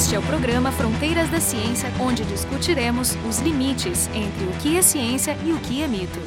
Este 0.00 0.14
é 0.14 0.18
o 0.18 0.22
programa 0.22 0.72
Fronteiras 0.72 1.28
da 1.28 1.38
Ciência, 1.40 1.92
onde 2.00 2.24
discutiremos 2.24 3.18
os 3.28 3.38
limites 3.40 4.08
entre 4.14 4.46
o 4.46 4.52
que 4.62 4.78
é 4.78 4.80
ciência 4.80 5.36
e 5.44 5.52
o 5.52 5.58
que 5.58 5.82
é 5.82 5.86
mito. 5.86 6.18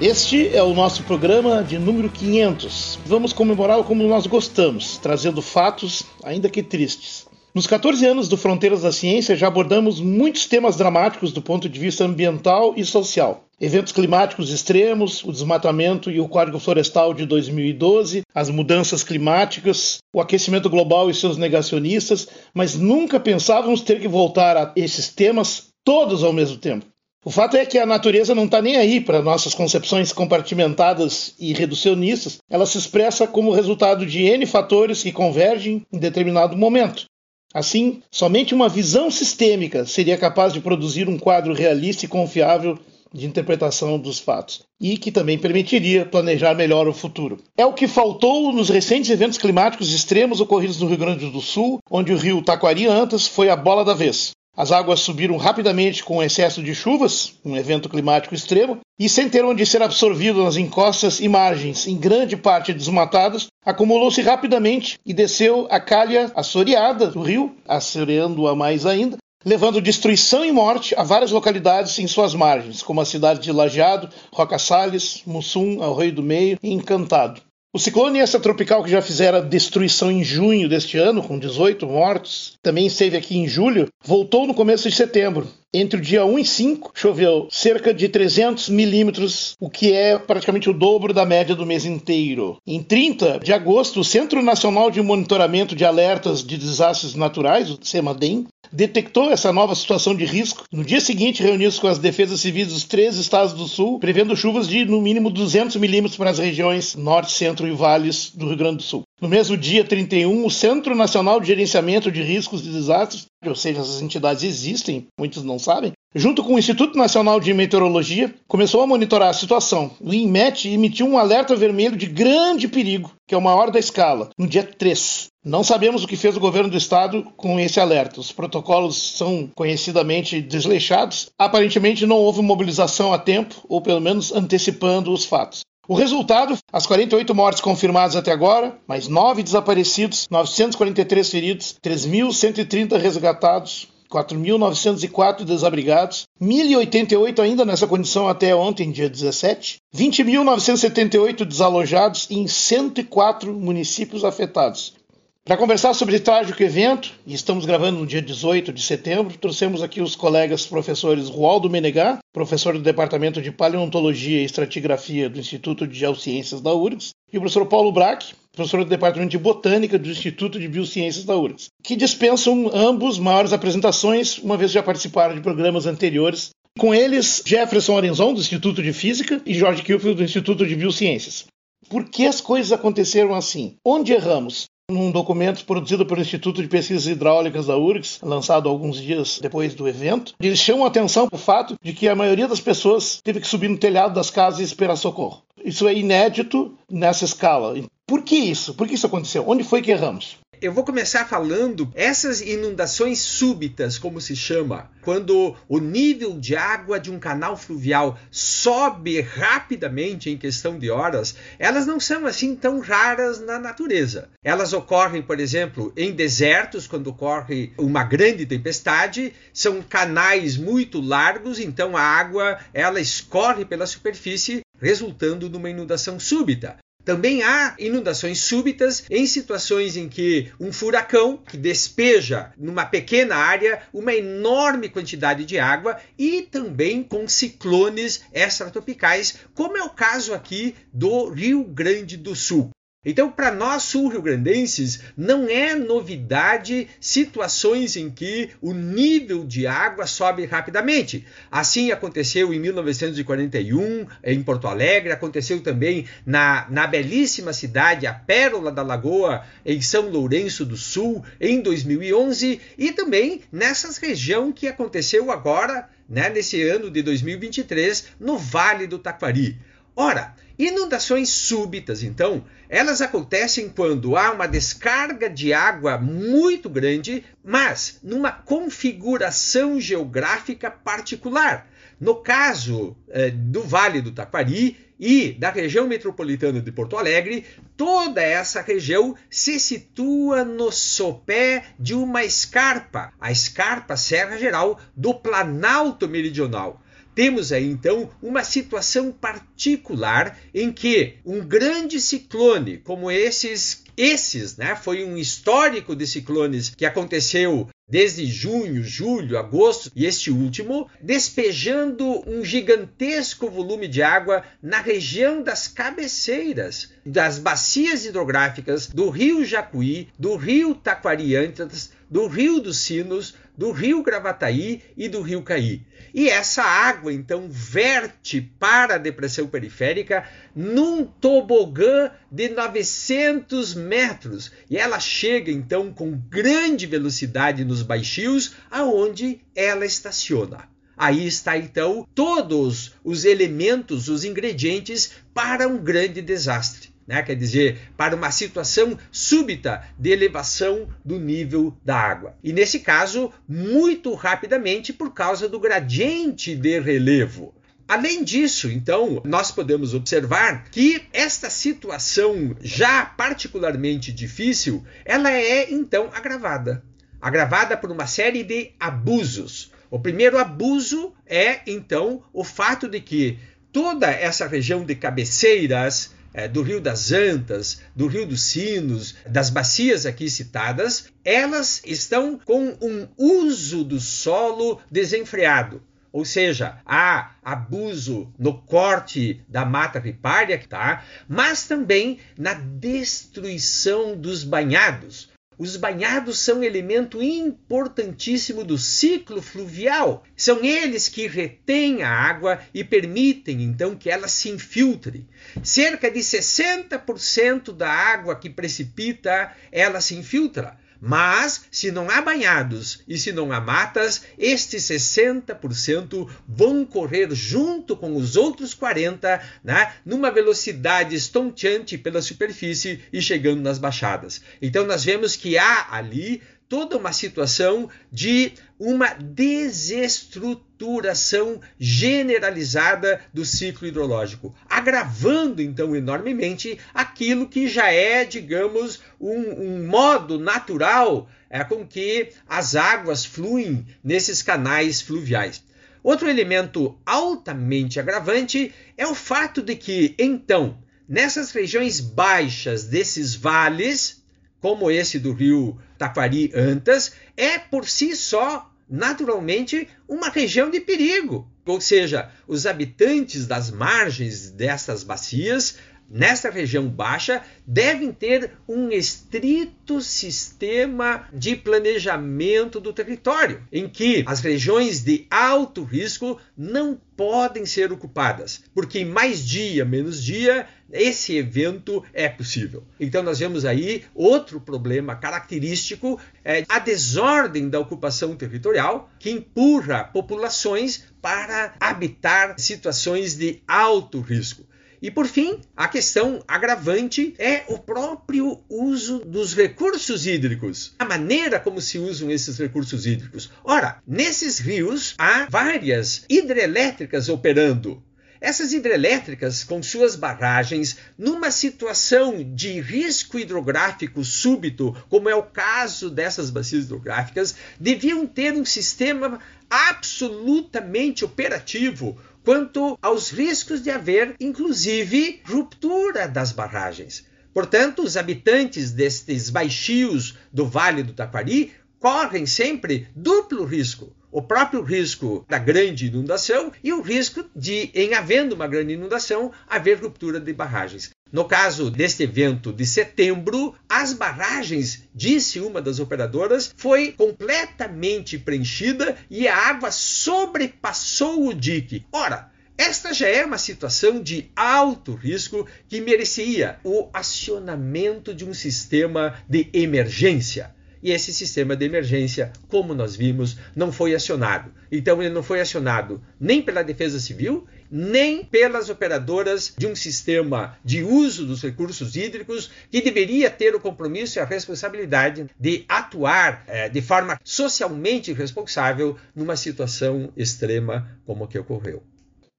Este 0.00 0.54
é 0.56 0.62
o 0.62 0.72
nosso 0.72 1.02
programa 1.02 1.64
de 1.64 1.80
número 1.80 2.08
500. 2.08 3.00
Vamos 3.04 3.32
comemorá-lo 3.32 3.82
como 3.82 4.04
nós 4.04 4.24
gostamos, 4.28 4.98
trazendo 4.98 5.42
fatos, 5.42 6.04
ainda 6.22 6.48
que 6.48 6.62
tristes. 6.62 7.26
Nos 7.52 7.66
14 7.66 8.06
anos 8.06 8.28
do 8.28 8.36
Fronteiras 8.36 8.82
da 8.82 8.92
Ciência 8.92 9.34
já 9.34 9.48
abordamos 9.48 9.98
muitos 9.98 10.46
temas 10.46 10.76
dramáticos 10.76 11.32
do 11.32 11.42
ponto 11.42 11.68
de 11.68 11.80
vista 11.80 12.04
ambiental 12.04 12.74
e 12.76 12.84
social. 12.84 13.49
Eventos 13.60 13.92
climáticos 13.92 14.50
extremos, 14.50 15.22
o 15.22 15.30
desmatamento 15.30 16.10
e 16.10 16.18
o 16.18 16.26
Código 16.26 16.58
Florestal 16.58 17.12
de 17.12 17.26
2012, 17.26 18.22
as 18.34 18.48
mudanças 18.48 19.04
climáticas, 19.04 19.98
o 20.14 20.20
aquecimento 20.20 20.70
global 20.70 21.10
e 21.10 21.14
seus 21.14 21.36
negacionistas, 21.36 22.26
mas 22.54 22.74
nunca 22.74 23.20
pensávamos 23.20 23.82
ter 23.82 24.00
que 24.00 24.08
voltar 24.08 24.56
a 24.56 24.72
esses 24.74 25.08
temas 25.08 25.68
todos 25.84 26.24
ao 26.24 26.32
mesmo 26.32 26.56
tempo. 26.56 26.86
O 27.22 27.30
fato 27.30 27.54
é 27.54 27.66
que 27.66 27.76
a 27.76 27.84
natureza 27.84 28.34
não 28.34 28.46
está 28.46 28.62
nem 28.62 28.78
aí 28.78 28.98
para 28.98 29.20
nossas 29.20 29.52
concepções 29.52 30.10
compartimentadas 30.10 31.34
e 31.38 31.52
reducionistas. 31.52 32.38
Ela 32.48 32.64
se 32.64 32.78
expressa 32.78 33.26
como 33.26 33.52
resultado 33.52 34.06
de 34.06 34.22
N 34.22 34.46
fatores 34.46 35.02
que 35.02 35.12
convergem 35.12 35.82
em 35.92 35.98
determinado 35.98 36.56
momento. 36.56 37.04
Assim, 37.52 38.00
somente 38.10 38.54
uma 38.54 38.70
visão 38.70 39.10
sistêmica 39.10 39.84
seria 39.84 40.16
capaz 40.16 40.52
de 40.54 40.60
produzir 40.60 41.10
um 41.10 41.18
quadro 41.18 41.52
realista 41.52 42.06
e 42.06 42.08
confiável 42.08 42.78
de 43.12 43.26
interpretação 43.26 43.98
dos 43.98 44.18
fatos 44.18 44.62
e 44.80 44.96
que 44.96 45.10
também 45.10 45.38
permitiria 45.38 46.06
planejar 46.06 46.54
melhor 46.54 46.88
o 46.88 46.92
futuro. 46.92 47.38
É 47.56 47.66
o 47.66 47.72
que 47.72 47.88
faltou 47.88 48.52
nos 48.52 48.68
recentes 48.68 49.10
eventos 49.10 49.38
climáticos 49.38 49.92
extremos 49.92 50.40
ocorridos 50.40 50.80
no 50.80 50.88
Rio 50.88 50.98
Grande 50.98 51.30
do 51.30 51.40
Sul, 51.40 51.78
onde 51.90 52.12
o 52.12 52.16
rio 52.16 52.42
Taquari 52.42 52.86
antes 52.86 53.26
foi 53.26 53.50
a 53.50 53.56
bola 53.56 53.84
da 53.84 53.94
vez. 53.94 54.32
As 54.56 54.72
águas 54.72 55.00
subiram 55.00 55.36
rapidamente 55.36 56.02
com 56.02 56.22
excesso 56.22 56.62
de 56.62 56.74
chuvas, 56.74 57.34
um 57.44 57.56
evento 57.56 57.88
climático 57.88 58.34
extremo, 58.34 58.78
e 58.98 59.08
sem 59.08 59.28
ter 59.28 59.44
onde 59.44 59.64
ser 59.64 59.80
absorvido 59.80 60.42
nas 60.42 60.56
encostas 60.56 61.20
e 61.20 61.28
margens, 61.28 61.86
em 61.86 61.96
grande 61.96 62.36
parte 62.36 62.72
desmatadas, 62.72 63.46
acumulou-se 63.64 64.20
rapidamente 64.20 64.98
e 65.06 65.14
desceu 65.14 65.66
a 65.70 65.78
calha 65.80 66.30
assoreada 66.34 67.06
do 67.06 67.22
rio, 67.22 67.54
assoreando-a 67.66 68.54
mais 68.54 68.84
ainda, 68.84 69.16
levando 69.44 69.80
destruição 69.80 70.44
e 70.44 70.52
morte 70.52 70.94
a 70.96 71.02
várias 71.02 71.30
localidades 71.30 71.98
em 71.98 72.06
suas 72.06 72.34
margens, 72.34 72.82
como 72.82 73.00
a 73.00 73.04
cidade 73.04 73.40
de 73.40 73.52
Lajeado, 73.52 74.08
Roca 74.32 74.58
Salles, 74.58 75.22
Mussum, 75.26 75.82
Arroio 75.82 76.12
do 76.12 76.22
Meio 76.22 76.58
e 76.62 76.72
Encantado. 76.72 77.40
O 77.72 77.78
ciclone 77.78 78.18
extratropical 78.18 78.82
que 78.82 78.90
já 78.90 79.00
fizera 79.00 79.40
destruição 79.40 80.10
em 80.10 80.24
junho 80.24 80.68
deste 80.68 80.98
ano, 80.98 81.22
com 81.22 81.38
18 81.38 81.86
mortos, 81.86 82.54
também 82.60 82.86
esteve 82.86 83.16
aqui 83.16 83.38
em 83.38 83.46
julho, 83.46 83.86
voltou 84.04 84.44
no 84.44 84.54
começo 84.54 84.88
de 84.88 84.96
setembro. 84.96 85.46
Entre 85.72 85.96
o 85.96 86.02
dia 86.02 86.24
1 86.24 86.38
e 86.40 86.44
5, 86.44 86.90
choveu 86.92 87.46
cerca 87.48 87.94
de 87.94 88.08
300 88.08 88.68
milímetros, 88.70 89.54
o 89.60 89.70
que 89.70 89.92
é 89.92 90.18
praticamente 90.18 90.68
o 90.68 90.72
dobro 90.74 91.14
da 91.14 91.24
média 91.24 91.54
do 91.54 91.64
mês 91.64 91.84
inteiro. 91.84 92.56
Em 92.66 92.82
30 92.82 93.38
de 93.38 93.52
agosto, 93.52 94.00
o 94.00 94.04
Centro 94.04 94.42
Nacional 94.42 94.90
de 94.90 95.00
Monitoramento 95.00 95.76
de 95.76 95.84
Alertas 95.84 96.42
de 96.42 96.58
Desastres 96.58 97.14
Naturais, 97.14 97.70
o 97.70 97.78
CEMADEM, 97.80 98.48
detectou 98.72 99.30
essa 99.30 99.52
nova 99.52 99.74
situação 99.74 100.14
de 100.14 100.24
risco. 100.24 100.64
No 100.72 100.84
dia 100.84 101.00
seguinte, 101.00 101.42
reuniu-se 101.42 101.80
com 101.80 101.88
as 101.88 101.98
defesas 101.98 102.40
civis 102.40 102.68
dos 102.68 102.84
três 102.84 103.16
estados 103.16 103.52
do 103.52 103.66
sul, 103.66 103.98
prevendo 103.98 104.36
chuvas 104.36 104.68
de 104.68 104.84
no 104.84 105.00
mínimo 105.00 105.30
200 105.30 105.76
milímetros 105.76 106.16
para 106.16 106.30
as 106.30 106.38
regiões 106.38 106.94
norte, 106.94 107.32
centro 107.32 107.66
e 107.66 107.72
vales 107.72 108.30
do 108.34 108.46
Rio 108.46 108.56
Grande 108.56 108.78
do 108.78 108.82
Sul. 108.82 109.02
No 109.20 109.28
mesmo 109.28 109.56
dia 109.56 109.84
31, 109.84 110.46
o 110.46 110.50
Centro 110.50 110.94
Nacional 110.94 111.40
de 111.40 111.48
Gerenciamento 111.48 112.10
de 112.10 112.22
Riscos 112.22 112.62
de 112.62 112.70
Desastres, 112.70 113.26
ou 113.44 113.54
seja, 113.54 113.80
essas 113.80 114.00
entidades 114.00 114.42
existem, 114.42 115.06
muitos 115.18 115.42
não 115.42 115.58
sabem, 115.58 115.92
junto 116.14 116.42
com 116.42 116.54
o 116.54 116.58
Instituto 116.58 116.96
Nacional 116.96 117.38
de 117.38 117.52
Meteorologia, 117.52 118.34
começou 118.48 118.82
a 118.82 118.86
monitorar 118.86 119.28
a 119.28 119.34
situação. 119.34 119.90
O 120.00 120.12
INMET 120.12 120.68
emitiu 120.68 121.06
um 121.06 121.18
alerta 121.18 121.54
vermelho 121.54 121.96
de 121.96 122.06
grande 122.06 122.66
perigo, 122.66 123.12
que 123.28 123.34
é 123.34 123.38
o 123.38 123.42
maior 123.42 123.70
da 123.70 123.78
escala, 123.78 124.30
no 124.38 124.46
dia 124.46 124.62
3. 124.62 125.29
Não 125.42 125.64
sabemos 125.64 126.04
o 126.04 126.06
que 126.06 126.18
fez 126.18 126.36
o 126.36 126.40
governo 126.40 126.68
do 126.68 126.76
estado 126.76 127.26
com 127.34 127.58
esse 127.58 127.80
alerta. 127.80 128.20
Os 128.20 128.30
protocolos 128.30 129.16
são 129.16 129.50
conhecidamente 129.54 130.42
desleixados. 130.42 131.30
Aparentemente 131.38 132.04
não 132.04 132.16
houve 132.16 132.42
mobilização 132.42 133.10
a 133.10 133.18
tempo, 133.18 133.54
ou 133.66 133.80
pelo 133.80 134.02
menos 134.02 134.32
antecipando 134.32 135.10
os 135.10 135.24
fatos. 135.24 135.62
O 135.88 135.94
resultado, 135.94 136.58
as 136.70 136.86
48 136.86 137.34
mortes 137.34 137.62
confirmadas 137.62 138.16
até 138.16 138.30
agora, 138.30 138.78
mais 138.86 139.08
9 139.08 139.42
desaparecidos, 139.42 140.28
943 140.30 141.30
feridos, 141.30 141.74
3.130 141.82 142.98
resgatados, 142.98 143.88
4.904 144.12 145.44
desabrigados, 145.44 146.24
1.088 146.40 147.38
ainda 147.40 147.64
nessa 147.64 147.86
condição 147.86 148.28
até 148.28 148.54
ontem, 148.54 148.90
dia 148.90 149.08
17, 149.08 149.78
20.978 149.96 151.44
desalojados 151.44 152.26
em 152.30 152.46
104 152.46 153.52
municípios 153.54 154.22
afetados. 154.22 154.99
Para 155.44 155.56
conversar 155.56 155.94
sobre 155.94 156.14
esse 156.14 156.24
trágico 156.24 156.62
evento, 156.62 157.12
e 157.26 157.32
estamos 157.32 157.64
gravando 157.64 157.98
no 157.98 158.06
dia 158.06 158.20
18 158.20 158.72
de 158.72 158.82
setembro, 158.82 159.36
trouxemos 159.38 159.82
aqui 159.82 160.02
os 160.02 160.14
colegas 160.14 160.66
professores 160.66 161.30
Rualdo 161.30 161.70
Menegá, 161.70 162.18
professor 162.30 162.74
do 162.74 162.82
Departamento 162.82 163.40
de 163.40 163.50
Paleontologia 163.50 164.40
e 164.40 164.44
Estratigrafia 164.44 165.30
do 165.30 165.40
Instituto 165.40 165.86
de 165.86 165.98
Geociências 165.98 166.60
da 166.60 166.74
URGS, 166.74 167.10
e 167.32 167.38
o 167.38 167.40
professor 167.40 167.66
Paulo 167.66 167.90
Braque, 167.90 168.34
professor 168.52 168.84
do 168.84 168.90
Departamento 168.90 169.30
de 169.30 169.38
Botânica 169.38 169.98
do 169.98 170.10
Instituto 170.10 170.60
de 170.60 170.68
Biociências 170.68 171.24
da 171.24 171.36
URGS, 171.36 171.68
que 171.82 171.96
dispensam 171.96 172.70
ambos 172.72 173.18
maiores 173.18 173.54
apresentações, 173.54 174.38
uma 174.38 174.58
vez 174.58 174.70
já 174.70 174.82
participaram 174.82 175.34
de 175.34 175.40
programas 175.40 175.86
anteriores. 175.86 176.50
Com 176.78 176.94
eles, 176.94 177.42
Jefferson 177.44 177.96
Arenzon, 177.96 178.34
do 178.34 178.40
Instituto 178.40 178.82
de 178.82 178.92
Física, 178.92 179.40
e 179.46 179.54
Jorge 179.54 179.82
Kilfield, 179.82 180.18
do 180.18 180.22
Instituto 180.22 180.66
de 180.66 180.76
Biociências. 180.76 181.46
Por 181.88 182.04
que 182.04 182.26
as 182.26 182.40
coisas 182.40 182.70
aconteceram 182.72 183.34
assim? 183.34 183.74
Onde 183.84 184.12
erramos? 184.12 184.66
Num 184.90 185.10
documento 185.10 185.64
produzido 185.64 186.04
pelo 186.04 186.20
Instituto 186.20 186.62
de 186.62 186.68
Pesquisas 186.68 187.06
Hidráulicas 187.06 187.66
da 187.66 187.76
URGS, 187.76 188.20
lançado 188.22 188.68
alguns 188.68 189.00
dias 189.00 189.38
depois 189.40 189.74
do 189.74 189.88
evento, 189.88 190.34
eles 190.40 190.58
chamam 190.58 190.84
atenção 190.84 191.28
para 191.28 191.36
o 191.36 191.40
fato 191.40 191.74
de 191.82 191.92
que 191.92 192.08
a 192.08 192.16
maioria 192.16 192.48
das 192.48 192.60
pessoas 192.60 193.20
teve 193.22 193.40
que 193.40 193.46
subir 193.46 193.68
no 193.68 193.78
telhado 193.78 194.14
das 194.14 194.30
casas 194.30 194.60
e 194.60 194.64
esperar 194.64 194.96
socorro. 194.96 195.42
Isso 195.64 195.86
é 195.86 195.94
inédito 195.94 196.74
nessa 196.90 197.24
escala. 197.24 197.74
Por 198.06 198.22
que 198.22 198.36
isso? 198.36 198.74
Por 198.74 198.88
que 198.88 198.94
isso 198.94 199.06
aconteceu? 199.06 199.44
Onde 199.46 199.62
foi 199.62 199.82
que 199.82 199.90
erramos? 199.90 200.36
Eu 200.62 200.74
vou 200.74 200.84
começar 200.84 201.26
falando 201.26 201.90
essas 201.94 202.42
inundações 202.42 203.18
súbitas, 203.20 203.96
como 203.96 204.20
se 204.20 204.36
chama, 204.36 204.90
quando 205.00 205.56
o 205.66 205.78
nível 205.78 206.38
de 206.38 206.54
água 206.54 207.00
de 207.00 207.10
um 207.10 207.18
canal 207.18 207.56
fluvial 207.56 208.18
sobe 208.30 209.22
rapidamente 209.22 210.28
em 210.28 210.36
questão 210.36 210.78
de 210.78 210.90
horas, 210.90 211.34
elas 211.58 211.86
não 211.86 211.98
são 211.98 212.26
assim 212.26 212.54
tão 212.54 212.78
raras 212.78 213.40
na 213.40 213.58
natureza. 213.58 214.28
Elas 214.44 214.74
ocorrem, 214.74 215.22
por 215.22 215.40
exemplo, 215.40 215.94
em 215.96 216.12
desertos, 216.12 216.86
quando 216.86 217.06
ocorre 217.06 217.72
uma 217.78 218.04
grande 218.04 218.44
tempestade, 218.44 219.32
são 219.54 219.80
canais 219.80 220.58
muito 220.58 221.00
largos, 221.00 221.58
então 221.58 221.96
a 221.96 222.02
água 222.02 222.58
ela 222.74 223.00
escorre 223.00 223.64
pela 223.64 223.86
superfície 223.86 224.60
resultando 224.78 225.48
numa 225.48 225.70
inundação 225.70 226.20
súbita. 226.20 226.76
Também 227.10 227.42
há 227.42 227.74
inundações 227.76 228.38
súbitas 228.38 229.02
em 229.10 229.26
situações 229.26 229.96
em 229.96 230.08
que 230.08 230.52
um 230.60 230.72
furacão 230.72 231.36
que 231.38 231.56
despeja 231.56 232.52
numa 232.56 232.86
pequena 232.86 233.34
área 233.34 233.82
uma 233.92 234.14
enorme 234.14 234.88
quantidade 234.88 235.44
de 235.44 235.58
água 235.58 235.98
e 236.16 236.42
também 236.42 237.02
com 237.02 237.26
ciclones 237.26 238.22
extratropicais, 238.32 239.38
como 239.54 239.76
é 239.76 239.82
o 239.82 239.90
caso 239.90 240.32
aqui 240.32 240.76
do 240.92 241.30
Rio 241.30 241.64
Grande 241.64 242.16
do 242.16 242.36
Sul. 242.36 242.70
Então, 243.02 243.32
para 243.32 243.50
nós 243.50 243.84
sul-rio-grandenses, 243.84 245.00
não 245.16 245.48
é 245.48 245.74
novidade 245.74 246.86
situações 247.00 247.96
em 247.96 248.10
que 248.10 248.50
o 248.60 248.74
nível 248.74 249.46
de 249.46 249.66
água 249.66 250.06
sobe 250.06 250.44
rapidamente. 250.44 251.26
Assim 251.50 251.90
aconteceu 251.90 252.52
em 252.52 252.60
1941 252.60 254.06
em 254.22 254.42
Porto 254.42 254.68
Alegre, 254.68 255.12
aconteceu 255.12 255.62
também 255.62 256.04
na, 256.26 256.66
na 256.68 256.86
belíssima 256.86 257.54
cidade, 257.54 258.06
a 258.06 258.12
Pérola 258.12 258.70
da 258.70 258.82
Lagoa, 258.82 259.46
em 259.64 259.80
São 259.80 260.10
Lourenço 260.10 260.66
do 260.66 260.76
Sul, 260.76 261.24
em 261.40 261.62
2011, 261.62 262.60
e 262.76 262.92
também 262.92 263.40
nessa 263.50 263.98
região 263.98 264.52
que 264.52 264.68
aconteceu 264.68 265.30
agora, 265.30 265.88
né, 266.06 266.28
nesse 266.28 266.62
ano 266.68 266.90
de 266.90 267.00
2023, 267.00 268.08
no 268.20 268.36
Vale 268.36 268.86
do 268.86 268.98
Taquari. 268.98 269.58
Ora, 269.96 270.34
inundações 270.66 271.28
súbitas, 271.28 272.02
então, 272.02 272.44
elas 272.68 273.00
acontecem 273.00 273.68
quando 273.68 274.16
há 274.16 274.30
uma 274.30 274.46
descarga 274.46 275.28
de 275.28 275.52
água 275.52 275.98
muito 275.98 276.68
grande, 276.68 277.24
mas 277.44 277.98
numa 278.02 278.30
configuração 278.30 279.80
geográfica 279.80 280.70
particular. 280.70 281.68
No 282.00 282.16
caso 282.16 282.96
eh, 283.08 283.30
do 283.30 283.62
Vale 283.62 284.00
do 284.00 284.12
Taquari, 284.12 284.90
e 285.00 285.32
da 285.32 285.50
região 285.50 285.88
metropolitana 285.88 286.60
de 286.60 286.70
Porto 286.70 286.98
Alegre, 286.98 287.46
toda 287.74 288.20
essa 288.20 288.60
região 288.60 289.16
se 289.30 289.58
situa 289.58 290.44
no 290.44 290.70
sopé 290.70 291.64
de 291.78 291.94
uma 291.94 292.22
escarpa, 292.22 293.10
a 293.18 293.32
escarpa 293.32 293.96
Serra 293.96 294.36
Geral 294.36 294.78
do 294.94 295.14
Planalto 295.14 296.06
Meridional. 296.06 296.79
Temos 297.14 297.52
aí 297.52 297.66
então 297.66 298.10
uma 298.22 298.44
situação 298.44 299.12
particular 299.12 300.38
em 300.54 300.72
que 300.72 301.16
um 301.24 301.40
grande 301.40 302.00
ciclone, 302.00 302.78
como 302.78 303.10
esses, 303.10 303.84
esses, 303.96 304.56
né, 304.56 304.76
foi 304.76 305.04
um 305.04 305.16
histórico 305.16 305.94
de 305.94 306.06
ciclones 306.06 306.70
que 306.70 306.86
aconteceu 306.86 307.68
desde 307.88 308.24
junho, 308.24 308.84
julho, 308.84 309.36
agosto 309.36 309.90
e 309.96 310.06
este 310.06 310.30
último, 310.30 310.88
despejando 311.02 312.22
um 312.28 312.44
gigantesco 312.44 313.50
volume 313.50 313.88
de 313.88 314.00
água 314.00 314.44
na 314.62 314.80
região 314.80 315.42
das 315.42 315.66
cabeceiras 315.66 316.92
das 317.04 317.38
bacias 317.38 318.04
hidrográficas 318.04 318.86
do 318.86 319.10
rio 319.10 319.44
Jacuí, 319.44 320.08
do 320.16 320.36
rio 320.36 320.72
Taquariantas, 320.74 321.90
do 322.08 322.28
rio 322.28 322.60
dos 322.60 322.78
Sinos, 322.78 323.34
do 323.60 323.72
rio 323.72 324.02
Gravataí 324.02 324.80
e 324.96 325.06
do 325.06 325.20
rio 325.20 325.42
Caí. 325.42 325.82
E 326.14 326.30
essa 326.30 326.62
água 326.62 327.12
então 327.12 327.46
verte 327.50 328.40
para 328.40 328.94
a 328.94 328.98
depressão 328.98 329.46
periférica 329.46 330.26
num 330.56 331.04
tobogã 331.04 332.10
de 332.32 332.48
900 332.48 333.74
metros 333.74 334.50
e 334.70 334.78
ela 334.78 334.98
chega 334.98 335.52
então 335.52 335.92
com 335.92 336.10
grande 336.10 336.86
velocidade 336.86 337.62
nos 337.62 337.82
baixios 337.82 338.54
aonde 338.70 339.42
ela 339.54 339.84
estaciona. 339.84 340.66
Aí 340.96 341.26
está 341.26 341.58
então 341.58 342.08
todos 342.14 342.94
os 343.04 343.26
elementos, 343.26 344.08
os 344.08 344.24
ingredientes 344.24 345.10
para 345.34 345.68
um 345.68 345.76
grande 345.76 346.22
desastre 346.22 346.89
né? 347.10 347.24
quer 347.24 347.34
dizer, 347.34 347.90
para 347.96 348.14
uma 348.14 348.30
situação 348.30 348.96
súbita 349.10 349.82
de 349.98 350.10
elevação 350.10 350.88
do 351.04 351.18
nível 351.18 351.76
da 351.84 351.96
água. 351.96 352.36
E 352.40 352.52
nesse 352.52 352.78
caso, 352.78 353.32
muito 353.48 354.14
rapidamente 354.14 354.92
por 354.92 355.12
causa 355.12 355.48
do 355.48 355.58
gradiente 355.58 356.54
de 356.54 356.78
relevo. 356.78 357.52
Além 357.88 358.22
disso, 358.22 358.70
então, 358.70 359.20
nós 359.24 359.50
podemos 359.50 359.92
observar 359.92 360.70
que 360.70 361.02
esta 361.12 361.50
situação 361.50 362.54
já 362.60 363.04
particularmente 363.04 364.12
difícil, 364.12 364.84
ela 365.04 365.32
é 365.32 365.68
então 365.68 366.10
agravada. 366.14 366.84
Agravada 367.20 367.76
por 367.76 367.90
uma 367.90 368.06
série 368.06 368.44
de 368.44 368.70
abusos. 368.78 369.72
O 369.90 369.98
primeiro 369.98 370.38
abuso 370.38 371.12
é 371.26 371.62
então 371.66 372.22
o 372.32 372.44
fato 372.44 372.86
de 372.86 373.00
que 373.00 373.40
toda 373.72 374.08
essa 374.08 374.46
região 374.46 374.84
de 374.84 374.94
cabeceiras, 374.94 376.14
é, 376.32 376.48
do 376.48 376.62
Rio 376.62 376.80
das 376.80 377.12
Antas, 377.12 377.80
do 377.94 378.06
Rio 378.06 378.26
dos 378.26 378.42
Sinos, 378.42 379.16
das 379.26 379.50
bacias 379.50 380.06
aqui 380.06 380.30
citadas, 380.30 381.06
elas 381.24 381.82
estão 381.84 382.38
com 382.38 382.76
um 382.80 383.08
uso 383.16 383.84
do 383.84 384.00
solo 384.00 384.80
desenfreado. 384.90 385.82
Ou 386.12 386.24
seja, 386.24 386.80
há 386.84 387.36
abuso 387.42 388.32
no 388.36 388.60
corte 388.62 389.44
da 389.48 389.64
mata 389.64 390.00
ripária, 390.00 390.60
tá? 390.68 391.04
mas 391.28 391.68
também 391.68 392.18
na 392.36 392.54
destruição 392.54 394.16
dos 394.16 394.42
banhados. 394.42 395.29
Os 395.60 395.76
banhados 395.76 396.38
são 396.38 396.64
elemento 396.64 397.22
importantíssimo 397.22 398.64
do 398.64 398.78
ciclo 398.78 399.42
fluvial. 399.42 400.24
São 400.34 400.64
eles 400.64 401.06
que 401.06 401.26
retêm 401.26 402.02
a 402.02 402.08
água 402.08 402.62
e 402.72 402.82
permitem 402.82 403.62
então 403.62 403.94
que 403.94 404.08
ela 404.08 404.26
se 404.26 404.48
infiltre. 404.48 405.28
Cerca 405.62 406.10
de 406.10 406.20
60% 406.20 407.76
da 407.76 407.90
água 407.92 408.36
que 408.36 408.48
precipita, 408.48 409.54
ela 409.70 410.00
se 410.00 410.14
infiltra. 410.14 410.78
Mas, 411.00 411.62
se 411.70 411.90
não 411.90 412.10
há 412.10 412.20
banhados 412.20 413.02
e 413.08 413.16
se 413.16 413.32
não 413.32 413.52
há 413.52 413.60
matas, 413.60 414.22
estes 414.36 414.82
60% 414.84 416.28
vão 416.46 416.84
correr 416.84 417.34
junto 417.34 417.96
com 417.96 418.14
os 418.16 418.36
outros 418.36 418.74
40%, 418.74 419.40
né, 419.64 419.94
numa 420.04 420.30
velocidade 420.30 421.14
estonteante 421.14 421.96
pela 421.96 422.20
superfície 422.20 423.00
e 423.12 423.22
chegando 423.22 423.62
nas 423.62 423.78
baixadas. 423.78 424.42
Então, 424.60 424.86
nós 424.86 425.02
vemos 425.04 425.36
que 425.36 425.56
há 425.56 425.88
ali 425.90 426.42
toda 426.70 426.96
uma 426.96 427.12
situação 427.12 427.90
de 428.12 428.52
uma 428.78 429.08
desestruturação 429.08 431.60
generalizada 431.78 433.20
do 433.34 433.44
ciclo 433.44 433.86
hidrológico, 433.88 434.54
agravando 434.68 435.60
então 435.60 435.96
enormemente 435.96 436.78
aquilo 436.94 437.48
que 437.48 437.66
já 437.66 437.92
é, 437.92 438.24
digamos, 438.24 439.00
um, 439.20 439.62
um 439.62 439.84
modo 439.88 440.38
natural 440.38 441.28
é, 441.50 441.64
com 441.64 441.84
que 441.84 442.28
as 442.48 442.76
águas 442.76 443.24
fluem 443.24 443.84
nesses 444.02 444.40
canais 444.40 445.00
fluviais. 445.00 445.64
Outro 446.04 446.30
elemento 446.30 446.96
altamente 447.04 447.98
agravante 447.98 448.72
é 448.96 449.08
o 449.08 449.14
fato 449.14 449.60
de 449.60 449.74
que, 449.74 450.14
então, 450.16 450.78
nessas 451.08 451.50
regiões 451.50 451.98
baixas 451.98 452.84
desses 452.84 453.34
vales, 453.34 454.19
como 454.60 454.90
esse 454.90 455.18
do 455.18 455.32
rio 455.32 455.78
Taquari 455.96 456.52
Antas, 456.54 457.12
é 457.36 457.58
por 457.58 457.88
si 457.88 458.14
só, 458.14 458.70
naturalmente, 458.88 459.88
uma 460.08 460.28
região 460.28 460.70
de 460.70 460.80
perigo. 460.80 461.48
Ou 461.64 461.80
seja, 461.80 462.30
os 462.48 462.66
habitantes 462.66 463.46
das 463.46 463.70
margens 463.70 464.50
dessas 464.50 465.04
bacias 465.04 465.76
nesta 466.10 466.50
região 466.50 466.88
baixa 466.88 467.40
devem 467.64 468.12
ter 468.12 468.52
um 468.68 468.90
estrito 468.90 470.00
sistema 470.00 471.28
de 471.32 471.54
planejamento 471.54 472.80
do 472.80 472.92
território, 472.92 473.62
em 473.70 473.88
que 473.88 474.24
as 474.26 474.40
regiões 474.40 475.04
de 475.04 475.26
alto 475.30 475.84
risco 475.84 476.40
não 476.56 477.00
podem 477.16 477.64
ser 477.64 477.92
ocupadas, 477.92 478.64
porque 478.74 479.04
mais 479.04 479.46
dia, 479.46 479.84
menos 479.84 480.22
dia, 480.22 480.66
esse 480.90 481.36
evento 481.36 482.02
é 482.12 482.28
possível. 482.28 482.82
Então 482.98 483.22
nós 483.22 483.38
vemos 483.38 483.64
aí 483.64 484.04
outro 484.14 484.60
problema 484.60 485.14
característico, 485.14 486.18
é 486.44 486.64
a 486.68 486.78
desordem 486.78 487.68
da 487.68 487.78
ocupação 487.78 488.34
territorial, 488.34 489.10
que 489.18 489.30
empurra 489.30 490.04
populações 490.04 491.04
para 491.20 491.74
habitar 491.78 492.58
situações 492.58 493.36
de 493.36 493.62
alto 493.68 494.20
risco. 494.20 494.64
E 495.02 495.10
por 495.10 495.26
fim, 495.26 495.60
a 495.74 495.88
questão 495.88 496.44
agravante 496.46 497.34
é 497.38 497.64
o 497.68 497.78
próprio 497.78 498.62
uso 498.68 499.20
dos 499.20 499.54
recursos 499.54 500.26
hídricos, 500.26 500.94
a 500.98 501.06
maneira 501.06 501.58
como 501.58 501.80
se 501.80 501.98
usam 501.98 502.30
esses 502.30 502.58
recursos 502.58 503.06
hídricos. 503.06 503.50
Ora, 503.64 504.02
nesses 504.06 504.58
rios 504.58 505.14
há 505.16 505.46
várias 505.48 506.26
hidrelétricas 506.28 507.30
operando. 507.30 508.02
Essas 508.42 508.72
hidrelétricas, 508.72 509.64
com 509.64 509.82
suas 509.82 510.16
barragens, 510.16 510.96
numa 511.16 511.50
situação 511.50 512.42
de 512.54 512.80
risco 512.80 513.38
hidrográfico 513.38 514.24
súbito, 514.24 514.94
como 515.08 515.28
é 515.28 515.34
o 515.34 515.42
caso 515.42 516.10
dessas 516.10 516.50
bacias 516.50 516.84
hidrográficas, 516.84 517.54
deviam 517.78 518.26
ter 518.26 518.54
um 518.54 518.64
sistema 518.64 519.38
absolutamente 519.68 521.24
operativo 521.24 522.18
quanto 522.44 522.98
aos 523.00 523.30
riscos 523.30 523.82
de 523.82 523.90
haver, 523.90 524.34
inclusive, 524.40 525.40
ruptura 525.44 526.26
das 526.26 526.52
barragens. 526.52 527.24
Portanto, 527.52 528.02
os 528.02 528.16
habitantes 528.16 528.92
destes 528.92 529.50
baixios 529.50 530.36
do 530.52 530.66
Vale 530.66 531.02
do 531.02 531.12
Taquari 531.12 531.72
correm 531.98 532.46
sempre 532.46 533.08
duplo 533.14 533.64
risco. 533.64 534.14
O 534.32 534.40
próprio 534.40 534.82
risco 534.82 535.44
da 535.48 535.58
grande 535.58 536.06
inundação 536.06 536.72
e 536.84 536.92
o 536.92 537.02
risco 537.02 537.44
de, 537.54 537.90
em 537.92 538.14
havendo 538.14 538.54
uma 538.54 538.68
grande 538.68 538.92
inundação, 538.92 539.52
haver 539.66 540.00
ruptura 540.00 540.38
de 540.38 540.52
barragens. 540.52 541.10
No 541.32 541.44
caso 541.44 541.90
deste 541.90 542.24
evento 542.24 542.72
de 542.72 542.84
setembro, 542.84 543.74
as 543.88 544.12
barragens, 544.12 545.04
disse 545.14 545.60
uma 545.60 545.80
das 545.80 546.00
operadoras, 546.00 546.74
foi 546.76 547.12
completamente 547.12 548.36
preenchida 548.36 549.16
e 549.30 549.46
a 549.46 549.56
água 549.56 549.92
sobrepassou 549.92 551.48
o 551.48 551.54
dique. 551.54 552.04
Ora, 552.10 552.50
esta 552.76 553.12
já 553.12 553.28
é 553.28 553.44
uma 553.44 553.58
situação 553.58 554.20
de 554.20 554.50
alto 554.56 555.14
risco 555.14 555.66
que 555.86 556.00
merecia 556.00 556.80
o 556.82 557.08
acionamento 557.12 558.34
de 558.34 558.44
um 558.44 558.54
sistema 558.54 559.34
de 559.48 559.68
emergência. 559.72 560.74
E 561.02 561.12
esse 561.12 561.32
sistema 561.32 561.76
de 561.76 561.84
emergência, 561.84 562.52
como 562.68 562.92
nós 562.92 563.16
vimos, 563.16 563.56
não 563.74 563.90
foi 563.92 564.14
acionado. 564.14 564.72
Então, 564.90 565.22
ele 565.22 565.32
não 565.32 565.42
foi 565.42 565.60
acionado 565.60 566.22
nem 566.38 566.60
pela 566.60 566.82
Defesa 566.82 567.18
Civil, 567.18 567.66
nem 567.90 568.44
pelas 568.44 568.88
operadoras 568.88 569.74
de 569.76 569.86
um 569.86 569.96
sistema 569.96 570.78
de 570.84 571.02
uso 571.02 571.44
dos 571.44 571.62
recursos 571.62 572.14
hídricos 572.14 572.70
que 572.90 573.00
deveria 573.00 573.50
ter 573.50 573.74
o 573.74 573.80
compromisso 573.80 574.38
e 574.38 574.40
a 574.40 574.44
responsabilidade 574.44 575.46
de 575.58 575.84
atuar 575.88 576.64
é, 576.66 576.88
de 576.88 577.02
forma 577.02 577.38
socialmente 577.42 578.32
responsável 578.32 579.16
numa 579.34 579.56
situação 579.56 580.32
extrema 580.36 581.18
como 581.26 581.44
a 581.44 581.48
que 581.48 581.58
ocorreu. 581.58 582.02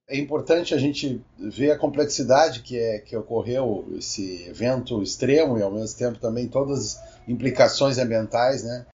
é 0.08 0.18
importante 0.18 0.74
a 0.74 0.78
gente 0.78 1.22
ver 1.38 1.70
a 1.70 1.78
complexidade 1.78 2.60
que, 2.60 2.78
é, 2.78 2.98
que 2.98 3.16
ocorreu 3.16 3.86
esse 3.96 4.46
evento 4.48 5.02
extremo 5.02 5.58
e 5.58 5.62
ao 5.62 5.72
mesmo 5.72 5.96
tempo 5.96 6.18
também 6.18 6.48
todas 6.48 6.78
as 6.78 7.02
implicações 7.28 7.98
ambientais, 7.98 8.62
né? 8.62 8.86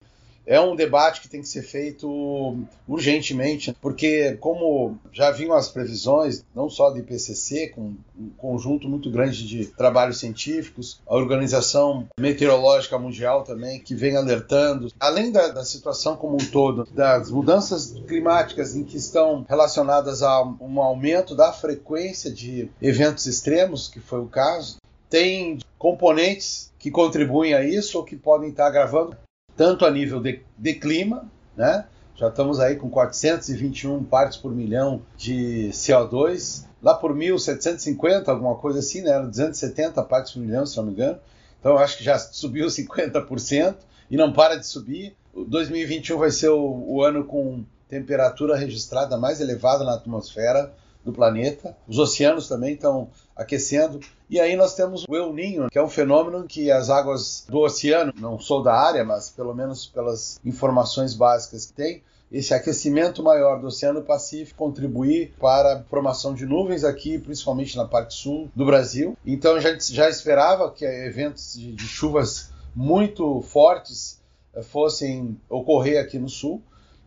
É 0.49 0.59
um 0.59 0.75
debate 0.75 1.21
que 1.21 1.29
tem 1.29 1.41
que 1.41 1.47
ser 1.47 1.61
feito 1.61 2.57
urgentemente, 2.87 3.71
porque 3.79 4.35
como 4.39 4.97
já 5.13 5.29
vinham 5.29 5.53
as 5.53 5.69
previsões, 5.69 6.43
não 6.55 6.67
só 6.67 6.89
do 6.89 6.97
IPCC, 6.97 7.67
com 7.67 7.93
um 8.19 8.29
conjunto 8.35 8.89
muito 8.89 9.11
grande 9.11 9.47
de 9.47 9.67
trabalhos 9.67 10.19
científicos, 10.19 10.99
a 11.07 11.15
Organização 11.15 12.07
Meteorológica 12.19 12.97
Mundial 12.97 13.43
também, 13.43 13.79
que 13.79 13.93
vem 13.93 14.17
alertando, 14.17 14.91
além 14.99 15.31
da, 15.31 15.49
da 15.49 15.63
situação 15.63 16.15
como 16.17 16.33
um 16.33 16.49
todo, 16.51 16.87
das 16.95 17.29
mudanças 17.29 17.91
climáticas 18.07 18.75
em 18.75 18.83
que 18.83 18.97
estão 18.97 19.45
relacionadas 19.47 20.23
a 20.23 20.41
um 20.59 20.81
aumento 20.81 21.35
da 21.35 21.53
frequência 21.53 22.31
de 22.31 22.71
eventos 22.81 23.27
extremos, 23.27 23.87
que 23.87 23.99
foi 23.99 24.19
o 24.19 24.25
caso, 24.25 24.77
tem 25.11 25.59
componentes 25.77 26.71
que 26.79 26.89
contribuem 26.89 27.53
a 27.53 27.63
isso 27.63 27.99
ou 27.99 28.03
que 28.03 28.15
podem 28.15 28.49
estar 28.49 28.65
agravando 28.65 29.15
tanto 29.59 29.85
a 29.85 29.91
nível 29.91 30.21
de, 30.21 30.41
de 30.57 30.73
clima, 30.73 31.29
né? 31.57 31.85
Já 32.15 32.29
estamos 32.29 32.61
aí 32.61 32.77
com 32.77 32.89
421 32.89 34.05
partes 34.05 34.37
por 34.37 34.55
milhão 34.55 35.01
de 35.17 35.69
CO2. 35.73 36.63
Lá 36.81 36.93
por 36.93 37.13
1750, 37.13 38.31
alguma 38.31 38.55
coisa 38.55 38.79
assim, 38.79 39.01
né? 39.01 39.09
Era 39.11 39.25
270 39.25 40.01
partes 40.03 40.31
por 40.31 40.39
milhão, 40.39 40.65
se 40.65 40.77
não 40.77 40.85
me 40.85 40.93
engano. 40.93 41.19
Então 41.59 41.77
acho 41.77 41.97
que 41.97 42.05
já 42.05 42.17
subiu 42.17 42.67
50% 42.71 43.75
e 44.09 44.15
não 44.15 44.31
para 44.31 44.55
de 44.55 44.65
subir. 44.65 45.13
O 45.33 45.43
2021 45.43 46.17
vai 46.17 46.31
ser 46.31 46.47
o, 46.47 46.85
o 46.87 47.03
ano 47.03 47.25
com 47.25 47.65
temperatura 47.89 48.55
registrada 48.55 49.17
mais 49.17 49.41
elevada 49.41 49.83
na 49.83 49.95
atmosfera 49.95 50.73
do 51.03 51.13
planeta. 51.13 51.75
Os 51.87 51.97
oceanos 51.97 52.47
também 52.47 52.73
estão 52.73 53.09
aquecendo. 53.35 53.99
E 54.29 54.39
aí 54.39 54.55
nós 54.55 54.75
temos 54.75 55.05
o 55.07 55.15
El 55.15 55.33
Ninho, 55.33 55.69
que 55.69 55.77
é 55.77 55.83
um 55.83 55.89
fenômeno 55.89 56.43
que 56.45 56.69
as 56.71 56.89
águas 56.89 57.45
do 57.47 57.59
oceano, 57.59 58.13
não 58.17 58.39
sou 58.39 58.61
da 58.61 58.73
área, 58.73 59.03
mas 59.03 59.29
pelo 59.29 59.53
menos 59.53 59.87
pelas 59.87 60.39
informações 60.45 61.13
básicas 61.13 61.65
que 61.65 61.73
tem, 61.73 62.03
esse 62.31 62.53
aquecimento 62.53 63.23
maior 63.23 63.59
do 63.59 63.67
Oceano 63.67 64.03
Pacífico 64.03 64.57
contribuir 64.57 65.33
para 65.39 65.77
a 65.77 65.83
formação 65.83 66.33
de 66.33 66.45
nuvens 66.45 66.83
aqui, 66.83 67.17
principalmente 67.17 67.75
na 67.75 67.85
parte 67.85 68.13
sul 68.13 68.49
do 68.55 68.65
Brasil. 68.65 69.17
Então 69.25 69.55
a 69.55 69.59
gente 69.59 69.93
já 69.93 70.07
esperava 70.07 70.71
que 70.71 70.85
eventos 70.85 71.53
de, 71.53 71.71
de 71.73 71.87
chuvas 71.87 72.51
muito 72.75 73.41
fortes 73.41 74.21
eh, 74.53 74.61
fossem 74.61 75.39
ocorrer 75.49 75.99
aqui 75.99 76.19
no 76.19 76.29
sul. 76.29 76.61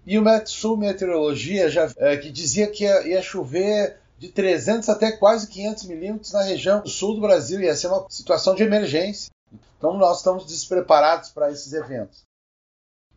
E 0.04 0.18
o 0.18 0.22
Metsul 0.22 0.76
Meteorologia 0.76 1.68
já 1.70 1.90
é, 1.96 2.16
que 2.16 2.30
dizia 2.30 2.66
que 2.66 2.84
ia, 2.84 3.06
ia 3.06 3.22
chover 3.22 3.98
de 4.18 4.28
300 4.28 4.88
até 4.88 5.12
quase 5.12 5.48
500 5.48 5.84
milímetros 5.84 6.32
na 6.32 6.42
região 6.42 6.84
sul 6.86 7.14
do 7.14 7.20
Brasil. 7.20 7.60
Ia 7.60 7.74
ser 7.74 7.88
uma 7.88 8.06
situação 8.08 8.54
de 8.54 8.62
emergência. 8.62 9.30
Então 9.78 9.96
nós 9.96 10.18
estamos 10.18 10.46
despreparados 10.46 11.30
para 11.30 11.50
esses 11.50 11.72
eventos. 11.72 12.22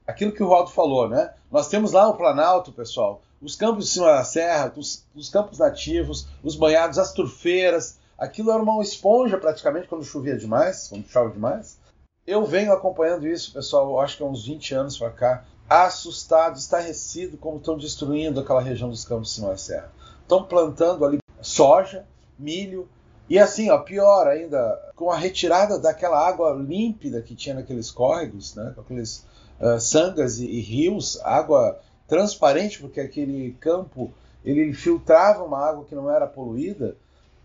Aquilo 0.05 0.31
que 0.31 0.43
o 0.43 0.49
Waldo 0.49 0.69
falou, 0.69 1.09
né? 1.09 1.33
Nós 1.51 1.67
temos 1.67 1.91
lá 1.91 2.07
o 2.07 2.15
Planalto, 2.15 2.71
pessoal, 2.71 3.21
os 3.41 3.55
campos 3.55 3.85
de 3.85 3.91
cima 3.91 4.07
da 4.07 4.23
serra, 4.23 4.71
os, 4.75 5.03
os 5.15 5.29
campos 5.29 5.59
nativos, 5.59 6.27
os 6.43 6.55
banhados, 6.55 6.99
as 6.99 7.13
turfeiras. 7.13 7.97
Aquilo 8.17 8.51
era 8.51 8.61
uma 8.61 8.81
esponja 8.81 9.37
praticamente 9.37 9.87
quando 9.87 10.03
chovia 10.03 10.37
demais, 10.37 10.87
quando 10.87 11.07
chove 11.07 11.33
demais. 11.33 11.77
Eu 12.25 12.45
venho 12.45 12.73
acompanhando 12.73 13.27
isso, 13.27 13.53
pessoal, 13.53 13.99
acho 13.99 14.17
que 14.17 14.23
há 14.23 14.25
uns 14.25 14.45
20 14.45 14.73
anos 14.73 14.97
para 14.97 15.11
cá, 15.11 15.45
assustado, 15.69 16.57
estarrecido 16.57 17.37
como 17.37 17.57
estão 17.57 17.77
destruindo 17.77 18.39
aquela 18.39 18.61
região 18.61 18.89
dos 18.89 19.03
campos 19.03 19.35
de 19.35 19.41
da 19.41 19.57
serra. 19.57 19.91
Estão 20.21 20.43
plantando 20.43 21.05
ali 21.05 21.19
soja, 21.41 22.05
milho, 22.37 22.87
e 23.27 23.39
assim, 23.39 23.69
ó, 23.71 23.79
pior 23.79 24.27
ainda, 24.27 24.91
com 24.95 25.09
a 25.09 25.17
retirada 25.17 25.79
daquela 25.79 26.27
água 26.27 26.53
límpida 26.53 27.21
que 27.21 27.35
tinha 27.35 27.55
naqueles 27.55 27.89
córregos, 27.89 28.55
né, 28.55 28.71
com 28.75 28.81
aqueles 28.81 29.25
uh, 29.59 29.79
sangas 29.79 30.37
e, 30.39 30.45
e, 30.45 30.61
rios, 30.61 31.19
água 31.23 31.79
transparente, 32.07 32.79
porque 32.79 32.99
aquele 32.99 33.53
campo 33.59 34.11
ele 34.43 34.71
filtrava 34.73 35.43
uma 35.43 35.59
água 35.59 35.85
que 35.85 35.95
não 35.95 36.09
era 36.09 36.27
poluída, 36.27 36.95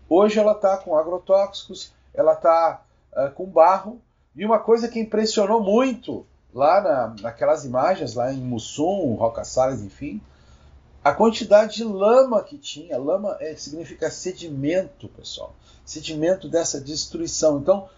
hoje 0.07 0.37
ela 0.37 0.51
está 0.51 0.77
com 0.77 0.95
agrotóxicos, 0.95 1.91
ela 2.13 2.33
está 2.33 2.83
uh, 3.13 3.31
com 3.31 3.45
barro, 3.47 3.99
e 4.35 4.45
uma 4.45 4.59
coisa 4.59 4.87
que 4.87 4.99
impressionou 4.99 5.61
muito 5.61 6.25
lá 6.53 6.81
na, 6.81 7.15
naquelas 7.21 7.65
imagens, 7.65 8.13
lá 8.13 8.31
em 8.31 8.39
Mussum, 8.39 9.15
Roca 9.15 9.43
Salles, 9.43 9.81
enfim, 9.81 10.21
a 11.03 11.11
quantidade 11.11 11.75
de 11.75 11.83
lama 11.83 12.43
que 12.43 12.57
tinha. 12.57 12.97
Lama 12.97 13.37
é, 13.39 13.55
significa 13.55 14.11
sedimento, 14.11 15.07
pessoal. 15.09 15.53
Sedimento 15.83 16.47
dessa 16.47 16.79
destruição. 16.79 17.57
Então, 17.57 17.89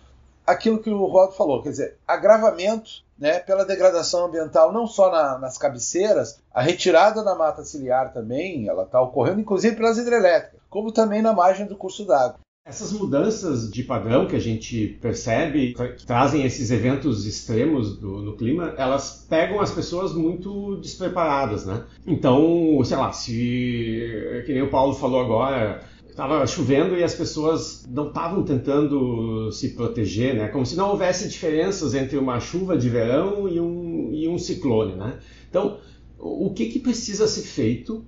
aquilo 0.45 0.79
que 0.79 0.89
o 0.89 1.05
Rodo 1.05 1.33
falou, 1.33 1.61
quer 1.61 1.69
dizer, 1.69 1.97
agravamento 2.07 3.03
né, 3.17 3.39
pela 3.39 3.65
degradação 3.65 4.25
ambiental, 4.25 4.71
não 4.71 4.87
só 4.87 5.11
na, 5.11 5.37
nas 5.37 5.57
cabeceiras, 5.57 6.39
a 6.53 6.61
retirada 6.61 7.23
da 7.23 7.35
mata 7.35 7.63
ciliar 7.63 8.13
também, 8.13 8.67
ela 8.67 8.83
está 8.83 9.01
ocorrendo, 9.01 9.41
inclusive 9.41 9.75
pelas 9.75 9.97
hidrelétricas, 9.97 10.59
como 10.69 10.91
também 10.91 11.21
na 11.21 11.33
margem 11.33 11.65
do 11.65 11.75
curso 11.75 12.05
d'água. 12.05 12.39
Essas 12.65 12.93
mudanças 12.93 13.69
de 13.69 13.83
padrão 13.83 14.25
que 14.25 14.37
a 14.37 14.39
gente 14.39 14.97
percebe, 15.01 15.73
que 15.73 16.05
trazem 16.05 16.45
esses 16.45 16.71
eventos 16.71 17.25
extremos 17.25 17.97
do, 17.97 18.21
no 18.21 18.37
clima, 18.37 18.73
elas 18.77 19.25
pegam 19.29 19.59
as 19.59 19.69
pessoas 19.69 20.13
muito 20.13 20.77
despreparadas, 20.77 21.65
né? 21.65 21.83
Então, 22.07 22.81
sei 22.85 22.95
lá, 22.95 23.11
se, 23.11 24.43
que 24.45 24.53
nem 24.53 24.61
o 24.61 24.69
Paulo 24.69 24.93
falou 24.93 25.19
agora, 25.19 25.83
estava 26.09 26.47
chovendo 26.47 26.95
e 26.95 27.03
as 27.03 27.13
pessoas 27.13 27.85
não 27.89 28.07
estavam 28.07 28.43
tentando 28.43 29.51
se 29.51 29.71
proteger, 29.75 30.33
né? 30.33 30.47
Como 30.47 30.65
se 30.65 30.77
não 30.77 30.91
houvesse 30.91 31.27
diferenças 31.27 31.93
entre 31.93 32.17
uma 32.17 32.39
chuva 32.39 32.77
de 32.77 32.87
verão 32.87 33.49
e 33.49 33.59
um, 33.59 34.09
e 34.13 34.25
um 34.25 34.37
ciclone, 34.37 34.95
né? 34.95 35.19
Então, 35.49 35.79
o 36.17 36.53
que, 36.53 36.67
que 36.67 36.79
precisa 36.79 37.27
ser 37.27 37.41
feito 37.41 38.05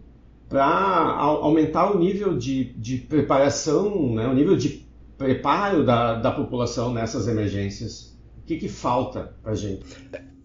para 0.47 0.65
aumentar 0.65 1.91
o 1.91 1.99
nível 1.99 2.37
de, 2.37 2.65
de 2.73 2.97
preparação, 2.97 4.13
né, 4.13 4.27
o 4.27 4.33
nível 4.33 4.55
de 4.55 4.85
preparo 5.17 5.85
da, 5.85 6.15
da 6.15 6.31
população 6.31 6.93
nessas 6.93 7.27
emergências? 7.27 8.15
O 8.39 8.45
que, 8.45 8.57
que 8.57 8.69
falta 8.69 9.33
para 9.41 9.53
a 9.53 9.55
gente? 9.55 9.83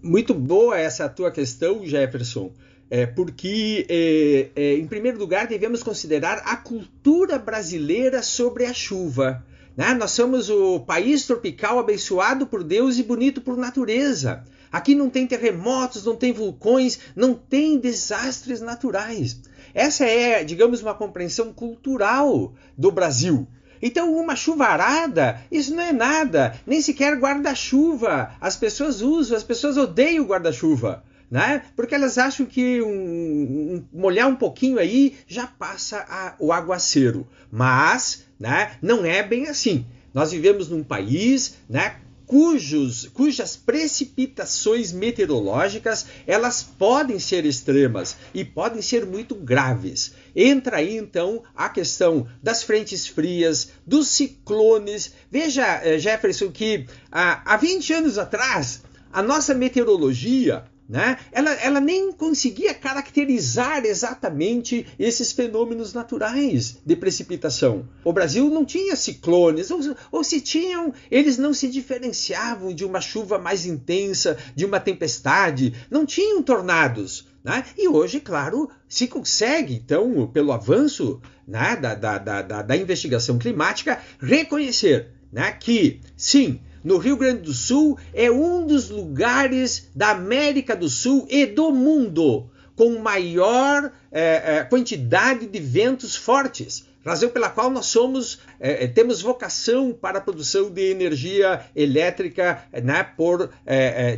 Muito 0.02 0.32
boa 0.32 0.78
essa 0.78 1.08
tua 1.08 1.30
questão, 1.30 1.84
Jefferson. 1.84 2.52
É, 2.88 3.06
porque, 3.06 3.86
é, 3.88 4.48
é, 4.56 4.74
em 4.74 4.86
primeiro 4.86 5.18
lugar, 5.18 5.46
devemos 5.46 5.82
considerar 5.82 6.42
a 6.44 6.56
cultura 6.56 7.38
brasileira 7.38 8.22
sobre 8.22 8.64
a 8.64 8.74
chuva. 8.74 9.44
Né? 9.76 9.94
Nós 9.94 10.10
somos 10.10 10.50
o 10.50 10.80
país 10.80 11.24
tropical 11.24 11.78
abençoado 11.78 12.46
por 12.46 12.64
Deus 12.64 12.98
e 12.98 13.02
bonito 13.02 13.40
por 13.40 13.56
natureza. 13.56 14.44
Aqui 14.72 14.94
não 14.94 15.08
tem 15.08 15.26
terremotos, 15.26 16.04
não 16.04 16.16
tem 16.16 16.32
vulcões, 16.32 16.98
não 17.14 17.34
tem 17.34 17.78
desastres 17.78 18.60
naturais. 18.60 19.40
Essa 19.74 20.04
é, 20.04 20.44
digamos, 20.44 20.82
uma 20.82 20.94
compreensão 20.94 21.52
cultural 21.52 22.54
do 22.76 22.90
Brasil. 22.90 23.46
Então, 23.82 24.14
uma 24.14 24.36
chuvarada, 24.36 25.40
isso 25.50 25.74
não 25.74 25.82
é 25.82 25.92
nada, 25.92 26.54
nem 26.66 26.82
sequer 26.82 27.16
guarda-chuva. 27.18 28.32
As 28.40 28.56
pessoas 28.56 29.00
usam, 29.00 29.36
as 29.36 29.42
pessoas 29.42 29.76
odeiam 29.76 30.26
guarda-chuva. 30.26 31.02
Né? 31.30 31.62
Porque 31.76 31.94
elas 31.94 32.18
acham 32.18 32.44
que 32.44 32.82
um, 32.82 32.88
um, 32.90 33.84
molhar 33.92 34.28
um 34.28 34.34
pouquinho 34.34 34.80
aí 34.80 35.16
já 35.28 35.46
passa 35.46 36.04
a, 36.08 36.34
o 36.40 36.52
aguaceiro. 36.52 37.26
Mas 37.50 38.24
né, 38.38 38.72
não 38.82 39.04
é 39.04 39.22
bem 39.22 39.46
assim. 39.46 39.86
Nós 40.12 40.32
vivemos 40.32 40.68
num 40.68 40.82
país 40.82 41.54
né, 41.68 41.96
cujos, 42.30 43.10
cujas 43.12 43.56
precipitações 43.56 44.92
meteorológicas 44.92 46.06
elas 46.24 46.62
podem 46.62 47.18
ser 47.18 47.44
extremas 47.44 48.16
e 48.32 48.44
podem 48.44 48.80
ser 48.80 49.04
muito 49.04 49.34
graves. 49.34 50.14
Entra 50.34 50.76
aí 50.76 50.96
então 50.96 51.42
a 51.56 51.68
questão 51.68 52.28
das 52.40 52.62
frentes 52.62 53.04
frias, 53.04 53.72
dos 53.84 54.06
ciclones. 54.06 55.12
Veja, 55.28 55.80
eh, 55.82 55.98
Jefferson, 55.98 56.52
que 56.52 56.86
ah, 57.10 57.42
há 57.44 57.56
20 57.56 57.94
anos 57.94 58.16
atrás 58.16 58.84
a 59.12 59.24
nossa 59.24 59.52
meteorologia 59.52 60.69
né? 60.90 61.18
Ela, 61.30 61.52
ela 61.52 61.80
nem 61.80 62.10
conseguia 62.10 62.74
caracterizar 62.74 63.84
exatamente 63.84 64.84
esses 64.98 65.30
fenômenos 65.30 65.92
naturais 65.92 66.78
de 66.84 66.96
precipitação. 66.96 67.88
O 68.04 68.12
Brasil 68.12 68.50
não 68.50 68.64
tinha 68.64 68.96
ciclones, 68.96 69.70
ou, 69.70 69.78
ou 70.10 70.24
se 70.24 70.40
tinham, 70.40 70.92
eles 71.08 71.38
não 71.38 71.54
se 71.54 71.68
diferenciavam 71.68 72.74
de 72.74 72.84
uma 72.84 73.00
chuva 73.00 73.38
mais 73.38 73.66
intensa, 73.66 74.36
de 74.56 74.64
uma 74.64 74.80
tempestade, 74.80 75.72
não 75.88 76.04
tinham 76.04 76.42
tornados. 76.42 77.28
Né? 77.44 77.64
E 77.78 77.86
hoje, 77.86 78.18
claro, 78.18 78.68
se 78.88 79.06
consegue, 79.06 79.74
então, 79.74 80.26
pelo 80.26 80.50
avanço 80.50 81.22
né, 81.46 81.76
da, 81.76 81.94
da, 81.94 82.18
da, 82.18 82.62
da 82.62 82.76
investigação 82.76 83.38
climática, 83.38 84.00
reconhecer 84.20 85.12
né, 85.32 85.52
que, 85.52 86.00
sim, 86.16 86.60
no 86.82 86.98
Rio 86.98 87.16
Grande 87.16 87.42
do 87.42 87.52
Sul 87.52 87.98
é 88.12 88.30
um 88.30 88.66
dos 88.66 88.88
lugares 88.88 89.90
da 89.94 90.10
América 90.10 90.74
do 90.74 90.88
Sul 90.88 91.26
e 91.30 91.46
do 91.46 91.70
mundo 91.70 92.50
com 92.74 92.98
maior 92.98 93.92
é, 94.10 94.56
é, 94.56 94.64
quantidade 94.64 95.46
de 95.46 95.60
ventos 95.60 96.16
fortes 96.16 96.88
razão 97.04 97.28
pela 97.28 97.50
qual 97.50 97.70
nós 97.70 97.86
somos 97.86 98.40
é, 98.58 98.86
temos 98.86 99.20
vocação 99.20 99.92
para 99.92 100.18
a 100.18 100.20
produção 100.22 100.70
de 100.70 100.90
energia 100.90 101.62
elétrica 101.76 102.64
né, 102.82 103.02
por, 103.02 103.50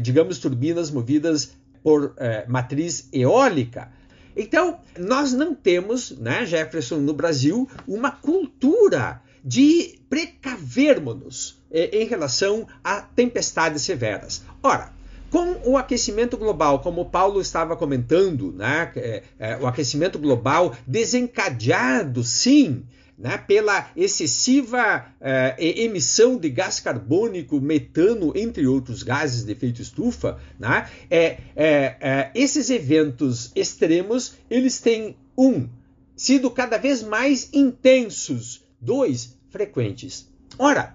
digamos, 0.00 0.38
turbinas 0.38 0.90
movidas 0.90 1.52
por 1.82 2.14
matriz 2.48 3.08
eólica. 3.12 3.92
Então, 4.36 4.80
nós 4.98 5.32
não 5.32 5.54
temos, 5.54 6.10
né, 6.18 6.44
Jefferson, 6.44 6.96
no 6.96 7.12
Brasil, 7.12 7.68
uma 7.86 8.10
cultura 8.10 9.22
de 9.44 9.98
precavermos 10.08 11.61
em 11.72 12.04
relação 12.04 12.66
a 12.84 13.00
tempestades 13.00 13.82
severas. 13.82 14.42
Ora, 14.62 14.92
com 15.32 15.56
o 15.64 15.78
aquecimento 15.78 16.36
global, 16.36 16.80
como 16.80 17.00
o 17.00 17.08
Paulo 17.08 17.40
estava 17.40 17.74
comentando, 17.74 18.52
né, 18.52 18.92
é, 18.94 19.22
é, 19.38 19.56
o 19.56 19.66
aquecimento 19.66 20.18
global 20.18 20.76
desencadeado, 20.86 22.22
sim, 22.22 22.84
né, 23.16 23.38
pela 23.38 23.90
excessiva 23.96 25.06
é, 25.18 25.56
emissão 25.58 26.36
de 26.36 26.50
gás 26.50 26.80
carbônico, 26.80 27.58
metano, 27.62 28.34
entre 28.36 28.66
outros 28.66 29.02
gases 29.02 29.42
de 29.44 29.52
efeito 29.52 29.80
estufa, 29.80 30.38
né, 30.58 30.86
é, 31.10 31.38
é, 31.56 31.96
é, 32.00 32.30
esses 32.34 32.68
eventos 32.68 33.50
extremos 33.56 34.34
eles 34.50 34.80
têm 34.80 35.16
um 35.36 35.66
sido 36.14 36.50
cada 36.50 36.76
vez 36.76 37.02
mais 37.02 37.48
intensos, 37.54 38.62
dois 38.78 39.38
frequentes. 39.48 40.30
Ora, 40.58 40.94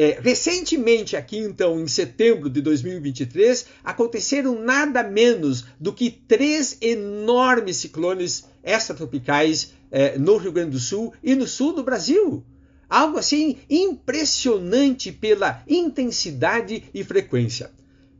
é, 0.00 0.16
recentemente, 0.22 1.16
aqui 1.16 1.38
então, 1.38 1.80
em 1.80 1.88
setembro 1.88 2.48
de 2.48 2.60
2023, 2.60 3.66
aconteceram 3.82 4.56
nada 4.62 5.02
menos 5.02 5.64
do 5.80 5.92
que 5.92 6.08
três 6.08 6.78
enormes 6.80 7.78
ciclones 7.78 8.44
extratropicais 8.62 9.72
é, 9.90 10.16
no 10.16 10.36
Rio 10.36 10.52
Grande 10.52 10.70
do 10.70 10.78
Sul 10.78 11.12
e 11.20 11.34
no 11.34 11.48
sul 11.48 11.72
do 11.72 11.82
Brasil. 11.82 12.44
Algo 12.88 13.18
assim 13.18 13.56
impressionante 13.68 15.10
pela 15.10 15.64
intensidade 15.66 16.84
e 16.94 17.02
frequência. 17.02 17.72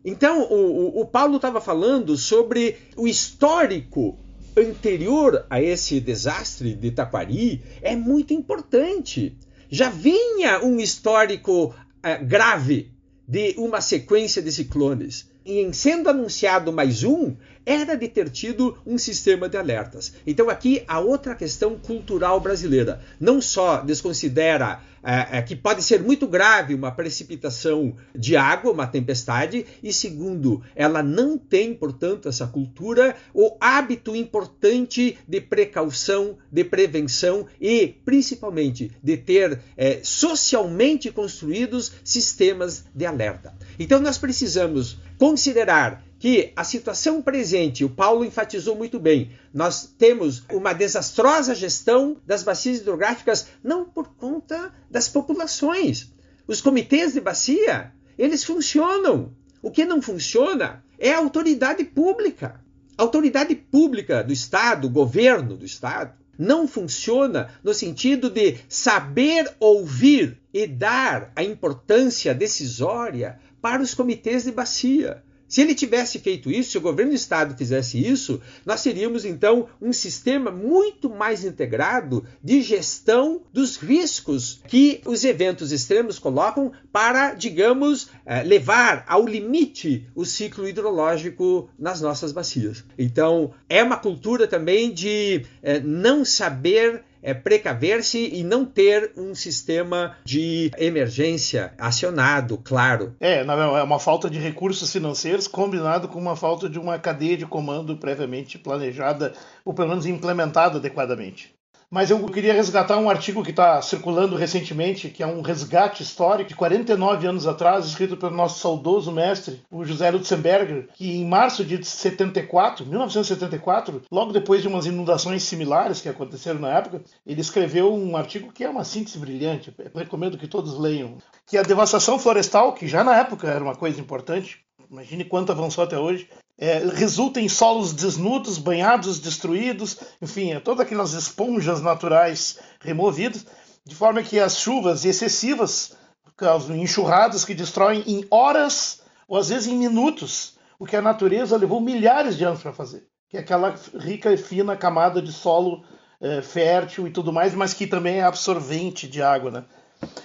Então, 0.05 0.49
o, 0.51 1.01
o 1.01 1.07
Paulo 1.07 1.37
estava 1.37 1.61
falando 1.61 2.17
sobre 2.17 2.75
o 2.97 3.07
histórico 3.07 4.19
anterior 4.57 5.47
a 5.49 5.63
esse 5.63 6.01
desastre 6.01 6.75
de 6.75 6.91
Taquari, 6.91 7.63
é 7.81 7.95
muito 7.95 8.35
importante 8.35 9.37
já 9.71 9.91
vinha 9.91 10.65
um 10.65 10.79
histórico 10.79 11.67
uh, 11.67 12.25
grave 12.25 12.91
de 13.27 13.55
uma 13.59 13.81
sequência 13.81 14.41
de 14.41 14.51
ciclones. 14.51 15.29
E 15.45 15.61
em 15.61 15.73
sendo 15.73 16.09
anunciado 16.09 16.73
mais 16.73 17.05
um, 17.05 17.35
era 17.65 17.95
de 17.95 18.09
ter 18.09 18.31
tido 18.31 18.79
um 18.87 18.97
sistema 18.97 19.49
de 19.49 19.59
alertas. 19.59 20.15
Então, 20.27 20.49
aqui 20.49 20.83
a 20.89 21.01
outra 21.01 21.35
questão 21.35 21.79
cultural 21.79 22.41
brasileira. 22.41 23.01
Não 23.21 23.41
só 23.41 23.83
desconsidera 23.83 24.81
é, 25.03 25.39
é, 25.39 25.43
que 25.43 25.55
pode 25.55 25.83
ser 25.83 26.03
muito 26.03 26.27
grave 26.27 26.75
uma 26.75 26.91
precipitação 26.91 27.97
de 28.15 28.37
água, 28.37 28.73
uma 28.73 28.87
tempestade, 28.87 29.65
e 29.83 29.93
segundo, 29.93 30.63
ela 30.75 31.03
não 31.03 31.39
tem, 31.39 31.75
portanto, 31.75 32.29
essa 32.29 32.47
cultura, 32.47 33.17
o 33.33 33.57
hábito 33.61 34.15
importante 34.15 35.19
de 35.27 35.41
precaução, 35.41 36.37
de 36.51 36.65
prevenção 36.65 37.47
e, 37.61 37.89
principalmente, 38.05 38.91
de 39.03 39.17
ter 39.17 39.61
é, 39.77 40.01
socialmente 40.03 41.11
construídos 41.11 41.93
sistemas 42.05 42.85
de 42.95 43.07
alerta. 43.07 43.55
Então, 43.79 44.01
nós 44.01 44.19
precisamos 44.19 44.99
considerar 45.19 46.08
que 46.19 46.53
a 46.57 46.65
situação 46.65 47.23
presente, 47.23 47.85
o 47.85 47.91
Paulo 47.91 48.25
enfatizou 48.25 48.75
muito 48.75 48.99
bem, 48.99 49.31
nós 49.55 49.95
temos 49.99 50.43
uma 50.53 50.73
desastrosa 50.73 51.55
gestão 51.55 52.17
das 52.27 52.43
bacias 52.43 52.79
hidrográficas 52.79 53.47
não 53.63 53.85
por 53.85 54.09
conta 54.09 54.73
das 54.91 55.09
populações. 55.09 56.13
Os 56.47 56.61
comitês 56.61 57.13
de 57.13 57.21
bacia, 57.21 57.93
eles 58.19 58.43
funcionam. 58.43 59.33
O 59.63 59.71
que 59.71 59.85
não 59.85 60.03
funciona 60.03 60.83
é 60.99 61.13
a 61.13 61.19
autoridade 61.19 61.85
pública. 61.85 62.61
A 62.97 63.03
autoridade 63.03 63.55
pública 63.55 64.25
do 64.25 64.33
Estado, 64.33 64.89
governo 64.89 65.57
do 65.57 65.65
Estado, 65.65 66.15
não 66.39 66.67
funciona 66.67 67.51
no 67.63 67.75
sentido 67.75 68.31
de 68.31 68.59
saber 68.69 69.53
ouvir 69.59 70.41
e 70.53 70.67
dar 70.67 71.33
a 71.35 71.43
importância 71.43 72.35
decisória 72.35 73.39
para 73.61 73.83
os 73.83 73.95
comitês 73.95 74.45
de 74.45 74.53
bacia. 74.53 75.23
Se 75.49 75.63
ele 75.63 75.75
tivesse 75.75 76.19
feito 76.19 76.51
isso, 76.51 76.73
se 76.73 76.79
o 76.79 76.83
governo 76.83 77.13
do 77.13 77.17
estado 77.17 77.57
fizesse 77.57 77.99
isso, 77.99 78.41
nós 78.67 78.83
teríamos 78.83 79.25
então 79.25 79.67
um 79.81 79.93
sistema 79.93 80.51
muito 80.51 81.09
mais 81.09 81.43
integrado 81.45 82.25
de 82.45 82.61
gestão 82.61 83.41
dos 83.53 83.77
riscos 83.77 84.61
que 84.69 85.01
os 85.07 85.25
eventos 85.25 85.73
extremos 85.73 86.19
colocam 86.19 86.71
para, 86.93 87.33
digamos, 87.33 88.11
eh, 88.27 88.43
levar 88.43 89.05
ao 89.09 89.27
limite 89.27 90.07
o 90.15 90.25
ciclo 90.25 90.69
hidrológico 90.69 91.71
nas 91.79 92.01
nossas 92.01 92.31
bacias. 92.31 92.85
Então, 92.99 93.55
é 93.69 93.83
uma 93.83 93.97
cultura 93.97 94.47
também 94.47 94.93
de 94.93 95.47
eh, 95.63 95.81
não 95.81 96.25
saber 96.25 97.05
é 97.23 97.35
precaver-se 97.35 98.31
e 98.33 98.43
não 98.45 98.65
ter 98.65 99.13
um 99.17 99.35
sistema 99.35 100.17
de 100.25 100.71
emergência 100.79 101.73
acionado, 101.79 102.59
claro. 102.59 103.15
É, 103.21 103.41
é 103.41 103.83
uma 103.83 103.99
falta 103.99 104.31
de 104.31 104.39
recursos 104.39 104.93
financeiros 104.93 105.47
combinado 105.47 106.09
com 106.09 106.19
uma 106.19 106.37
falta 106.37 106.69
de 106.69 106.79
uma 106.79 106.99
cadeia 106.99 107.37
de 107.37 107.47
comando 107.47 107.97
previamente 107.97 108.59
planejada 108.59 109.33
ou 109.65 109.75
pelo 109.75 109.89
menos 109.89 110.07
implementada 110.07 110.79
adequadamente. 110.79 111.58
Mas 111.91 112.11
eu 112.11 112.23
queria 112.27 112.53
resgatar 112.53 112.99
um 112.99 113.09
artigo 113.09 113.43
que 113.43 113.49
está 113.49 113.81
circulando 113.81 114.37
recentemente, 114.37 115.09
que 115.09 115.23
é 115.23 115.27
um 115.27 115.41
resgate 115.41 116.03
histórico 116.03 116.51
de 116.51 116.55
49 116.55 117.27
anos 117.27 117.47
atrás, 117.47 117.87
escrito 117.87 118.15
pelo 118.15 118.37
nosso 118.37 118.59
saudoso 118.59 119.11
mestre, 119.11 119.63
o 119.71 119.83
José 119.87 120.11
Lutzenberger, 120.11 120.89
que 120.93 121.17
em 121.17 121.27
março 121.27 121.65
de 121.65 121.83
74, 121.83 122.85
1974, 122.85 124.03
logo 124.13 124.33
depois 124.33 124.61
de 124.61 124.69
umas 124.69 124.85
inundações 124.85 125.43
similares 125.45 126.03
que 126.03 126.11
aconteceram 126.11 126.61
na 126.61 126.77
época, 126.77 127.03
ele 127.27 127.41
escreveu 127.41 127.95
um 127.95 128.19
artigo 128.19 128.53
que 128.53 128.65
é 128.65 128.69
uma 128.69 128.85
síntese 128.85 129.19
brilhante, 129.19 129.75
recomendo 129.95 130.37
que 130.37 130.47
todos 130.47 130.79
leiam, 130.79 131.17
que 131.47 131.57
a 131.57 131.63
devastação 131.63 132.19
florestal, 132.19 132.75
que 132.75 132.87
já 132.87 133.03
na 133.03 133.17
época 133.17 133.49
era 133.49 133.65
uma 133.65 133.75
coisa 133.75 133.99
importante, 133.99 134.61
imagine 134.91 135.25
quanto 135.25 135.53
avançou 135.53 135.85
até 135.85 135.99
hoje, 135.99 136.29
é, 136.59 136.79
resulta 136.93 137.41
em 137.41 137.49
solos 137.49 137.93
desnudos, 137.93 138.59
banhados, 138.59 139.21
destruídos, 139.21 139.97
enfim, 140.21 140.53
é 140.53 140.61
todas 140.61 140.85
aquelas 140.85 141.13
esponjas 141.13 141.81
naturais 141.81 142.59
removidas, 142.81 143.47
de 143.87 143.95
forma 143.95 144.23
que 144.23 144.41
as 144.41 144.59
chuvas 144.59 145.05
excessivas 145.05 145.97
causam 146.37 146.77
enxurradas 146.77 147.45
que 147.45 147.55
destroem 147.55 148.03
em 148.07 148.27
horas 148.31 149.01
ou 149.29 149.37
às 149.37 149.49
vezes 149.49 149.69
em 149.69 149.77
minutos 149.77 150.57
o 150.79 150.87
que 150.87 150.97
a 150.97 151.03
natureza 151.03 151.57
levou 151.57 151.81
milhares 151.81 152.37
de 152.37 152.45
anos 152.45 152.61
para 152.61 152.73
fazer, 152.73 153.07
que 153.29 153.37
é 153.37 153.41
aquela 153.41 153.75
rica 153.99 154.33
e 154.33 154.37
fina 154.37 154.77
camada 154.77 155.23
de 155.23 155.33
solo 155.33 155.85
é, 156.21 156.43
fértil 156.43 157.07
e 157.07 157.11
tudo 157.11 157.33
mais, 157.33 157.55
mas 157.55 157.73
que 157.73 157.87
também 157.87 158.19
é 158.19 158.23
absorvente 158.23 159.07
de 159.09 159.23
água, 159.23 159.51
né? 159.51 159.65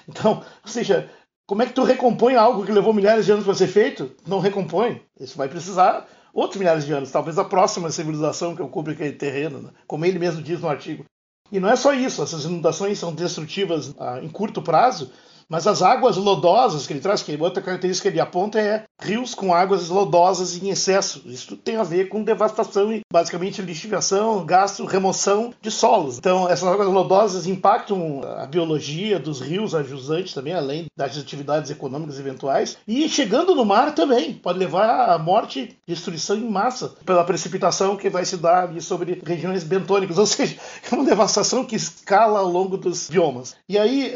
Então, 0.07 0.43
ou 0.63 0.69
seja, 0.69 1.09
como 1.45 1.61
é 1.61 1.65
que 1.65 1.73
tu 1.73 1.83
recompõe 1.83 2.35
algo 2.35 2.65
que 2.65 2.71
levou 2.71 2.93
milhares 2.93 3.25
de 3.25 3.31
anos 3.31 3.45
para 3.45 3.55
ser 3.55 3.67
feito? 3.67 4.11
Não 4.25 4.39
recompõe. 4.39 5.01
Isso 5.19 5.37
vai 5.37 5.47
precisar 5.47 6.07
outros 6.33 6.59
milhares 6.59 6.85
de 6.85 6.91
anos, 6.91 7.11
talvez 7.11 7.37
a 7.37 7.45
próxima 7.45 7.91
civilização 7.91 8.55
que 8.55 8.61
ocupe 8.61 8.91
aquele 8.91 9.13
terreno, 9.13 9.59
né? 9.59 9.69
como 9.85 10.05
ele 10.05 10.17
mesmo 10.17 10.41
diz 10.41 10.59
no 10.59 10.67
artigo. 10.67 11.05
E 11.51 11.59
não 11.59 11.69
é 11.69 11.75
só 11.75 11.93
isso, 11.93 12.23
essas 12.23 12.45
inundações 12.45 12.97
são 12.97 13.13
destrutivas 13.13 13.93
ah, 13.99 14.19
em 14.21 14.29
curto 14.29 14.61
prazo, 14.61 15.11
mas 15.49 15.67
as 15.67 15.81
águas 15.81 16.17
lodosas 16.17 16.87
que 16.87 16.93
ele 16.93 16.99
traz, 16.99 17.21
que 17.21 17.37
outra 17.41 17.61
característica 17.61 18.09
que 18.09 18.15
ele 18.15 18.21
aponta 18.21 18.59
é 18.59 18.83
rios 19.01 19.35
com 19.35 19.53
águas 19.53 19.89
lodosas 19.89 20.55
em 20.61 20.69
excesso. 20.69 21.21
Isso 21.25 21.57
tem 21.57 21.75
a 21.75 21.83
ver 21.83 22.09
com 22.09 22.23
devastação 22.23 22.91
e 22.91 23.01
basicamente 23.11 23.61
lixiviação, 23.61 24.45
gasto, 24.45 24.85
remoção 24.85 25.53
de 25.61 25.69
solos. 25.69 26.17
Então, 26.17 26.49
essas 26.49 26.67
águas 26.67 26.87
lodosas 26.87 27.47
impactam 27.47 28.21
a 28.37 28.45
biologia 28.45 29.19
dos 29.19 29.41
rios 29.41 29.75
ajusantes 29.75 30.33
também, 30.33 30.53
além 30.53 30.85
das 30.95 31.17
atividades 31.17 31.69
econômicas 31.69 32.19
eventuais. 32.19 32.77
E 32.87 33.07
chegando 33.09 33.55
no 33.55 33.65
mar 33.65 33.93
também, 33.93 34.33
pode 34.33 34.59
levar 34.59 35.09
à 35.09 35.17
morte, 35.17 35.77
destruição 35.87 36.37
em 36.37 36.49
massa 36.49 36.93
pela 37.05 37.23
precipitação 37.23 37.97
que 37.97 38.09
vai 38.09 38.25
se 38.25 38.37
dar 38.37 38.69
sobre 38.81 39.21
regiões 39.25 39.63
bentônicas. 39.63 40.17
Ou 40.19 40.25
seja, 40.25 40.57
é 40.91 40.95
uma 40.95 41.05
devastação 41.05 41.65
que 41.65 41.75
escala 41.75 42.39
ao 42.39 42.47
longo 42.47 42.77
dos 42.77 43.09
biomas. 43.09 43.55
E 43.67 43.77
aí, 43.77 44.13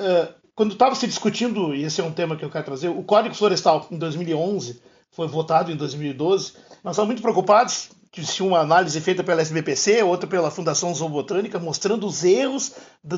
quando 0.58 0.72
estava 0.72 0.96
se 0.96 1.06
discutindo, 1.06 1.76
e 1.76 1.84
esse 1.84 2.02
é 2.02 2.04
um 2.04 2.12
tema 2.12 2.36
que 2.36 2.44
eu 2.44 2.50
quero 2.50 2.66
trazer, 2.66 2.90
o 2.90 3.04
Código 3.04 3.36
Florestal 3.36 3.86
em 3.92 3.98
2011 4.00 4.82
foi 5.12 5.28
votado 5.28 5.72
em 5.72 5.76
2012, 5.76 6.54
nós 6.84 6.96
estávamos 6.96 7.10
muito 7.10 7.22
preocupados 7.22 7.92
que 8.12 8.24
tinha 8.24 8.48
uma 8.48 8.58
análise 8.58 9.00
feita 9.00 9.24
pela 9.24 9.40
SBPC, 9.40 10.02
outra 10.02 10.28
pela 10.28 10.50
Fundação 10.50 10.92
Zoobotânica, 10.96 11.60
mostrando 11.60 12.08
os 12.08 12.24
erros 12.24 12.74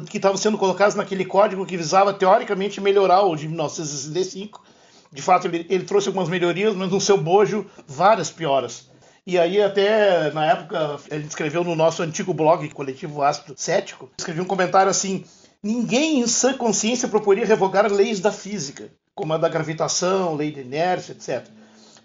que 0.10 0.18
estavam 0.18 0.36
sendo 0.36 0.58
colocados 0.58 0.96
naquele 0.96 1.24
código 1.24 1.66
que 1.66 1.78
visava 1.78 2.14
teoricamente 2.14 2.82
melhorar 2.82 3.22
o 3.22 3.38
de 3.38 3.48
1965. 3.48 4.62
De 5.10 5.22
fato, 5.22 5.48
ele, 5.48 5.66
ele 5.70 5.86
trouxe 5.86 6.10
algumas 6.10 6.28
melhorias, 6.28 6.76
mas 6.76 6.92
no 6.92 7.00
seu 7.00 7.18
bojo, 7.18 7.66
várias 7.88 8.30
pioras. 8.30 8.90
E 9.26 9.40
aí 9.40 9.62
até 9.62 10.30
na 10.32 10.46
época 10.46 10.98
ele 11.10 11.26
escreveu 11.26 11.64
no 11.64 11.76
nosso 11.76 12.04
antigo 12.04 12.34
blog 12.34 12.68
coletivo 12.72 13.22
Ácido 13.22 13.54
Cético, 13.56 14.10
escreveu 14.18 14.44
um 14.44 14.48
comentário 14.48 14.90
assim: 14.90 15.24
ninguém 15.62 16.20
em 16.20 16.28
sã 16.28 16.54
consciência 16.54 17.08
proporia 17.08 17.46
revogar 17.46 17.92
leis 17.92 18.20
da 18.20 18.32
física, 18.32 18.90
como 19.14 19.34
a 19.34 19.38
da 19.38 19.50
gravitação, 19.50 20.36
lei 20.36 20.52
de 20.52 20.62
inércia, 20.62 21.12
etc. 21.12 21.48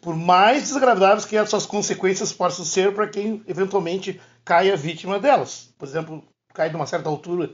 Por 0.00 0.16
mais 0.16 0.64
desagradáveis 0.64 1.24
que 1.24 1.36
essas 1.36 1.64
consequências 1.64 2.32
possam 2.32 2.64
ser 2.64 2.94
para 2.94 3.08
quem 3.08 3.42
eventualmente 3.46 4.20
caia 4.44 4.76
vítima 4.76 5.18
delas. 5.18 5.72
Por 5.78 5.88
exemplo, 5.88 6.22
cai 6.52 6.68
de 6.68 6.76
uma 6.76 6.86
certa 6.86 7.08
altura. 7.08 7.50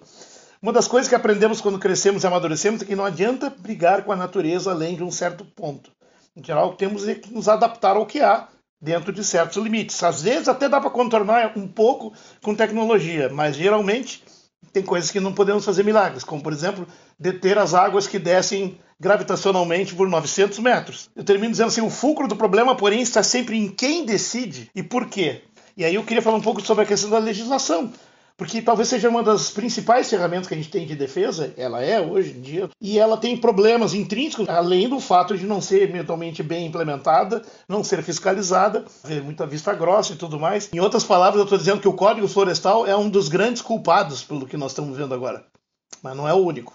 Uma 0.61 0.73
das 0.73 0.89
coisas 0.89 1.09
que 1.09 1.15
aprendemos 1.15 1.61
quando 1.61 1.79
crescemos 1.79 2.23
e 2.23 2.27
amadurecemos 2.27 2.83
é 2.83 2.85
que 2.85 2.97
não 2.97 3.05
adianta 3.05 3.49
brigar 3.49 4.05
com 4.05 4.13
a 4.13 4.17
natureza 4.17 4.73
além 4.73 4.97
de 4.97 5.05
um 5.05 5.11
certo 5.11 5.45
ponto. 5.45 5.91
Em 6.37 6.45
geral, 6.45 6.75
temos 6.75 7.05
que 7.05 7.33
nos 7.33 7.49
adaptar 7.49 7.97
ao 7.97 8.07
que 8.07 8.21
há 8.21 8.49
dentro 8.81 9.13
de 9.13 9.23
certos 9.25 9.63
limites. 9.63 10.03
Às 10.03 10.23
vezes 10.23 10.49
até 10.49 10.69
dá 10.69 10.81
para 10.81 10.91
contornar 10.91 11.57
um 11.57 11.69
pouco 11.69 12.13
com 12.43 12.55
tecnologia, 12.55 13.29
mas 13.29 13.57
geralmente 13.57 14.25
tem 14.73 14.83
coisas 14.83 15.11
que 15.11 15.21
não 15.21 15.33
podemos 15.33 15.65
fazer 15.65 15.85
milagres, 15.85 16.25
como 16.25 16.43
por 16.43 16.53
exemplo 16.53 16.87
deter 17.19 17.59
as 17.59 17.75
águas 17.75 18.07
que 18.07 18.19
descem 18.19 18.79
gravitacionalmente 18.99 19.95
por 19.95 20.09
900 20.09 20.59
metros. 20.59 21.11
Eu 21.17 21.25
termino 21.25 21.51
dizendo 21.51 21.69
assim, 21.69 21.81
o 21.81 21.91
fulcro 21.91 22.29
do 22.29 22.37
problema, 22.37 22.77
porém, 22.77 23.01
está 23.01 23.23
sempre 23.23 23.57
em 23.57 23.69
quem 23.69 24.05
decide 24.05 24.71
e 24.75 24.83
por 24.83 25.07
quê. 25.07 25.43
E 25.77 25.85
aí 25.85 25.95
eu 25.95 26.05
queria 26.05 26.23
falar 26.23 26.37
um 26.37 26.43
pouco 26.43 26.61
sobre 26.61 26.85
a 26.85 26.87
questão 26.87 27.09
da 27.11 27.19
legislação 27.19 27.93
porque 28.41 28.63
talvez 28.63 28.89
seja 28.89 29.11
uma 29.11 29.23
das 29.23 29.51
principais 29.51 30.09
ferramentas 30.09 30.49
que 30.49 30.55
a 30.55 30.57
gente 30.57 30.71
tem 30.71 30.87
de 30.87 30.97
defesa, 30.97 31.53
ela 31.59 31.83
é 31.83 32.01
hoje 32.01 32.31
em 32.31 32.41
dia, 32.41 32.71
e 32.81 32.99
ela 32.99 33.19
tem 33.19 33.37
problemas 33.37 33.93
intrínsecos, 33.93 34.49
além 34.49 34.89
do 34.89 34.99
fato 34.99 35.37
de 35.37 35.45
não 35.45 35.61
ser 35.61 35.83
eventualmente 35.83 36.43
bem 36.43 36.65
implementada, 36.65 37.43
não 37.69 37.85
ser 37.85 38.03
fiscalizada, 38.03 38.87
ter 39.07 39.23
muita 39.23 39.47
vista 39.47 39.75
grossa 39.75 40.15
e 40.15 40.17
tudo 40.17 40.41
mais. 40.41 40.71
Em 40.73 40.81
outras 40.81 41.05
palavras, 41.05 41.37
eu 41.37 41.45
estou 41.45 41.59
dizendo 41.59 41.83
que 41.83 41.89
o 41.89 41.93
Código 41.93 42.27
Florestal 42.27 42.87
é 42.87 42.97
um 42.97 43.11
dos 43.11 43.29
grandes 43.29 43.61
culpados 43.61 44.25
pelo 44.25 44.47
que 44.47 44.57
nós 44.57 44.71
estamos 44.71 44.97
vendo 44.97 45.13
agora, 45.13 45.45
mas 46.03 46.17
não 46.17 46.27
é 46.27 46.33
o 46.33 46.39
único. 46.39 46.73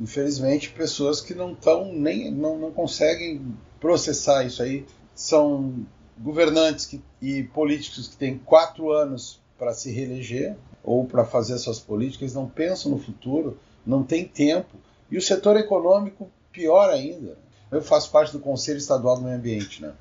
Infelizmente, 0.00 0.70
pessoas 0.70 1.20
que 1.20 1.34
não 1.34 1.52
estão 1.52 1.92
nem 1.92 2.30
não, 2.30 2.56
não 2.56 2.72
conseguem 2.72 3.54
processar 3.78 4.42
isso 4.44 4.62
aí 4.62 4.86
são 5.14 5.84
governantes 6.16 6.86
que, 6.86 7.02
e 7.20 7.42
políticos 7.42 8.08
que 8.08 8.16
têm 8.16 8.38
quatro 8.38 8.90
anos 8.90 9.43
para 9.64 9.72
se 9.72 9.90
reeleger, 9.90 10.54
ou 10.82 11.06
para 11.06 11.24
fazer 11.24 11.56
suas 11.56 11.80
políticas, 11.80 12.34
não 12.34 12.46
pensam 12.46 12.92
no 12.92 12.98
futuro, 12.98 13.58
não 13.86 14.02
tem 14.02 14.28
tempo. 14.28 14.76
E 15.10 15.16
o 15.16 15.22
setor 15.22 15.56
econômico, 15.56 16.30
pior 16.52 16.90
ainda. 16.90 17.38
Eu 17.70 17.80
faço 17.80 18.10
parte 18.10 18.30
do 18.30 18.38
Conselho 18.38 18.76
Estadual 18.76 19.16
do 19.16 19.22
Meio 19.22 19.36
Ambiente. 19.36 19.80
Né? 19.80 19.94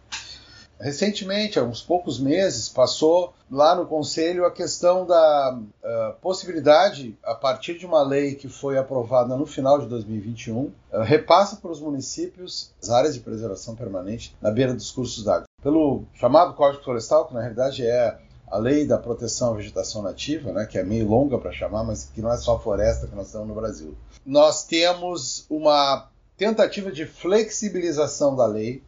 Recentemente, 0.77 1.57
há 1.57 1.63
uns 1.63 1.81
poucos 1.81 2.19
meses, 2.19 2.67
passou 2.67 3.33
lá 3.49 3.73
no 3.73 3.85
Conselho 3.85 4.45
a 4.45 4.51
questão 4.51 5.05
da 5.05 5.57
uh, 5.57 6.13
possibilidade, 6.21 7.17
a 7.23 7.33
partir 7.33 7.77
de 7.77 7.85
uma 7.85 8.03
lei 8.03 8.35
que 8.35 8.49
foi 8.49 8.77
aprovada 8.77 9.37
no 9.37 9.45
final 9.45 9.79
de 9.79 9.85
2021, 9.85 10.59
uh, 10.59 10.73
repassa 11.03 11.55
para 11.55 11.71
os 11.71 11.79
municípios 11.79 12.73
as 12.81 12.89
áreas 12.89 13.13
de 13.13 13.21
preservação 13.21 13.75
permanente 13.75 14.35
na 14.41 14.51
beira 14.51 14.73
dos 14.73 14.91
cursos 14.91 15.23
d'água. 15.23 15.45
Pelo 15.61 16.03
chamado 16.15 16.53
Código 16.53 16.83
Florestal, 16.83 17.27
que 17.27 17.33
na 17.33 17.39
realidade 17.39 17.87
é 17.87 18.19
a 18.47 18.57
lei 18.57 18.85
da 18.85 18.97
proteção 18.97 19.53
à 19.53 19.57
vegetação 19.57 20.01
nativa, 20.01 20.51
né, 20.51 20.65
que 20.65 20.77
é 20.77 20.83
meio 20.83 21.07
longa 21.07 21.37
para 21.37 21.51
chamar, 21.51 21.83
mas 21.83 22.05
que 22.13 22.21
não 22.21 22.31
é 22.31 22.37
só 22.37 22.59
floresta 22.59 23.07
que 23.07 23.15
nós 23.15 23.31
temos 23.31 23.47
no 23.47 23.55
Brasil. 23.55 23.95
Nós 24.25 24.65
temos 24.65 25.45
uma 25.49 26.09
tentativa 26.37 26.91
de 26.91 27.05
flexibilização 27.05 28.35
da 28.35 28.45
lei 28.45 28.83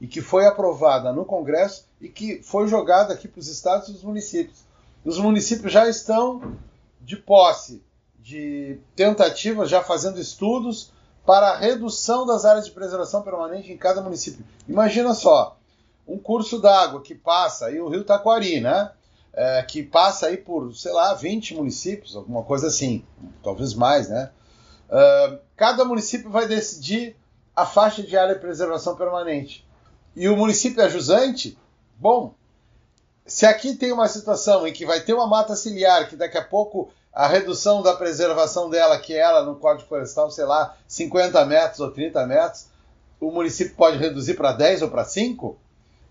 e 0.00 0.06
que 0.06 0.20
foi 0.20 0.46
aprovada 0.46 1.12
no 1.12 1.24
Congresso 1.24 1.86
e 2.00 2.08
que 2.08 2.42
foi 2.42 2.66
jogada 2.66 3.14
aqui 3.14 3.28
para 3.28 3.40
os 3.40 3.48
estados 3.48 3.88
e 3.88 3.92
os 3.92 4.02
municípios. 4.02 4.64
Os 5.04 5.18
municípios 5.18 5.72
já 5.72 5.88
estão 5.88 6.56
de 7.00 7.16
posse 7.16 7.82
de 8.18 8.78
tentativas, 8.94 9.68
já 9.68 9.82
fazendo 9.82 10.20
estudos 10.20 10.92
para 11.26 11.50
a 11.50 11.56
redução 11.56 12.26
das 12.26 12.44
áreas 12.44 12.66
de 12.66 12.72
preservação 12.72 13.22
permanente 13.22 13.72
em 13.72 13.76
cada 13.76 14.00
município. 14.00 14.44
Imagina 14.68 15.14
só, 15.14 15.56
um 16.12 16.18
curso 16.18 16.60
d'água 16.60 17.02
que 17.02 17.14
passa 17.14 17.66
aí 17.66 17.80
o 17.80 17.88
Rio 17.88 18.04
Taquari, 18.04 18.60
né? 18.60 18.90
é, 19.32 19.62
que 19.62 19.82
passa 19.82 20.26
aí 20.26 20.36
por, 20.36 20.74
sei 20.74 20.92
lá, 20.92 21.14
20 21.14 21.54
municípios, 21.54 22.14
alguma 22.14 22.42
coisa 22.42 22.66
assim, 22.66 23.04
talvez 23.42 23.74
mais, 23.74 24.08
né? 24.08 24.30
Uh, 24.88 25.38
cada 25.56 25.84
município 25.86 26.30
vai 26.30 26.46
decidir 26.46 27.16
a 27.56 27.64
faixa 27.64 28.02
de 28.02 28.14
área 28.16 28.34
de 28.34 28.40
preservação 28.40 28.94
permanente. 28.94 29.66
E 30.14 30.28
o 30.28 30.36
município 30.36 30.82
é 30.82 30.90
jusante, 30.90 31.56
bom, 31.96 32.34
se 33.24 33.46
aqui 33.46 33.74
tem 33.74 33.90
uma 33.90 34.06
situação 34.06 34.66
em 34.66 34.72
que 34.72 34.84
vai 34.84 35.00
ter 35.00 35.14
uma 35.14 35.26
mata 35.26 35.56
ciliar, 35.56 36.08
que 36.10 36.16
daqui 36.16 36.36
a 36.36 36.44
pouco 36.44 36.90
a 37.10 37.26
redução 37.26 37.82
da 37.82 37.94
preservação 37.94 38.68
dela, 38.68 38.98
que 38.98 39.14
é 39.14 39.18
ela 39.18 39.42
no 39.42 39.56
Código 39.56 39.88
Florestal, 39.88 40.30
sei 40.30 40.44
lá, 40.44 40.76
50 40.86 41.42
metros 41.46 41.80
ou 41.80 41.90
30 41.90 42.26
metros, 42.26 42.66
o 43.18 43.30
município 43.30 43.74
pode 43.74 43.96
reduzir 43.96 44.34
para 44.34 44.52
10 44.52 44.82
ou 44.82 44.90
para 44.90 45.04
5, 45.04 45.56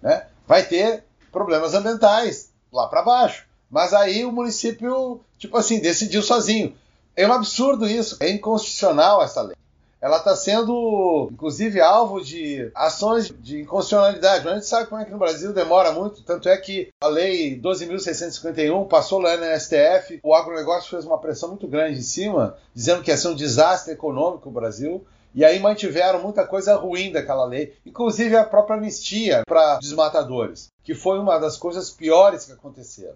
né? 0.01 0.25
vai 0.47 0.63
ter 0.63 1.03
problemas 1.31 1.73
ambientais, 1.73 2.51
lá 2.71 2.87
para 2.87 3.01
baixo. 3.01 3.45
Mas 3.69 3.93
aí 3.93 4.25
o 4.25 4.31
município, 4.31 5.21
tipo 5.37 5.57
assim, 5.57 5.79
decidiu 5.79 6.21
sozinho. 6.21 6.75
É 7.15 7.25
um 7.27 7.33
absurdo 7.33 7.87
isso, 7.87 8.17
é 8.19 8.29
inconstitucional 8.29 9.23
essa 9.23 9.41
lei. 9.41 9.55
Ela 10.01 10.17
está 10.17 10.35
sendo, 10.35 11.29
inclusive, 11.31 11.79
alvo 11.79 12.21
de 12.21 12.71
ações 12.73 13.31
de 13.39 13.61
inconstitucionalidade. 13.61 14.43
Mas 14.43 14.53
a 14.53 14.55
gente 14.55 14.67
sabe 14.67 14.89
como 14.89 14.99
é 14.99 15.05
que 15.05 15.11
no 15.11 15.19
Brasil 15.19 15.53
demora 15.53 15.91
muito. 15.91 16.23
Tanto 16.23 16.49
é 16.49 16.57
que 16.57 16.89
a 16.99 17.07
lei 17.07 17.61
12.651 17.61 18.87
passou 18.87 19.19
lá 19.19 19.37
no 19.37 19.59
STF. 19.59 20.19
O 20.23 20.33
agronegócio 20.33 20.89
fez 20.89 21.05
uma 21.05 21.19
pressão 21.19 21.49
muito 21.49 21.67
grande 21.67 21.99
em 21.99 22.03
cima, 22.03 22.57
dizendo 22.73 23.03
que 23.03 23.11
ia 23.11 23.17
ser 23.17 23.27
um 23.27 23.35
desastre 23.35 23.93
econômico 23.93 24.49
o 24.49 24.51
Brasil. 24.51 25.05
E 25.33 25.45
aí 25.45 25.59
mantiveram 25.59 26.21
muita 26.21 26.45
coisa 26.45 26.75
ruim 26.75 27.11
daquela 27.11 27.45
lei, 27.45 27.73
inclusive 27.85 28.35
a 28.35 28.43
própria 28.43 28.77
anistia 28.77 29.43
para 29.45 29.79
desmatadores, 29.79 30.67
que 30.83 30.93
foi 30.93 31.19
uma 31.19 31.39
das 31.39 31.57
coisas 31.57 31.89
piores 31.89 32.45
que 32.45 32.51
aconteceram. 32.51 33.15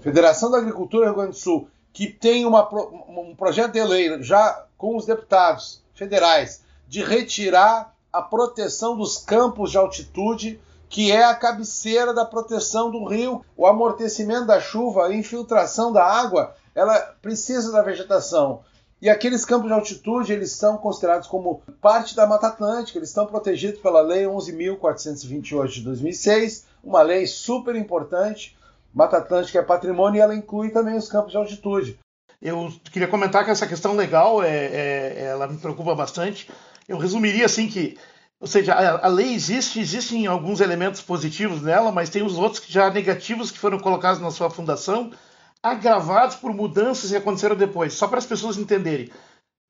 Federação 0.00 0.50
da 0.50 0.58
Agricultura 0.58 1.06
do 1.06 1.12
Rio 1.12 1.16
Grande 1.16 1.36
do 1.36 1.38
Sul, 1.38 1.68
que 1.92 2.06
tem 2.06 2.44
uma, 2.44 2.68
um 3.08 3.34
projeto 3.34 3.72
de 3.72 3.82
lei 3.82 4.22
já 4.22 4.66
com 4.76 4.96
os 4.96 5.06
deputados 5.06 5.82
federais 5.94 6.62
de 6.86 7.02
retirar 7.02 7.94
a 8.12 8.22
proteção 8.22 8.96
dos 8.96 9.18
campos 9.18 9.70
de 9.70 9.78
altitude, 9.78 10.60
que 10.88 11.10
é 11.10 11.24
a 11.24 11.34
cabeceira 11.34 12.14
da 12.14 12.24
proteção 12.24 12.90
do 12.90 13.04
rio, 13.04 13.44
o 13.56 13.66
amortecimento 13.66 14.46
da 14.46 14.60
chuva, 14.60 15.06
a 15.06 15.14
infiltração 15.14 15.92
da 15.92 16.04
água, 16.04 16.54
ela 16.74 16.98
precisa 17.20 17.72
da 17.72 17.82
vegetação. 17.82 18.60
E 19.00 19.08
aqueles 19.08 19.44
campos 19.44 19.68
de 19.68 19.72
altitude, 19.72 20.32
eles 20.32 20.52
são 20.52 20.76
considerados 20.76 21.28
como 21.28 21.62
parte 21.80 22.16
da 22.16 22.26
Mata 22.26 22.48
Atlântica, 22.48 22.98
eles 22.98 23.10
estão 23.10 23.26
protegidos 23.26 23.80
pela 23.80 24.00
Lei 24.00 24.24
11.428 24.24 25.68
de 25.68 25.82
2006, 25.82 26.66
uma 26.82 27.02
lei 27.02 27.26
super 27.26 27.76
importante. 27.76 28.56
Mata 28.92 29.18
Atlântica 29.18 29.60
é 29.60 29.62
patrimônio 29.62 30.18
e 30.18 30.20
ela 30.20 30.34
inclui 30.34 30.70
também 30.70 30.96
os 30.96 31.08
campos 31.08 31.30
de 31.30 31.36
altitude. 31.36 31.98
Eu 32.42 32.72
queria 32.90 33.06
comentar 33.06 33.44
que 33.44 33.50
essa 33.50 33.66
questão 33.66 33.94
legal, 33.94 34.42
é, 34.42 34.48
é, 34.48 35.24
ela 35.26 35.46
me 35.46 35.58
preocupa 35.58 35.94
bastante. 35.94 36.50
Eu 36.88 36.98
resumiria 36.98 37.46
assim 37.46 37.68
que, 37.68 37.96
ou 38.40 38.48
seja, 38.48 38.74
a, 38.74 39.06
a 39.06 39.08
lei 39.08 39.32
existe, 39.32 39.78
existem 39.78 40.26
alguns 40.26 40.60
elementos 40.60 41.00
positivos 41.00 41.62
nela, 41.62 41.92
mas 41.92 42.10
tem 42.10 42.24
os 42.24 42.36
outros 42.36 42.64
já 42.66 42.90
negativos 42.90 43.52
que 43.52 43.58
foram 43.58 43.78
colocados 43.78 44.20
na 44.20 44.30
sua 44.32 44.50
fundação 44.50 45.12
agravados 45.62 46.36
por 46.36 46.52
mudanças 46.52 47.10
que 47.10 47.16
aconteceram 47.16 47.56
depois. 47.56 47.94
Só 47.94 48.08
para 48.08 48.18
as 48.18 48.26
pessoas 48.26 48.56
entenderem. 48.56 49.10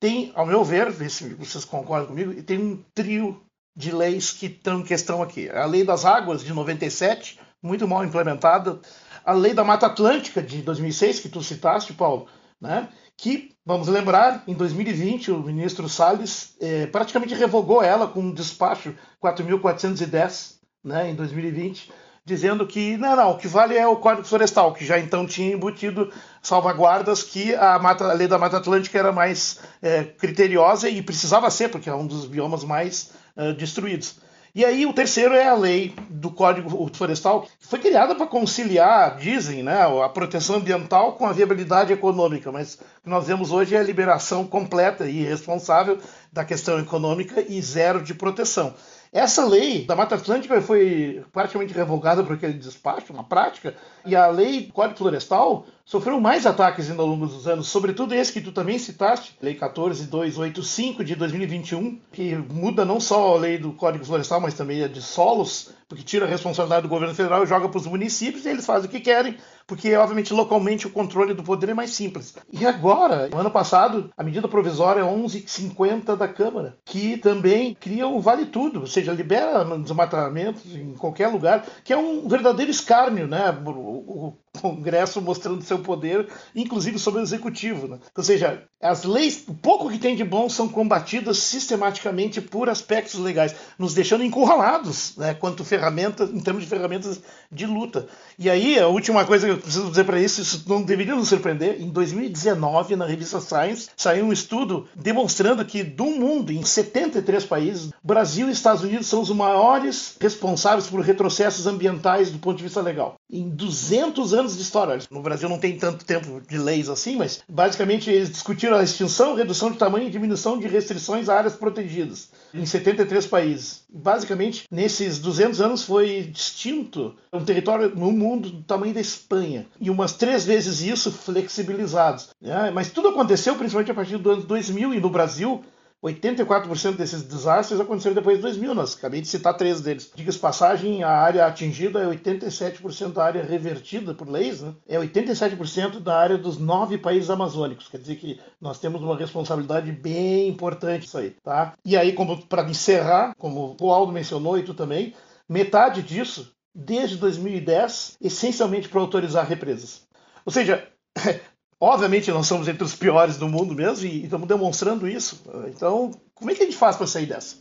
Tem, 0.00 0.32
ao 0.34 0.46
meu 0.46 0.62
ver, 0.64 0.90
ver 0.90 1.10
se 1.10 1.34
vocês 1.34 1.64
concordam 1.64 2.08
comigo, 2.08 2.42
tem 2.42 2.58
um 2.58 2.82
trio 2.94 3.42
de 3.76 3.90
leis 3.90 4.30
que 4.30 4.46
estão 4.46 4.80
em 4.80 4.84
questão 4.84 5.22
aqui. 5.22 5.48
A 5.50 5.64
Lei 5.64 5.84
das 5.84 6.04
Águas, 6.04 6.44
de 6.44 6.52
97, 6.52 7.38
muito 7.62 7.86
mal 7.86 8.04
implementada. 8.04 8.80
A 9.24 9.32
Lei 9.32 9.52
da 9.52 9.64
Mata 9.64 9.86
Atlântica, 9.86 10.42
de 10.42 10.62
2006, 10.62 11.20
que 11.20 11.28
tu 11.28 11.42
citaste, 11.42 11.92
Paulo, 11.92 12.28
né? 12.60 12.88
que, 13.18 13.52
vamos 13.66 13.88
lembrar, 13.88 14.44
em 14.46 14.54
2020, 14.54 15.32
o 15.32 15.42
ministro 15.42 15.88
Salles 15.88 16.54
eh, 16.60 16.86
praticamente 16.86 17.34
revogou 17.34 17.82
ela 17.82 18.06
com 18.06 18.20
um 18.20 18.32
despacho 18.32 18.94
4.410, 19.22 20.58
né, 20.84 21.10
em 21.10 21.16
2020, 21.16 21.90
dizendo 22.28 22.66
que 22.66 22.98
não, 22.98 23.16
não, 23.16 23.30
o 23.30 23.38
que 23.38 23.48
vale 23.48 23.74
é 23.74 23.86
o 23.86 23.96
Código 23.96 24.28
Florestal, 24.28 24.74
que 24.74 24.84
já 24.84 24.98
então 24.98 25.26
tinha 25.26 25.54
embutido 25.54 26.12
salvaguardas 26.42 27.22
que 27.22 27.54
a, 27.54 27.78
mata, 27.78 28.04
a 28.04 28.12
lei 28.12 28.28
da 28.28 28.38
Mata 28.38 28.58
Atlântica 28.58 28.98
era 28.98 29.10
mais 29.10 29.60
é, 29.80 30.04
criteriosa 30.04 30.90
e 30.90 31.00
precisava 31.00 31.50
ser, 31.50 31.70
porque 31.70 31.88
é 31.88 31.94
um 31.94 32.06
dos 32.06 32.26
biomas 32.26 32.64
mais 32.64 33.12
é, 33.34 33.54
destruídos. 33.54 34.16
E 34.54 34.64
aí 34.64 34.84
o 34.84 34.92
terceiro 34.92 35.34
é 35.34 35.48
a 35.48 35.54
lei 35.54 35.94
do 36.10 36.30
Código 36.30 36.90
Florestal, 36.92 37.42
que 37.42 37.66
foi 37.66 37.78
criada 37.78 38.14
para 38.14 38.26
conciliar, 38.26 39.16
dizem, 39.16 39.62
né, 39.62 39.82
a 40.04 40.08
proteção 40.08 40.56
ambiental 40.56 41.12
com 41.12 41.26
a 41.26 41.32
viabilidade 41.32 41.92
econômica, 41.92 42.50
mas 42.50 42.74
o 42.74 43.04
que 43.04 43.08
nós 43.08 43.26
vemos 43.26 43.52
hoje 43.52 43.74
é 43.74 43.78
a 43.78 43.82
liberação 43.82 44.46
completa 44.46 45.06
e 45.06 45.22
responsável 45.22 45.98
da 46.32 46.44
questão 46.44 46.78
econômica 46.78 47.42
e 47.48 47.60
zero 47.62 48.02
de 48.02 48.14
proteção. 48.14 48.74
Essa 49.12 49.44
lei 49.46 49.84
da 49.84 49.96
Mata 49.96 50.16
Atlântica 50.16 50.60
foi 50.60 51.24
praticamente 51.32 51.72
revogada 51.72 52.22
por 52.22 52.34
aquele 52.34 52.52
despacho, 52.54 53.12
na 53.12 53.22
prática, 53.22 53.74
e 54.04 54.14
a 54.14 54.26
lei 54.28 54.66
do 54.66 54.72
Código 54.72 54.98
Florestal 54.98 55.66
sofreu 55.88 56.20
mais 56.20 56.44
ataques 56.44 56.90
ainda 56.90 57.00
ao 57.00 57.08
longo 57.08 57.26
dos 57.26 57.48
anos, 57.48 57.66
sobretudo 57.66 58.14
esse 58.14 58.30
que 58.30 58.42
tu 58.42 58.52
também 58.52 58.78
citaste, 58.78 59.34
Lei 59.40 59.54
14285 59.54 61.02
de 61.02 61.14
2021, 61.14 61.98
que 62.12 62.36
muda 62.36 62.84
não 62.84 63.00
só 63.00 63.34
a 63.34 63.38
lei 63.38 63.56
do 63.56 63.72
Código 63.72 64.04
Florestal, 64.04 64.38
mas 64.38 64.52
também 64.52 64.84
a 64.84 64.86
de 64.86 65.00
solos, 65.00 65.70
porque 65.88 66.04
tira 66.04 66.26
a 66.26 66.28
responsabilidade 66.28 66.82
do 66.82 66.90
governo 66.90 67.14
federal 67.14 67.42
e 67.42 67.46
joga 67.46 67.70
para 67.70 67.78
os 67.78 67.86
municípios 67.86 68.44
e 68.44 68.50
eles 68.50 68.66
fazem 68.66 68.86
o 68.86 68.92
que 68.92 69.00
querem, 69.00 69.38
porque 69.66 69.96
obviamente 69.96 70.34
localmente 70.34 70.86
o 70.86 70.90
controle 70.90 71.32
do 71.32 71.42
poder 71.42 71.70
é 71.70 71.74
mais 71.74 71.92
simples. 71.92 72.34
E 72.52 72.66
agora, 72.66 73.30
no 73.30 73.38
ano 73.38 73.50
passado, 73.50 74.10
a 74.14 74.22
medida 74.22 74.46
provisória 74.46 75.02
1150 75.02 76.14
da 76.14 76.28
Câmara, 76.28 76.76
que 76.84 77.16
também 77.16 77.74
cria 77.74 78.06
o 78.06 78.20
Vale 78.20 78.44
Tudo, 78.44 78.80
ou 78.80 78.86
seja, 78.86 79.10
libera 79.10 79.64
desmatamentos 79.78 80.66
em 80.76 80.92
qualquer 80.92 81.28
lugar, 81.28 81.64
que 81.82 81.94
é 81.94 81.96
um 81.96 82.28
verdadeiro 82.28 82.70
escárnio, 82.70 83.26
né? 83.26 83.56
O, 83.64 84.36
Congresso 84.60 85.20
mostrando 85.20 85.62
seu 85.62 85.78
poder, 85.78 86.28
inclusive 86.54 86.98
sobre 86.98 87.20
o 87.20 87.22
Executivo. 87.22 87.88
Né? 87.88 87.98
Ou 88.16 88.22
seja, 88.22 88.62
as 88.80 89.04
leis, 89.04 89.44
o 89.48 89.54
pouco 89.54 89.90
que 89.90 89.98
tem 89.98 90.14
de 90.14 90.24
bom, 90.24 90.48
são 90.48 90.68
combatidas 90.68 91.38
sistematicamente 91.38 92.40
por 92.40 92.68
aspectos 92.68 93.18
legais, 93.18 93.54
nos 93.78 93.94
deixando 93.94 94.24
encurralados 94.24 95.16
né, 95.16 95.34
quanto 95.34 95.64
ferramentas, 95.64 96.30
em 96.30 96.40
termos 96.40 96.62
de 96.62 96.68
ferramentas 96.68 97.20
de 97.50 97.66
luta. 97.66 98.06
E 98.38 98.48
aí, 98.48 98.78
a 98.78 98.86
última 98.86 99.24
coisa 99.24 99.46
que 99.46 99.52
eu 99.52 99.58
preciso 99.58 99.88
dizer 99.88 100.04
para 100.04 100.20
isso, 100.20 100.40
isso 100.40 100.64
não 100.68 100.82
deveria 100.82 101.14
nos 101.14 101.28
surpreender, 101.28 101.80
em 101.80 101.88
2019, 101.90 102.96
na 102.96 103.04
revista 103.04 103.40
Science, 103.40 103.88
saiu 103.96 104.26
um 104.26 104.32
estudo 104.32 104.86
demonstrando 104.94 105.64
que 105.64 105.82
do 105.82 106.04
mundo, 106.06 106.52
em 106.52 106.62
73 106.62 107.44
países, 107.44 107.90
Brasil 108.02 108.48
e 108.48 108.52
Estados 108.52 108.82
Unidos 108.82 109.06
são 109.06 109.20
os 109.20 109.30
maiores 109.30 110.16
responsáveis 110.20 110.86
por 110.86 111.00
retrocessos 111.00 111.66
ambientais 111.66 112.30
do 112.30 112.38
ponto 112.38 112.56
de 112.56 112.64
vista 112.64 112.80
legal. 112.80 113.16
Em 113.30 113.48
200 113.48 114.32
anos 114.34 114.47
de 114.56 114.62
história. 114.62 114.98
No 115.10 115.22
Brasil 115.22 115.48
não 115.48 115.58
tem 115.58 115.76
tanto 115.76 116.04
tempo 116.04 116.40
de 116.40 116.58
leis 116.58 116.88
assim, 116.88 117.16
mas 117.16 117.40
basicamente 117.48 118.10
eles 118.10 118.30
discutiram 118.30 118.76
a 118.76 118.82
extinção, 118.82 119.34
redução 119.34 119.70
de 119.70 119.78
tamanho 119.78 120.06
e 120.06 120.10
diminuição 120.10 120.58
de 120.58 120.66
restrições 120.66 121.28
a 121.28 121.36
áreas 121.36 121.56
protegidas 121.56 122.30
em 122.52 122.64
73 122.64 123.26
países. 123.26 123.82
Basicamente, 123.88 124.64
nesses 124.70 125.18
200 125.18 125.60
anos 125.60 125.82
foi 125.82 126.30
extinto 126.34 127.14
um 127.32 127.44
território 127.44 127.94
no 127.94 128.10
mundo 128.12 128.50
do 128.50 128.62
tamanho 128.62 128.94
da 128.94 129.00
Espanha. 129.00 129.66
E 129.80 129.90
umas 129.90 130.12
três 130.12 130.44
vezes 130.44 130.80
isso 130.80 131.10
flexibilizados. 131.10 132.28
Né? 132.40 132.70
Mas 132.74 132.90
tudo 132.90 133.08
aconteceu 133.08 133.54
principalmente 133.56 133.90
a 133.90 133.94
partir 133.94 134.16
do 134.18 134.30
ano 134.30 134.42
2000 134.42 134.94
e 134.94 135.00
no 135.00 135.10
Brasil 135.10 135.62
84% 136.04 136.96
desses 136.96 137.24
desastres 137.24 137.80
aconteceram 137.80 138.14
depois 138.14 138.36
de 138.36 138.42
2000, 138.42 138.74
nós 138.74 138.96
acabei 138.96 139.20
de 139.20 139.26
citar 139.26 139.56
três 139.56 139.80
deles. 139.80 140.12
Diga-se 140.14 140.38
passagem, 140.38 141.02
a 141.02 141.10
área 141.10 141.44
atingida 141.44 142.00
é 142.00 142.06
87% 142.06 143.12
da 143.12 143.24
área 143.24 143.42
revertida 143.42 144.14
por 144.14 144.28
leis, 144.28 144.60
né? 144.60 144.74
é 144.86 144.96
87% 144.96 145.98
da 146.00 146.16
área 146.16 146.38
dos 146.38 146.56
nove 146.58 146.98
países 146.98 147.30
amazônicos. 147.30 147.88
Quer 147.88 147.98
dizer 147.98 148.16
que 148.16 148.40
nós 148.60 148.78
temos 148.78 149.02
uma 149.02 149.16
responsabilidade 149.16 149.90
bem 149.90 150.48
importante 150.48 151.06
isso 151.06 151.18
aí, 151.18 151.30
tá? 151.42 151.74
E 151.84 151.96
aí, 151.96 152.12
como 152.12 152.46
para 152.46 152.68
encerrar, 152.68 153.34
como 153.36 153.76
o 153.80 153.92
Aldo 153.92 154.12
mencionou 154.12 154.56
e 154.56 154.62
tu 154.62 154.74
também, 154.74 155.14
metade 155.48 156.02
disso, 156.02 156.52
desde 156.72 157.16
2010, 157.16 158.18
essencialmente 158.20 158.88
para 158.88 159.00
autorizar 159.00 159.46
represas. 159.46 160.06
Ou 160.46 160.52
seja, 160.52 160.86
Obviamente 161.80 162.30
não 162.30 162.42
somos 162.42 162.66
entre 162.66 162.82
os 162.82 162.94
piores 162.94 163.36
do 163.36 163.48
mundo 163.48 163.74
mesmo 163.74 164.06
e 164.06 164.24
estamos 164.24 164.48
demonstrando 164.48 165.08
isso. 165.08 165.42
Então, 165.68 166.10
como 166.34 166.50
é 166.50 166.54
que 166.54 166.62
a 166.62 166.66
gente 166.66 166.76
faz 166.76 166.96
para 166.96 167.06
sair 167.06 167.26
dessa? 167.26 167.56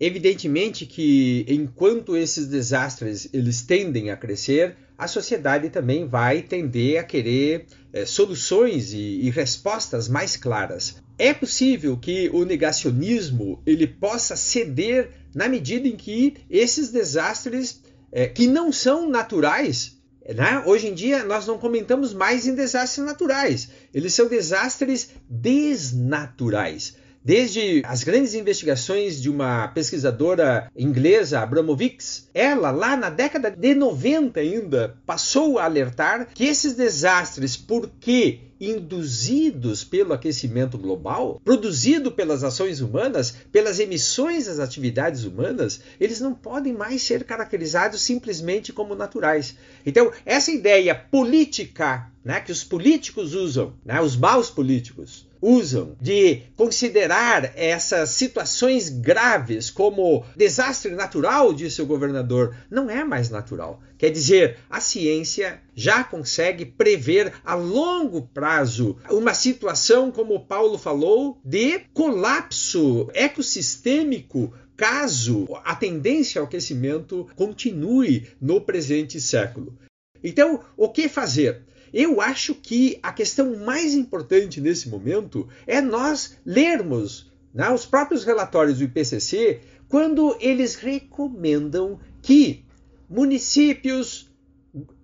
Evidentemente 0.00 0.86
que 0.86 1.44
enquanto 1.46 2.16
esses 2.16 2.48
desastres 2.48 3.28
eles 3.32 3.62
tendem 3.62 4.10
a 4.10 4.16
crescer, 4.16 4.76
a 4.96 5.06
sociedade 5.06 5.68
também 5.68 6.06
vai 6.06 6.42
tender 6.42 6.98
a 6.98 7.04
querer 7.04 7.66
é, 7.92 8.06
soluções 8.06 8.92
e, 8.92 9.20
e 9.20 9.30
respostas 9.30 10.08
mais 10.08 10.36
claras. 10.36 10.96
É 11.18 11.34
possível 11.34 11.96
que 11.96 12.30
o 12.32 12.44
negacionismo 12.44 13.62
ele 13.66 13.86
possa 13.86 14.34
ceder 14.34 15.10
na 15.34 15.46
medida 15.46 15.86
em 15.86 15.96
que 15.96 16.34
esses 16.48 16.90
desastres 16.90 17.82
é, 18.10 18.26
que 18.26 18.46
não 18.46 18.72
são 18.72 19.08
naturais 19.08 20.01
né? 20.34 20.62
Hoje 20.66 20.88
em 20.88 20.94
dia, 20.94 21.24
nós 21.24 21.46
não 21.46 21.58
comentamos 21.58 22.12
mais 22.12 22.46
em 22.46 22.54
desastres 22.54 23.04
naturais, 23.04 23.68
eles 23.92 24.14
são 24.14 24.28
desastres 24.28 25.10
desnaturais. 25.28 26.96
Desde 27.24 27.82
as 27.86 28.02
grandes 28.02 28.34
investigações 28.34 29.22
de 29.22 29.30
uma 29.30 29.68
pesquisadora 29.68 30.68
inglesa, 30.76 31.38
Abramovics, 31.38 32.28
ela 32.34 32.72
lá 32.72 32.96
na 32.96 33.10
década 33.10 33.48
de 33.48 33.76
90 33.76 34.40
ainda 34.40 34.96
passou 35.06 35.56
a 35.56 35.64
alertar 35.64 36.26
que 36.34 36.44
esses 36.44 36.74
desastres, 36.74 37.56
porque 37.56 38.40
induzidos 38.62 39.82
pelo 39.82 40.12
aquecimento 40.12 40.78
global, 40.78 41.40
produzido 41.44 42.12
pelas 42.12 42.44
ações 42.44 42.80
humanas, 42.80 43.34
pelas 43.50 43.80
emissões 43.80 44.46
das 44.46 44.60
atividades 44.60 45.24
humanas, 45.24 45.80
eles 45.98 46.20
não 46.20 46.32
podem 46.32 46.72
mais 46.72 47.02
ser 47.02 47.24
caracterizados 47.24 48.00
simplesmente 48.00 48.72
como 48.72 48.94
naturais. 48.94 49.56
Então, 49.84 50.12
essa 50.24 50.52
ideia 50.52 50.94
política 50.94 52.11
né, 52.24 52.40
que 52.40 52.52
os 52.52 52.62
políticos 52.62 53.34
usam, 53.34 53.74
né, 53.84 54.00
os 54.00 54.16
maus 54.16 54.50
políticos, 54.50 55.28
usam 55.40 55.96
de 56.00 56.42
considerar 56.56 57.52
essas 57.56 58.10
situações 58.10 58.88
graves 58.88 59.70
como 59.70 60.24
desastre 60.36 60.92
natural, 60.92 61.52
disse 61.52 61.82
o 61.82 61.86
governador, 61.86 62.54
não 62.70 62.88
é 62.88 63.02
mais 63.02 63.28
natural. 63.28 63.82
Quer 63.98 64.10
dizer, 64.10 64.58
a 64.70 64.80
ciência 64.80 65.60
já 65.74 66.04
consegue 66.04 66.64
prever 66.64 67.32
a 67.44 67.54
longo 67.54 68.22
prazo 68.22 68.96
uma 69.10 69.34
situação, 69.34 70.12
como 70.12 70.46
Paulo 70.46 70.78
falou, 70.78 71.40
de 71.44 71.80
colapso 71.92 73.10
ecossistêmico 73.12 74.54
caso 74.76 75.46
a 75.64 75.74
tendência 75.74 76.40
ao 76.40 76.46
aquecimento 76.46 77.28
continue 77.36 78.28
no 78.40 78.60
presente 78.60 79.20
século. 79.20 79.78
Então, 80.24 80.60
o 80.76 80.88
que 80.88 81.08
fazer? 81.08 81.64
Eu 81.92 82.20
acho 82.20 82.54
que 82.54 82.98
a 83.02 83.12
questão 83.12 83.56
mais 83.56 83.94
importante 83.94 84.60
nesse 84.60 84.88
momento 84.88 85.48
é 85.66 85.80
nós 85.80 86.36
lermos 86.44 87.30
né, 87.52 87.70
os 87.70 87.84
próprios 87.84 88.24
relatórios 88.24 88.78
do 88.78 88.84
IPCC 88.84 89.60
quando 89.88 90.36
eles 90.40 90.74
recomendam 90.74 92.00
que 92.22 92.64
municípios, 93.08 94.30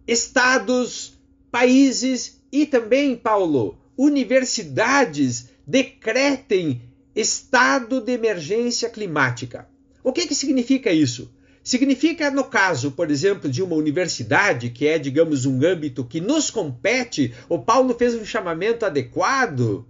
estados, 0.07 1.21
países 1.51 2.41
e 2.51 2.65
também, 2.65 3.15
Paulo, 3.15 3.79
universidades 3.97 5.51
decretem 5.67 6.81
estado 7.15 8.01
de 8.01 8.13
emergência 8.13 8.89
climática. 8.89 9.69
O 10.03 10.13
que, 10.13 10.27
que 10.27 10.35
significa 10.35 10.91
isso? 10.91 11.31
Significa, 11.69 12.31
no 12.31 12.45
caso, 12.45 12.93
por 12.93 13.11
exemplo, 13.11 13.47
de 13.47 13.63
uma 13.63 13.77
universidade, 13.77 14.71
que 14.71 14.89
é, 14.89 14.99
digamos, 14.99 15.45
um 15.45 15.63
âmbito 15.63 16.03
que 16.03 16.19
nos 16.19 16.49
compete, 16.49 17.35
o 17.47 17.59
Paulo 17.59 17.93
fez 17.93 18.15
um 18.15 18.25
chamamento 18.25 18.87
adequado, 18.87 19.87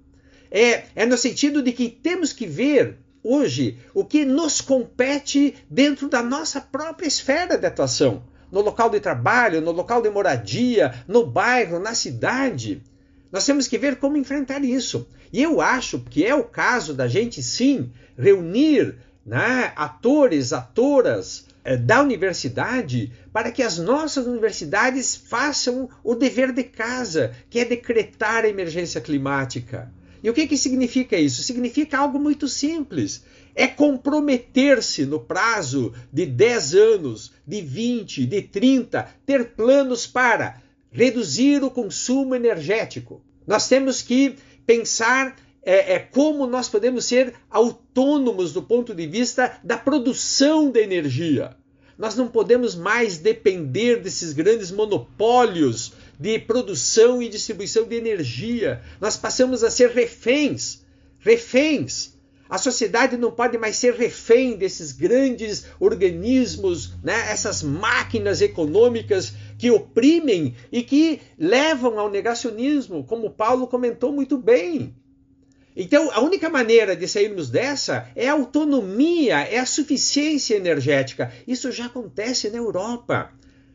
é, 0.51 0.87
é 0.97 1.07
no 1.07 1.17
sentido 1.17 1.62
de 1.62 1.71
que 1.71 1.88
temos 1.88 2.33
que 2.33 2.49
ver 2.49 2.99
hoje 3.23 3.79
o 3.95 4.05
que 4.05 4.25
nos 4.25 4.61
compete 4.61 5.55
dentro 5.71 6.09
da 6.09 6.21
nossa 6.21 6.61
própria 6.61 7.07
esfera 7.07 7.57
de 7.57 7.64
atuação, 7.64 8.25
no 8.51 8.61
local 8.61 8.91
de 8.91 8.99
trabalho, 8.99 9.61
no 9.61 9.71
local 9.71 10.03
de 10.03 10.11
moradia, 10.11 10.93
no 11.07 11.25
bairro, 11.25 11.79
na 11.79 11.95
cidade. 11.95 12.83
Nós 13.31 13.47
temos 13.47 13.69
que 13.69 13.79
ver 13.79 14.01
como 14.01 14.17
enfrentar 14.17 14.64
isso. 14.64 15.07
E 15.33 15.41
eu 15.41 15.61
acho 15.61 16.01
que 16.01 16.27
é 16.27 16.35
o 16.35 16.43
caso 16.43 16.93
da 16.93 17.07
gente 17.07 17.41
sim 17.41 17.93
reunir 18.19 18.97
né, 19.25 19.73
atores, 19.77 20.53
atoras, 20.53 21.47
da 21.76 22.02
universidade 22.02 23.12
para 23.33 23.52
que 23.52 23.62
as 23.62 23.78
nossas 23.78 24.26
universidades 24.26 25.16
façam 25.16 25.88
o 26.02 26.14
dever 26.14 26.52
de 26.52 26.64
casa, 26.64 27.35
que 27.50 27.59
é 27.59 27.64
decretar 27.64 28.44
a 28.44 28.48
emergência 28.48 29.00
climática. 29.00 29.92
E 30.22 30.28
o 30.28 30.35
que, 30.35 30.46
que 30.46 30.57
significa 30.57 31.16
isso? 31.16 31.42
Significa 31.42 31.98
algo 31.98 32.18
muito 32.18 32.48
simples. 32.48 33.22
É 33.54 33.66
comprometer-se 33.66 35.04
no 35.04 35.20
prazo 35.20 35.92
de 36.12 36.26
10 36.26 36.74
anos, 36.74 37.33
de 37.46 37.61
20, 37.61 38.26
de 38.26 38.42
30, 38.42 39.09
ter 39.24 39.50
planos 39.50 40.07
para 40.07 40.61
reduzir 40.90 41.62
o 41.62 41.70
consumo 41.70 42.35
energético. 42.35 43.22
Nós 43.46 43.68
temos 43.68 44.02
que 44.02 44.37
pensar 44.66 45.37
é, 45.68 45.96
é, 45.96 45.98
como 45.98 46.46
nós 46.46 46.66
podemos 46.66 47.04
ser 47.04 47.35
autônomos 47.50 48.54
do 48.54 48.62
ponto 48.62 48.94
de 48.94 49.07
vista 49.07 49.61
da 49.62 49.76
produção 49.76 50.70
de 50.70 50.81
energia. 50.81 51.54
Nós 51.98 52.16
não 52.16 52.26
podemos 52.26 52.74
mais 52.74 53.18
depender 53.18 53.96
desses 53.96 54.33
grandes 54.33 54.70
monopólios 54.70 55.92
de 56.18 56.38
produção 56.38 57.22
e 57.22 57.28
distribuição 57.28 57.87
de 57.87 57.96
energia. 57.96 58.81
Nós 58.98 59.18
passamos 59.18 59.62
a 59.62 59.70
ser 59.70 59.90
reféns, 59.90 60.87
reféns 61.20 62.14
A 62.48 62.57
sociedade 62.57 63.18
não 63.18 63.31
pode 63.31 63.59
mais 63.59 63.76
ser 63.76 63.92
refém 63.92 64.57
desses 64.57 64.90
grandes 64.92 65.66
organismos, 65.78 66.94
né? 67.04 67.31
essas 67.31 67.62
máquinas 67.62 68.40
econômicas 68.40 69.35
que 69.59 69.70
oprimem 69.70 70.57
e 70.72 70.83
que 70.83 71.20
levam 71.38 71.98
ao 71.98 72.11
negacionismo, 72.11 73.04
como 73.04 73.28
Paulo 73.28 73.66
comentou 73.66 74.14
muito 74.14 74.38
bem. 74.38 74.96
Então, 75.81 76.11
a 76.12 76.21
única 76.21 76.51
maneira 76.51 76.97
de 76.97 77.07
sairmos 77.07 77.49
dessa 77.49 78.11
é 78.17 78.29
a 78.29 78.33
autonomia, 78.33 79.38
é 79.43 79.61
a 79.61 79.64
suficiência 79.64 80.57
energética. 80.57 81.33
Isso 81.47 81.71
já 81.71 81.87
acontece 81.87 82.51
na 82.51 82.59
Europa. 82.59 83.31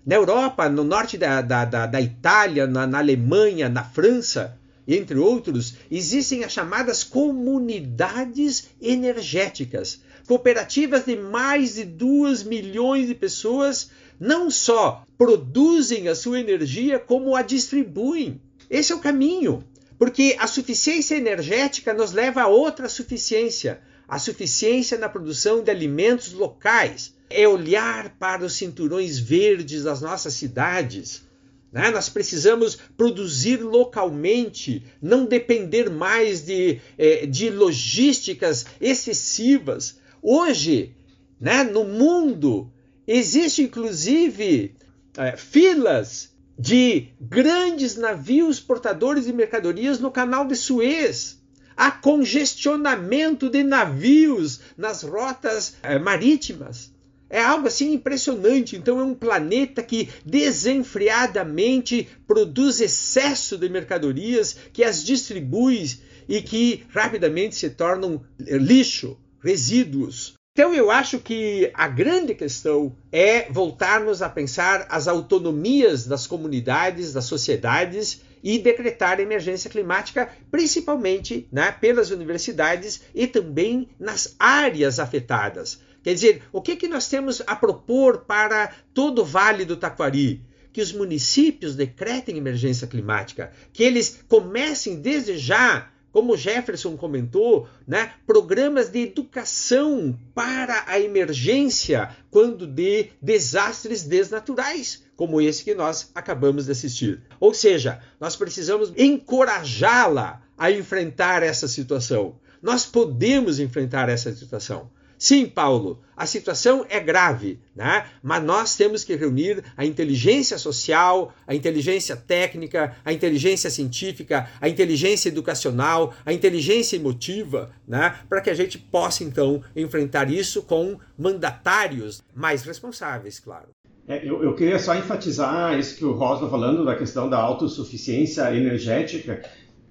Na 0.06 0.16
Europa, 0.16 0.68
no 0.68 0.84
norte 0.84 1.18
da, 1.18 1.42
da, 1.42 1.64
da, 1.64 1.86
da 1.86 2.02
Itália, 2.02 2.68
na, 2.68 2.86
na 2.86 2.98
Alemanha, 2.98 3.70
na 3.70 3.86
França, 3.86 4.60
entre 4.86 5.18
outros, 5.18 5.76
existem 5.90 6.44
as 6.44 6.52
chamadas 6.52 7.06
comunidades 7.06 8.68
energéticas, 8.82 10.02
cooperativas 10.28 11.06
de 11.06 11.16
mais 11.16 11.76
de 11.76 11.86
2 11.86 12.44
milhões 12.44 13.08
de 13.08 13.16
pessoas 13.16 13.92
não 14.20 14.52
só 14.52 15.06
produzem 15.18 16.10
a 16.10 16.16
sua 16.16 16.42
energia, 16.42 17.00
como 17.00 17.34
a 17.34 17.42
distribuem. 17.42 18.42
Esse 18.70 18.92
é 18.92 18.96
o 18.96 19.00
caminho, 19.00 19.64
porque 20.04 20.36
a 20.38 20.48
suficiência 20.48 21.16
energética 21.16 21.94
nos 21.94 22.12
leva 22.12 22.42
a 22.42 22.48
outra 22.48 22.90
suficiência, 22.90 23.80
a 24.06 24.20
suficiência 24.20 24.98
na 24.98 25.08
produção 25.08 25.64
de 25.64 25.72
alimentos 25.72 26.34
locais. 26.34 27.16
É 27.30 27.48
olhar 27.48 28.10
para 28.20 28.44
os 28.44 28.52
cinturões 28.52 29.18
verdes 29.18 29.84
das 29.84 30.02
nossas 30.02 30.34
cidades 30.34 31.24
né? 31.72 31.90
Nós 31.90 32.10
precisamos 32.10 32.78
produzir 32.98 33.64
localmente, 33.64 34.84
não 35.02 35.26
depender 35.26 35.90
mais 35.90 36.46
de, 36.46 36.82
eh, 36.98 37.26
de 37.26 37.50
logísticas 37.50 38.66
excessivas. 38.82 39.98
Hoje, 40.22 40.94
né, 41.40 41.64
no 41.64 41.86
mundo, 41.86 42.70
existe 43.08 43.64
inclusive 43.64 44.76
eh, 45.18 45.38
filas 45.38 46.33
de 46.58 47.10
grandes 47.20 47.96
navios 47.96 48.60
portadores 48.60 49.26
de 49.26 49.34
mercadorias 49.34 50.00
no 50.00 50.12
canal 50.12 50.46
de 50.46 50.56
Suez. 50.56 51.42
Há 51.76 51.92
congestionamento 51.92 53.50
de 53.50 53.64
navios 53.64 54.60
nas 54.78 55.02
rotas 55.02 55.76
eh, 55.82 55.98
marítimas. 55.98 56.94
É 57.30 57.42
algo 57.42 57.68
assim 57.68 57.94
impressionante. 57.94 58.76
Então 58.76 59.00
é 59.00 59.04
um 59.04 59.16
planeta 59.16 59.82
que 59.82 60.08
desenfreadamente 60.24 62.08
produz 62.28 62.80
excesso 62.80 63.58
de 63.58 63.68
mercadorias, 63.70 64.56
que 64.72 64.84
as 64.84 65.04
distribui 65.04 65.98
e 66.30 66.44
que 66.44 66.84
rapidamente 66.90 67.56
se 67.56 67.72
tornam 67.72 68.24
lixo, 68.38 69.18
resíduos. 69.42 70.36
Então 70.56 70.72
eu 70.72 70.92
acho 70.92 71.18
que 71.18 71.72
a 71.74 71.88
grande 71.88 72.36
questão 72.36 72.96
é 73.12 73.52
voltarmos 73.52 74.22
a 74.22 74.30
pensar 74.30 74.86
as 74.88 75.08
autonomias 75.08 76.06
das 76.06 76.28
comunidades, 76.28 77.12
das 77.12 77.26
sociedades 77.26 78.22
e 78.44 78.60
decretar 78.60 79.20
emergência 79.20 79.68
climática, 79.68 80.30
principalmente 80.52 81.48
né, 81.52 81.72
pelas 81.72 82.12
universidades 82.12 83.02
e 83.16 83.26
também 83.26 83.90
nas 84.00 84.36
áreas 84.38 85.00
afetadas. 85.00 85.82
Quer 86.04 86.14
dizer, 86.14 86.44
o 86.52 86.62
que, 86.62 86.76
que 86.76 86.88
nós 86.88 87.08
temos 87.08 87.42
a 87.48 87.56
propor 87.56 88.20
para 88.20 88.76
todo 88.94 89.24
o 89.24 89.26
Vale 89.26 89.66
do 89.66 89.76
Taquari? 89.76 90.46
Que 90.72 90.82
os 90.82 90.94
municípios 90.94 91.76
decretem 91.76 92.38
emergência 92.38 92.86
climática, 92.86 93.52
que 93.72 93.82
eles 93.82 94.24
comecem 94.28 95.02
desde 95.02 95.36
já 95.36 95.90
como 96.14 96.38
Jefferson 96.38 96.96
comentou, 96.96 97.68
né, 97.88 98.14
programas 98.28 98.90
de 98.90 99.00
educação 99.00 100.18
para 100.36 100.84
a 100.86 101.00
emergência 101.00 102.16
quando 102.30 102.68
de 102.68 103.10
desastres 103.20 104.04
desnaturais, 104.04 105.04
como 105.16 105.42
esse 105.42 105.64
que 105.64 105.74
nós 105.74 106.12
acabamos 106.14 106.66
de 106.66 106.72
assistir. 106.72 107.22
Ou 107.40 107.52
seja, 107.52 108.00
nós 108.20 108.36
precisamos 108.36 108.94
encorajá-la 108.96 110.44
a 110.56 110.72
enfrentar 110.72 111.42
essa 111.42 111.68
situação. 111.68 112.36
Nós 112.62 112.86
podemos 112.86 113.60
enfrentar 113.60 114.08
essa 114.08 114.32
situação. 114.34 114.90
Sim, 115.24 115.46
Paulo, 115.46 116.02
a 116.18 116.26
situação 116.26 116.86
é 116.90 117.00
grave, 117.00 117.58
né? 117.74 118.08
mas 118.22 118.44
nós 118.44 118.76
temos 118.76 119.06
que 119.06 119.16
reunir 119.16 119.64
a 119.78 119.86
inteligência 119.86 120.58
social, 120.58 121.34
a 121.48 121.56
inteligência 121.56 122.18
técnica, 122.18 122.98
a 123.06 123.14
inteligência 123.14 123.70
científica, 123.70 124.50
a 124.60 124.68
inteligência 124.68 125.30
educacional, 125.30 126.14
a 126.26 126.34
inteligência 126.34 126.98
emotiva, 126.98 127.72
né? 127.88 128.20
para 128.28 128.42
que 128.42 128.50
a 128.50 128.54
gente 128.54 128.78
possa 128.78 129.24
então 129.24 129.64
enfrentar 129.74 130.30
isso 130.30 130.62
com 130.64 131.00
mandatários 131.18 132.22
mais 132.36 132.64
responsáveis, 132.64 133.40
claro. 133.40 133.70
É, 134.06 134.28
eu, 134.28 134.44
eu, 134.44 134.54
queria 134.56 134.78
só 134.78 134.94
enfatizar 134.94 135.80
isso 135.80 135.96
que 135.96 136.04
o 136.04 136.12
Rosa 136.12 136.40
está 136.40 136.50
falando 136.50 136.84
da 136.84 136.98
questão 136.98 137.30
da 137.30 137.38
autossuficiência 137.38 138.54
energética, 138.54 139.42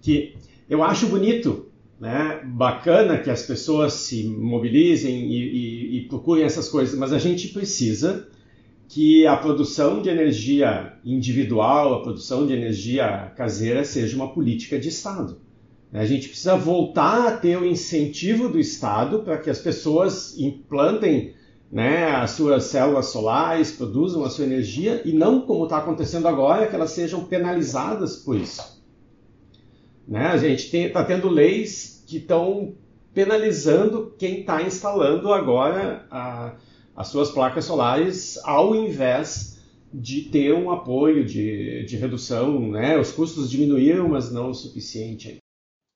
que 0.02 0.36
eu 0.68 0.84
acho 0.84 1.06
bonito 1.06 1.71
né? 2.02 2.40
Bacana 2.44 3.16
que 3.16 3.30
as 3.30 3.44
pessoas 3.44 3.92
se 3.92 4.24
mobilizem 4.24 5.24
e, 5.30 5.36
e, 5.36 5.98
e 5.98 6.08
procurem 6.08 6.42
essas 6.42 6.68
coisas, 6.68 6.98
mas 6.98 7.12
a 7.12 7.18
gente 7.18 7.46
precisa 7.50 8.26
que 8.88 9.24
a 9.24 9.36
produção 9.36 10.02
de 10.02 10.08
energia 10.08 10.94
individual, 11.04 11.94
a 11.94 12.02
produção 12.02 12.44
de 12.44 12.54
energia 12.54 13.32
caseira 13.36 13.84
seja 13.84 14.16
uma 14.16 14.34
política 14.34 14.80
de 14.80 14.88
Estado. 14.88 15.38
A 15.92 16.04
gente 16.04 16.26
precisa 16.28 16.56
voltar 16.56 17.28
a 17.28 17.36
ter 17.36 17.56
o 17.56 17.64
incentivo 17.64 18.48
do 18.48 18.58
Estado 18.58 19.20
para 19.20 19.38
que 19.38 19.48
as 19.48 19.60
pessoas 19.60 20.36
implantem 20.36 21.34
né, 21.70 22.06
as 22.06 22.32
suas 22.32 22.64
células 22.64 23.06
solares, 23.06 23.70
produzam 23.70 24.24
a 24.24 24.28
sua 24.28 24.44
energia 24.44 25.02
e 25.04 25.12
não 25.12 25.42
como 25.42 25.64
está 25.64 25.78
acontecendo 25.78 26.26
agora, 26.26 26.66
que 26.66 26.74
elas 26.74 26.90
sejam 26.90 27.26
penalizadas 27.26 28.16
por 28.16 28.36
isso. 28.36 28.82
Né? 30.08 30.26
A 30.26 30.36
gente 30.36 30.76
está 30.76 31.04
tendo 31.04 31.28
leis 31.28 31.91
que 32.12 32.18
estão 32.18 32.74
penalizando 33.14 34.14
quem 34.18 34.40
está 34.40 34.62
instalando 34.62 35.32
agora 35.32 36.06
a, 36.10 36.56
as 36.94 37.08
suas 37.08 37.30
placas 37.30 37.64
solares, 37.64 38.38
ao 38.44 38.74
invés 38.74 39.58
de 39.92 40.22
ter 40.22 40.52
um 40.54 40.70
apoio 40.70 41.24
de, 41.24 41.84
de 41.86 41.96
redução, 41.96 42.70
né? 42.70 42.98
Os 42.98 43.12
custos 43.12 43.50
diminuíram, 43.50 44.08
mas 44.08 44.30
não 44.30 44.50
o 44.50 44.54
suficiente. 44.54 45.38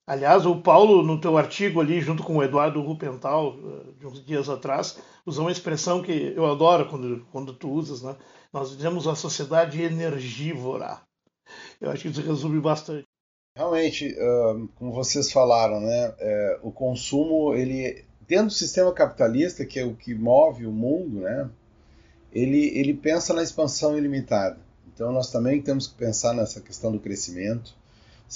Aliás, 0.09 0.47
o 0.47 0.63
Paulo, 0.63 1.03
no 1.03 1.21
teu 1.21 1.37
artigo 1.37 1.81
ali, 1.81 2.01
junto 2.01 2.23
com 2.23 2.37
o 2.37 2.43
Eduardo 2.43 2.81
Rupental, 2.81 3.57
eh, 3.59 3.93
de 3.99 4.07
uns 4.07 4.25
dias 4.25 4.49
atrás, 4.49 4.99
usou 5.27 5.45
uma 5.45 5.53
expressão 5.53 6.03
que 6.03 6.33
eu 6.35 6.47
adoro 6.47 6.89
quando, 6.89 7.27
quando 7.31 7.53
tu 7.53 7.71
usas, 7.71 8.03
né? 8.03 8.17
Nós 8.53 8.71
dizemos 8.71 9.07
a 9.07 9.15
sociedade 9.15 9.83
energivora. 9.83 11.01
Eu 11.81 11.91
acho 11.91 12.03
que 12.03 12.09
isso 12.09 12.23
resume 12.23 12.61
bastante. 12.61 13.05
Realmente, 13.57 14.15
como 14.75 14.93
vocês 14.93 15.33
falaram, 15.33 15.81
né, 15.81 16.13
é, 16.19 16.59
o 16.63 16.71
consumo, 16.71 17.55
ele 17.55 18.05
dentro 18.29 18.49
do 18.49 18.53
sistema 18.53 18.93
capitalista, 18.93 19.65
que 19.65 19.81
é 19.81 19.85
o 19.85 19.95
que 19.95 20.15
move 20.15 20.67
o 20.67 20.73
mundo, 20.73 21.21
né, 21.21 21.49
ele, 22.31 22.79
ele 22.79 22.93
pensa 22.93 23.33
na 23.33 23.43
expansão 23.43 23.97
ilimitada. 23.97 24.59
Então 24.93 25.11
nós 25.11 25.31
também 25.31 25.63
temos 25.63 25.87
que 25.87 25.95
pensar 25.95 26.35
nessa 26.35 26.61
questão 26.61 26.93
do 26.93 27.01
crescimento. 27.01 27.75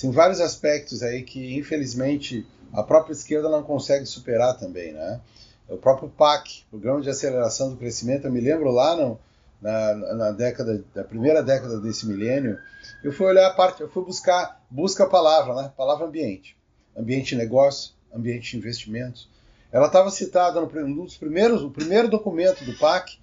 Tem 0.00 0.10
vários 0.10 0.40
aspectos 0.40 1.02
aí 1.02 1.22
que, 1.22 1.54
infelizmente, 1.54 2.46
a 2.72 2.82
própria 2.82 3.12
esquerda 3.12 3.50
não 3.50 3.62
consegue 3.62 4.06
superar 4.06 4.56
também, 4.56 4.94
né? 4.94 5.20
O 5.68 5.76
próprio 5.76 6.08
PAC, 6.08 6.64
Programa 6.70 7.02
de 7.02 7.10
Aceleração 7.10 7.70
do 7.70 7.76
Crescimento, 7.76 8.26
eu 8.26 8.32
me 8.32 8.40
lembro 8.40 8.70
lá 8.70 8.96
no, 8.96 9.18
na, 9.60 9.94
na 10.14 10.30
década, 10.32 10.82
da 10.94 11.04
primeira 11.04 11.42
década 11.42 11.78
desse 11.80 12.06
milênio, 12.06 12.58
eu 13.02 13.12
fui 13.12 13.26
olhar 13.26 13.46
a 13.46 13.54
parte, 13.54 13.80
eu 13.80 13.88
fui 13.88 14.04
buscar, 14.04 14.62
busca 14.70 15.04
a 15.04 15.08
palavra, 15.08 15.54
né? 15.54 15.72
Palavra 15.76 16.06
ambiente. 16.06 16.56
Ambiente 16.96 17.30
de 17.30 17.36
negócio, 17.36 17.92
ambiente 18.14 18.52
de 18.52 18.56
investimentos. 18.56 19.28
Ela 19.72 19.86
estava 19.86 20.10
citada 20.10 20.60
no 20.60 20.66
um 20.66 21.04
dos 21.04 21.16
primeiros, 21.16 21.62
o 21.62 21.70
primeiro 21.70 22.08
documento 22.08 22.64
do 22.64 22.76
PAC, 22.78 23.18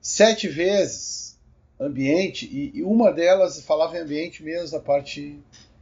sete 0.00 0.48
vezes 0.48 1.38
ambiente, 1.78 2.46
e, 2.46 2.78
e 2.78 2.82
uma 2.82 3.12
delas 3.12 3.60
falava 3.62 3.96
em 3.96 4.00
ambiente 4.00 4.42
mesmo, 4.42 4.76
a 4.76 4.80
parte 4.80 5.38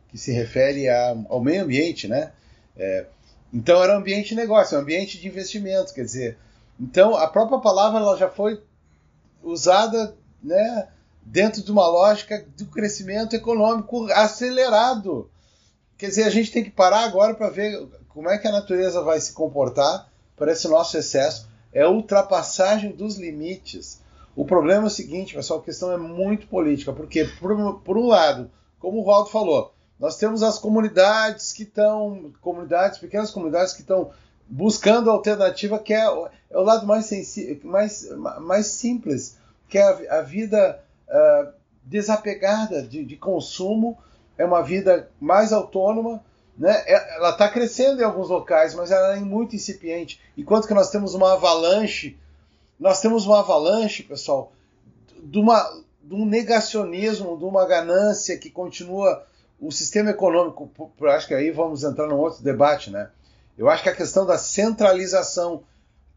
que 0.08 0.18
se 0.18 0.32
refere 0.32 0.88
a, 0.88 1.16
ao 1.28 1.42
meio 1.42 1.62
ambiente, 1.62 2.08
né? 2.08 2.32
É, 2.76 3.06
então 3.52 3.82
era 3.82 3.96
ambiente 3.96 4.30
de 4.30 4.34
negócio, 4.36 4.78
ambiente 4.78 5.18
de 5.18 5.28
investimento, 5.28 5.94
quer 5.94 6.04
dizer. 6.04 6.38
Então 6.78 7.14
a 7.14 7.28
própria 7.28 7.58
palavra 7.58 8.00
ela 8.00 8.16
já 8.16 8.28
foi 8.28 8.60
usada, 9.42 10.16
né? 10.42 10.88
dentro 11.22 11.62
de 11.62 11.70
uma 11.70 11.86
lógica 11.86 12.44
do 12.56 12.66
crescimento 12.66 13.34
econômico 13.34 14.06
acelerado. 14.12 15.30
Quer 15.96 16.08
dizer, 16.08 16.24
a 16.24 16.30
gente 16.30 16.50
tem 16.50 16.64
que 16.64 16.70
parar 16.70 17.04
agora 17.04 17.34
para 17.34 17.50
ver 17.50 17.86
como 18.08 18.28
é 18.28 18.38
que 18.38 18.48
a 18.48 18.52
natureza 18.52 19.02
vai 19.02 19.20
se 19.20 19.32
comportar 19.32 20.10
para 20.36 20.52
esse 20.52 20.66
nosso 20.66 20.96
excesso. 20.96 21.48
É 21.72 21.86
ultrapassagem 21.86 22.92
dos 22.92 23.16
limites. 23.16 24.00
O 24.34 24.44
problema 24.44 24.84
é 24.84 24.86
o 24.86 24.90
seguinte, 24.90 25.34
pessoal, 25.34 25.60
a 25.60 25.62
questão 25.62 25.92
é 25.92 25.96
muito 25.96 26.46
política, 26.46 26.92
porque, 26.92 27.24
por, 27.38 27.80
por 27.80 27.96
um 27.96 28.06
lado, 28.06 28.50
como 28.78 28.98
o 28.98 29.04
Waldo 29.04 29.30
falou, 29.30 29.72
nós 29.98 30.16
temos 30.16 30.42
as 30.42 30.58
comunidades 30.58 31.52
que 31.52 31.64
estão, 31.64 32.32
comunidades, 32.40 32.98
pequenas 32.98 33.30
comunidades 33.30 33.74
que 33.74 33.82
estão 33.82 34.10
buscando 34.50 35.08
a 35.08 35.12
alternativa 35.12 35.78
que 35.78 35.94
é, 35.94 36.04
é 36.04 36.58
o 36.58 36.62
lado 36.62 36.84
mais, 36.84 37.08
mais, 37.62 38.10
mais 38.40 38.66
simples, 38.66 39.38
que 39.68 39.78
é 39.78 39.82
a, 39.82 40.18
a 40.18 40.22
vida 40.22 40.82
uh, 41.08 41.52
desapegada 41.84 42.82
de, 42.82 43.04
de, 43.04 43.16
consumo, 43.16 43.96
é 44.36 44.44
uma 44.44 44.60
vida 44.60 45.08
mais 45.20 45.52
autônoma. 45.52 46.22
Né? 46.58 46.72
É, 46.84 47.16
ela 47.16 47.30
está 47.30 47.48
crescendo 47.48 48.00
em 48.00 48.04
alguns 48.04 48.28
locais, 48.28 48.74
mas 48.74 48.90
ela 48.90 49.16
é 49.16 49.20
muito 49.20 49.54
incipiente. 49.54 50.20
Enquanto 50.36 50.66
que 50.66 50.74
nós 50.74 50.90
temos 50.90 51.14
uma 51.14 51.34
avalanche, 51.34 52.18
nós 52.78 53.00
temos 53.00 53.26
uma 53.26 53.38
avalanche, 53.38 54.02
pessoal, 54.02 54.52
de, 55.22 55.38
uma, 55.38 55.62
de 56.02 56.14
um 56.14 56.26
negacionismo, 56.26 57.38
de 57.38 57.44
uma 57.44 57.64
ganância 57.66 58.36
que 58.36 58.50
continua 58.50 59.24
o 59.60 59.70
sistema 59.70 60.10
econômico. 60.10 60.70
Acho 61.02 61.28
que 61.28 61.34
aí 61.34 61.52
vamos 61.52 61.84
entrar 61.84 62.08
num 62.08 62.16
outro 62.16 62.42
debate, 62.42 62.90
né? 62.90 63.10
Eu 63.60 63.68
acho 63.68 63.82
que 63.82 63.90
a 63.90 63.94
questão 63.94 64.24
da 64.24 64.38
centralização, 64.38 65.64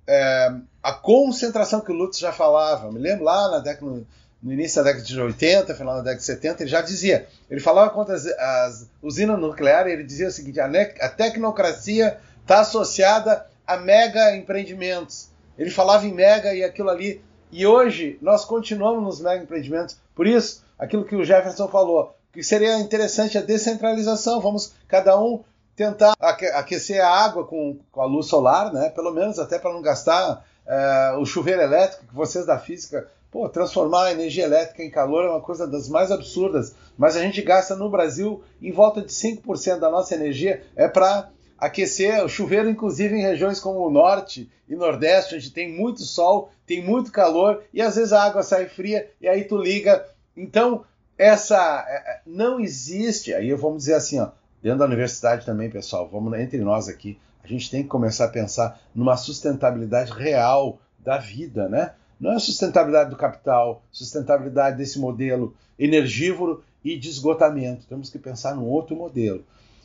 é, 0.08 0.50
a 0.82 0.94
concentração 0.94 1.82
que 1.82 1.92
o 1.92 1.94
Lutz 1.94 2.18
já 2.18 2.32
falava, 2.32 2.90
me 2.90 3.00
lembro 3.00 3.26
lá 3.26 3.52
na 3.52 3.60
década, 3.60 4.02
no 4.42 4.54
início 4.54 4.82
da 4.82 4.90
década 4.90 5.06
de 5.06 5.20
80, 5.20 5.76
final 5.76 5.96
da 5.96 6.04
década 6.04 6.20
de 6.20 6.24
70, 6.24 6.64
ele 6.64 6.70
já 6.70 6.80
dizia, 6.80 7.28
ele 7.52 7.60
falava 7.60 7.90
contra 7.90 8.16
as, 8.16 8.26
as 8.28 8.90
usinas 9.02 9.38
nucleares, 9.38 9.92
ele 9.92 10.06
dizia 10.06 10.30
o 10.30 10.32
seguinte, 10.32 10.62
a, 10.62 10.70
ne, 10.70 10.84
a 11.02 11.10
tecnocracia 11.10 12.18
está 12.40 12.62
associada 12.62 13.46
a 13.68 13.76
mega 13.76 14.34
empreendimentos. 14.38 15.28
Ele 15.58 15.70
falava 15.70 16.08
em 16.08 16.14
mega 16.14 16.54
e 16.54 16.64
aquilo 16.64 16.90
ali, 16.90 17.22
e 17.52 17.68
hoje 17.68 18.18
nós 18.22 18.46
continuamos 18.46 19.04
nos 19.04 19.20
mega 19.20 19.44
empreendimentos. 19.44 19.98
Por 20.16 20.26
isso, 20.26 20.64
aquilo 20.80 21.04
que 21.04 21.16
o 21.18 21.26
Jefferson 21.26 21.68
falou, 21.68 22.16
que 22.32 22.42
seria 22.42 22.80
interessante 22.80 23.38
a 23.38 23.42
descentralização, 23.42 24.40
vamos 24.40 24.72
cada 24.88 25.20
um 25.20 25.44
tentar 25.76 26.14
aquecer 26.20 27.04
a 27.04 27.10
água 27.10 27.46
com, 27.46 27.80
com 27.92 28.02
a 28.02 28.06
luz 28.06 28.28
solar, 28.28 28.72
né? 28.72 28.90
Pelo 28.90 29.12
menos 29.12 29.40
até 29.40 29.58
para 29.58 29.74
não 29.74 29.82
gastar 29.82 30.46
é, 30.66 31.16
o 31.18 31.26
chuveiro 31.26 31.62
elétrico, 31.62 32.06
que 32.06 32.16
vocês 32.16 32.46
da 32.46 32.58
física, 32.58 33.10
pô, 33.32 33.50
transformar 33.50 34.06
a 34.06 34.12
energia 34.12 34.46
elétrica 34.46 34.84
em 34.84 34.90
calor 34.90 35.26
é 35.26 35.30
uma 35.30 35.42
coisa 35.42 35.68
das 35.68 35.90
mais 35.90 36.12
absurdas. 36.12 36.76
Mas 36.98 37.16
a 37.16 37.22
gente 37.22 37.42
gasta 37.42 37.76
no 37.76 37.90
Brasil 37.90 38.44
em 38.62 38.72
volta 38.72 39.02
de 39.02 39.12
5% 39.12 39.80
da 39.80 39.90
nossa 39.90 40.14
energia 40.14 40.64
é 40.76 40.88
para 40.88 41.30
aquecer 41.58 42.24
o 42.24 42.30
chuveiro, 42.30 42.70
inclusive 42.70 43.16
em 43.16 43.22
regiões 43.22 43.60
como 43.60 43.80
o 43.80 43.92
norte 43.92 44.52
e 44.68 44.76
nordeste, 44.76 45.36
onde 45.36 45.50
tem 45.50 45.72
muito 45.72 46.02
sol, 46.04 46.52
tem 46.66 46.84
muito 46.84 47.12
calor 47.12 47.64
e 47.74 47.82
às 47.82 47.96
vezes 47.96 48.14
a 48.14 48.24
água 48.24 48.44
sai 48.44 48.68
fria 48.68 49.10
e 49.22 49.28
aí 49.28 49.46
tu 49.46 49.58
liga. 49.58 50.06
Então, 50.36 50.84
essa 51.18 51.86
é, 51.88 51.96
é, 51.96 52.22
não 52.26 52.60
existe, 52.60 53.34
aí 53.34 53.54
vamos 53.54 53.80
dizer 53.80 53.94
assim, 53.94 54.20
ó, 54.20 54.30
dentro 54.64 54.80
da 54.80 54.86
universidade 54.86 55.46
também, 55.46 55.70
pessoal, 55.70 56.10
vamos 56.10 56.40
entre 56.40 56.60
nós 56.60 56.88
aqui, 56.88 57.20
a 57.44 57.48
gente 57.48 57.70
tem 57.70 57.84
que 57.84 57.90
começar 57.90 58.26
a 58.26 58.30
pensar 58.30 58.80
numa 58.96 59.18
sustentabilidade 59.18 60.14
real 60.14 60.80
da 60.98 61.18
vida, 61.18 61.68
né? 61.68 61.92
Não 62.18 62.32
é 62.32 62.40
sustentabilidade 62.40 63.10
do 63.10 63.18
capital, 63.18 63.84
sustentabilidade 63.92 64.78
desse 64.78 64.98
modelo 64.98 65.54
energívoro 65.78 66.64
e 66.82 66.98
de 66.98 67.10
esgotamento. 67.10 67.86
Temos 67.86 68.10
que 68.10 68.18
pensar 68.18 68.56
num 68.56 68.66
outro 68.66 68.96
modelo. 68.96 69.44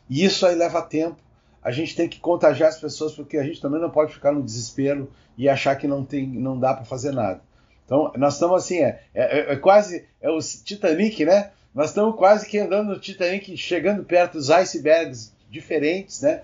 E 0.09 0.25
isso 0.25 0.47
aí 0.47 0.55
leva 0.55 0.81
tempo. 0.81 1.17
A 1.61 1.73
gente 1.73 1.97
tem 1.97 2.09
que 2.09 2.21
contagiar 2.21 2.69
as 2.69 2.79
pessoas 2.79 3.13
porque 3.13 3.37
a 3.37 3.43
gente 3.43 3.61
também 3.61 3.81
não 3.81 3.91
pode 3.91 4.15
ficar 4.15 4.31
no 4.31 4.43
desespero 4.43 5.11
e 5.37 5.49
achar 5.49 5.75
que 5.75 5.89
não 5.89 6.05
tem, 6.05 6.29
não 6.29 6.57
dá 6.57 6.73
para 6.73 6.85
fazer 6.85 7.11
nada. 7.11 7.41
Então 7.85 8.13
nós 8.17 8.35
estamos 8.35 8.63
assim, 8.63 8.79
é, 8.79 9.01
é, 9.13 9.53
é 9.55 9.57
quase 9.57 10.07
é 10.21 10.31
o 10.31 10.39
Titanic, 10.39 11.25
né? 11.25 11.51
Nós 11.75 11.91
estamos 11.91 12.17
quase 12.17 12.47
que 12.47 12.59
andando 12.59 12.89
no 12.89 12.99
Titanic, 12.99 13.57
chegando 13.57 14.05
perto 14.05 14.35
dos 14.35 14.51
icebergs 14.51 15.33
diferentes, 15.51 16.21
né? 16.21 16.43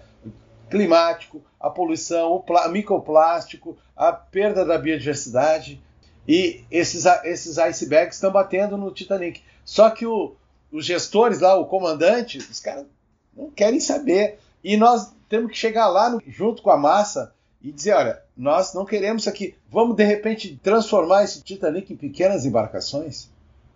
Climático, 0.70 1.42
a 1.58 1.70
poluição, 1.70 2.32
o 2.32 2.68
microplástico, 2.68 3.76
a 3.96 4.12
perda 4.12 4.64
da 4.64 4.78
biodiversidade. 4.78 5.82
E 6.26 6.64
esses, 6.70 7.04
esses 7.24 7.58
icebergs 7.58 8.16
estão 8.16 8.30
batendo 8.30 8.76
no 8.76 8.90
Titanic. 8.90 9.42
Só 9.64 9.90
que 9.90 10.06
o, 10.06 10.34
os 10.72 10.84
gestores 10.84 11.40
lá, 11.40 11.56
o 11.56 11.66
comandante, 11.66 12.38
os 12.38 12.60
caras 12.60 12.86
não 13.36 13.50
querem 13.50 13.80
saber. 13.80 14.38
E 14.62 14.76
nós 14.76 15.12
temos 15.28 15.50
que 15.50 15.58
chegar 15.58 15.88
lá 15.88 16.10
no, 16.10 16.22
junto 16.26 16.62
com 16.62 16.70
a 16.70 16.76
massa 16.76 17.34
e 17.62 17.72
dizer: 17.72 17.92
olha, 17.92 18.22
nós 18.36 18.74
não 18.74 18.84
queremos 18.84 19.22
isso 19.22 19.28
aqui. 19.30 19.54
Vamos 19.68 19.96
de 19.96 20.04
repente 20.04 20.58
transformar 20.62 21.24
esse 21.24 21.42
Titanic 21.42 21.92
em 21.92 21.96
pequenas 21.96 22.44
embarcações? 22.44 23.28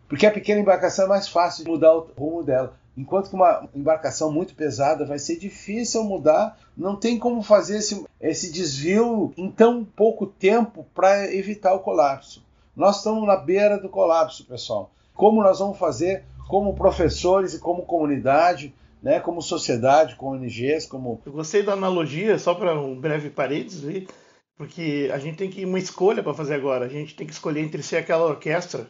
Porque 0.09 0.27
a 0.27 0.31
pequena 0.31 0.61
embarcação 0.61 1.05
é 1.05 1.09
mais 1.09 1.29
fácil 1.29 1.65
de 1.65 1.71
mudar 1.71 1.95
o 1.95 2.11
rumo 2.17 2.43
dela. 2.43 2.75
Enquanto 2.97 3.29
que 3.29 3.37
uma 3.37 3.69
embarcação 3.75 4.33
muito 4.33 4.55
pesada 4.55 5.05
vai 5.05 5.19
ser 5.19 5.37
difícil 5.37 6.03
mudar, 6.03 6.59
não 6.77 6.97
tem 6.97 7.19
como 7.19 7.43
fazer 7.43 7.77
esse, 7.77 8.05
esse 8.21 8.51
desvio 8.51 9.33
em 9.37 9.51
tão 9.51 9.85
pouco 9.85 10.27
tempo 10.27 10.85
para 10.95 11.33
evitar 11.33 11.75
o 11.75 11.81
colapso. 11.81 12.45
Nós 12.75 12.97
estamos 12.97 13.27
na 13.27 13.37
beira 13.37 13.79
do 13.79 13.89
colapso, 13.89 14.45
pessoal. 14.47 14.91
Como 15.15 15.43
nós 15.43 15.59
vamos 15.59 15.79
fazer 15.79 16.25
como 16.49 16.75
professores 16.75 17.55
e 17.55 17.59
como 17.59 17.83
comunidade, 17.83 18.75
né, 19.03 19.21
como 19.21 19.43
sociedade, 19.43 20.17
como 20.17 20.33
ONGs, 20.33 20.87
como... 20.87 21.21
Eu 21.25 21.33
gostei 21.33 21.63
da 21.63 21.75
analogia, 21.75 22.39
só 22.39 22.55
para 22.55 22.81
um 22.81 22.99
breve 22.99 23.31
parênteses, 23.31 24.09
porque 24.57 25.09
a 25.13 25.19
gente 25.19 25.37
tem 25.37 25.51
que 25.51 25.65
uma 25.65 25.79
escolha 25.79 26.23
para 26.23 26.35
fazer 26.35 26.55
agora. 26.55 26.87
A 26.87 26.89
gente 26.89 27.15
tem 27.15 27.27
que 27.27 27.33
escolher 27.33 27.61
entre 27.61 27.83
ser 27.83 27.99
aquela 27.99 28.25
orquestra 28.25 28.89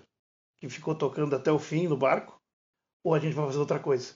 que 0.61 0.69
ficou 0.69 0.95
tocando 0.95 1.37
até 1.37 1.51
o 1.51 1.59
fim 1.59 1.87
no 1.87 1.97
barco, 1.97 2.41
ou 3.05 3.15
a 3.15 3.19
gente 3.19 3.35
vai 3.35 3.47
fazer 3.47 3.59
outra 3.59 3.79
coisa. 3.79 4.15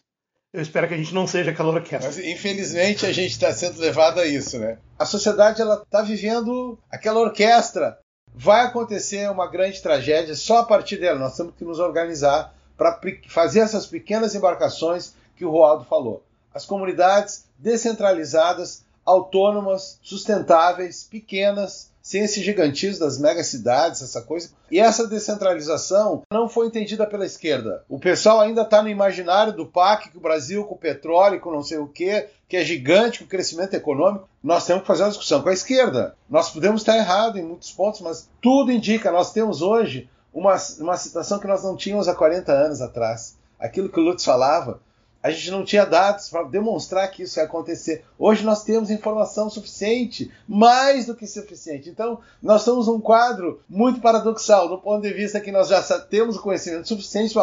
Eu 0.53 0.61
espero 0.61 0.87
que 0.87 0.95
a 0.95 0.99
gente 0.99 1.15
não 1.15 1.27
seja 1.27 1.51
aquela 1.51 1.71
orquestra. 1.71 2.09
Mas, 2.09 2.19
infelizmente 2.19 3.07
a 3.07 3.13
gente 3.13 3.31
está 3.31 3.53
sendo 3.53 3.81
levado 3.81 4.21
a 4.21 4.27
isso, 4.27 4.59
né? 4.59 4.79
A 4.99 5.07
sociedade 5.07 5.63
ela 5.63 5.83
está 5.83 6.03
vivendo 6.03 6.79
aquela 6.91 7.21
orquestra. 7.21 7.99
Vai 8.35 8.67
acontecer 8.67 9.31
uma 9.31 9.51
grande 9.51 9.81
tragédia 9.81 10.35
só 10.35 10.59
a 10.59 10.67
partir 10.67 10.99
dela. 10.99 11.19
Nós 11.19 11.37
temos 11.37 11.55
que 11.55 11.65
nos 11.65 11.79
organizar 11.79 12.55
para 12.77 13.01
fazer 13.29 13.61
essas 13.61 13.87
pequenas 13.87 14.35
embarcações 14.35 15.15
que 15.37 15.45
o 15.45 15.51
Roaldo 15.51 15.85
falou. 15.85 16.23
As 16.53 16.67
comunidades 16.67 17.47
descentralizadas, 17.59 18.85
autônomas, 19.05 19.99
sustentáveis, 20.03 21.05
pequenas, 21.05 21.92
sem 22.03 22.23
esse 22.25 22.43
gigantismo 22.43 22.99
das 22.99 23.19
megacidades, 23.19 24.03
essa 24.03 24.21
coisa. 24.21 24.51
E 24.71 24.81
essa 24.81 25.07
descentralização 25.07 26.23
não 26.31 26.49
foi 26.49 26.67
entendida 26.67 27.07
pela 27.07 27.25
esquerda. 27.25 27.85
O 27.89 27.99
pessoal 27.99 28.41
ainda 28.41 28.63
está 28.63 28.83
no 28.83 28.89
imaginário 28.89 29.53
do 29.53 29.65
PAC, 29.65 30.11
que 30.11 30.19
o 30.19 30.21
Brasil 30.21 30.65
com 30.65 30.77
petróleo, 30.77 31.41
com 31.41 31.53
não 31.53 31.63
sei 31.63 31.79
o 31.79 31.87
quê, 31.87 32.29
que 32.49 32.57
é 32.57 32.65
gigante, 32.65 33.21
com 33.21 33.27
crescimento 33.27 33.75
econômico. 33.75 34.29
Nós 34.43 34.67
temos 34.67 34.83
que 34.83 34.89
fazer 34.89 35.05
uma 35.05 35.11
discussão 35.11 35.41
com 35.41 35.49
a 35.49 35.55
esquerda. 35.55 36.17
Nós 36.29 36.51
podemos 36.51 36.81
estar 36.81 36.97
errados 36.97 37.41
em 37.41 37.45
muitos 37.45 37.71
pontos, 37.71 38.01
mas 38.01 38.29
tudo 38.41 38.73
indica, 38.73 39.13
nós 39.13 39.33
temos 39.33 39.63
hoje 39.63 40.11
uma, 40.35 40.57
uma 40.81 40.97
situação 40.97 41.39
que 41.39 41.47
nós 41.47 41.63
não 41.63 41.77
tínhamos 41.77 42.09
há 42.09 42.15
40 42.15 42.53
anos 42.53 42.81
atrás. 42.81 43.37
Aquilo 43.61 43.89
que 43.89 44.01
o 44.01 44.03
Lutz 44.03 44.25
falava, 44.25 44.81
a 45.23 45.31
gente 45.31 45.51
não 45.51 45.65
tinha 45.65 45.85
dados 45.85 46.29
para 46.29 46.43
demonstrar 46.43 47.09
que 47.11 47.23
isso 47.23 47.39
ia 47.39 47.45
acontecer. 47.45 48.05
Hoje 48.19 48.45
nós 48.45 48.65
temos 48.65 48.91
informação 48.91 49.49
suficiente, 49.49 50.31
mais 50.49 51.07
do 51.07 51.15
que 51.15 51.27
suficiente. 51.27 51.89
Então, 51.89 52.19
nós 52.43 52.63
estamos 52.63 52.89
num 52.89 53.01
quadro 53.01 53.61
muito 53.69 54.01
paradoxal, 54.01 54.69
do 54.69 54.79
ponto 54.79 55.03
de 55.03 55.13
vista 55.13 55.41
que 55.41 55.53
nós 55.53 55.69
já 55.69 55.81
temos 56.01 56.37
o 56.37 56.43
conhecimento 56.43 56.89
suficiente 56.89 57.35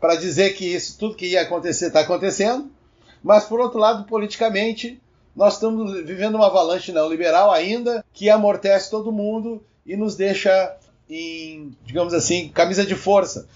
para 0.00 0.16
dizer 0.16 0.54
que 0.54 0.64
isso, 0.64 0.98
tudo 0.98 1.14
que 1.14 1.26
ia 1.26 1.42
acontecer, 1.42 1.86
está 1.86 2.00
acontecendo, 2.00 2.70
mas, 3.22 3.44
por 3.44 3.60
outro 3.60 3.78
lado, 3.78 4.04
politicamente, 4.04 5.00
nós 5.34 5.54
estamos 5.54 5.92
vivendo 6.04 6.34
uma 6.34 6.46
avalanche 6.46 6.92
neoliberal 6.92 7.52
ainda, 7.52 8.04
que 8.12 8.28
amortece 8.28 8.90
todo 8.90 9.12
mundo 9.12 9.62
e 9.86 9.96
nos 9.96 10.16
deixa 10.16 10.76
em, 11.08 11.76
digamos 11.84 12.12
assim, 12.12 12.48
camisa 12.48 12.84
de 12.84 12.94
força. 12.94 13.48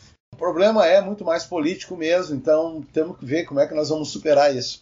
Problema 0.42 0.84
é 0.84 1.00
muito 1.00 1.24
mais 1.24 1.44
político 1.44 1.96
mesmo, 1.96 2.34
então 2.34 2.82
temos 2.92 3.16
que 3.16 3.24
ver 3.24 3.44
como 3.44 3.60
é 3.60 3.66
que 3.68 3.74
nós 3.76 3.90
vamos 3.90 4.10
superar 4.10 4.52
isso. 4.52 4.80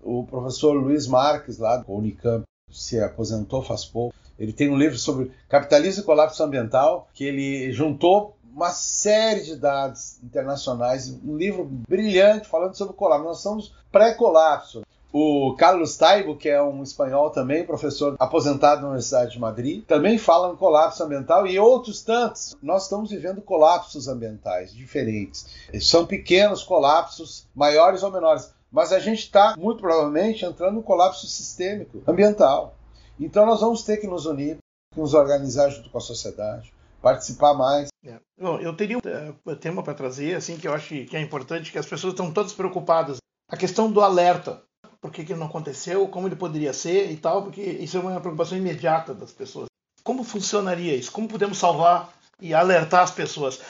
O 0.00 0.24
professor 0.24 0.74
Luiz 0.74 1.08
Marques, 1.08 1.58
lá 1.58 1.78
do 1.78 1.92
Unicamp, 1.92 2.44
se 2.70 3.00
aposentou 3.00 3.64
faz 3.64 3.84
pouco. 3.84 4.14
Ele 4.38 4.52
tem 4.52 4.70
um 4.70 4.78
livro 4.78 4.96
sobre 4.96 5.32
capitalismo 5.48 6.04
e 6.04 6.06
colapso 6.06 6.40
ambiental, 6.40 7.08
que 7.12 7.24
ele 7.24 7.72
juntou 7.72 8.36
uma 8.44 8.70
série 8.70 9.42
de 9.42 9.56
dados 9.56 10.22
internacionais, 10.22 11.08
um 11.10 11.36
livro 11.36 11.64
brilhante 11.64 12.46
falando 12.46 12.76
sobre 12.76 12.94
o 12.94 12.96
colapso. 12.96 13.24
Nós 13.24 13.40
somos 13.40 13.74
pré-colapso. 13.90 14.82
O 15.18 15.54
Carlos 15.54 15.96
Taibo, 15.96 16.36
que 16.36 16.46
é 16.46 16.62
um 16.62 16.82
espanhol 16.82 17.30
também, 17.30 17.64
professor 17.64 18.14
aposentado 18.18 18.82
na 18.82 18.88
Universidade 18.88 19.32
de 19.32 19.38
Madrid, 19.38 19.82
também 19.86 20.18
fala 20.18 20.48
no 20.48 20.58
colapso 20.58 21.02
ambiental 21.02 21.46
e 21.46 21.58
outros 21.58 22.02
tantos. 22.02 22.54
Nós 22.62 22.82
estamos 22.82 23.08
vivendo 23.08 23.40
colapsos 23.40 24.08
ambientais 24.08 24.74
diferentes. 24.74 25.46
São 25.80 26.04
pequenos 26.04 26.62
colapsos, 26.62 27.48
maiores 27.54 28.02
ou 28.02 28.12
menores, 28.12 28.52
mas 28.70 28.92
a 28.92 28.98
gente 28.98 29.20
está 29.20 29.54
muito 29.56 29.80
provavelmente 29.80 30.44
entrando 30.44 30.74
no 30.74 30.82
colapso 30.82 31.26
sistêmico 31.26 32.02
ambiental. 32.06 32.76
Então 33.18 33.46
nós 33.46 33.62
vamos 33.62 33.84
ter 33.84 33.96
que 33.96 34.06
nos 34.06 34.26
unir, 34.26 34.58
nos 34.94 35.14
organizar 35.14 35.70
junto 35.70 35.88
com 35.88 35.96
a 35.96 36.02
sociedade, 36.02 36.74
participar 37.00 37.54
mais. 37.54 37.88
É. 38.04 38.18
Bom, 38.38 38.58
eu 38.58 38.76
teria 38.76 38.98
um 38.98 39.50
uh, 39.50 39.56
tema 39.56 39.82
para 39.82 39.94
trazer, 39.94 40.36
assim, 40.36 40.58
que 40.58 40.68
eu 40.68 40.74
acho 40.74 40.88
que 41.06 41.16
é 41.16 41.20
importante, 41.22 41.72
que 41.72 41.78
as 41.78 41.86
pessoas 41.86 42.12
estão 42.12 42.30
todas 42.30 42.52
preocupadas. 42.52 43.16
A 43.48 43.56
questão 43.56 43.90
do 43.90 44.02
alerta 44.02 44.65
por 45.00 45.10
que, 45.10 45.34
não 45.34 45.46
aconteceu, 45.46 46.06
como 46.08 46.28
ele 46.28 46.36
poderia 46.36 46.72
ser 46.72 47.10
e 47.10 47.16
tal, 47.16 47.42
porque 47.42 47.60
isso 47.60 47.96
é 47.96 48.00
uma 48.00 48.20
preocupação 48.20 48.56
imediata 48.56 49.14
das 49.14 49.32
pessoas. 49.32 49.66
Como 50.02 50.24
funcionaria 50.24 50.94
isso? 50.94 51.12
Como 51.12 51.28
podemos 51.28 51.58
salvar 51.58 52.12
e 52.40 52.54
alertar 52.54 53.02
as 53.02 53.10
pessoas? 53.10 53.60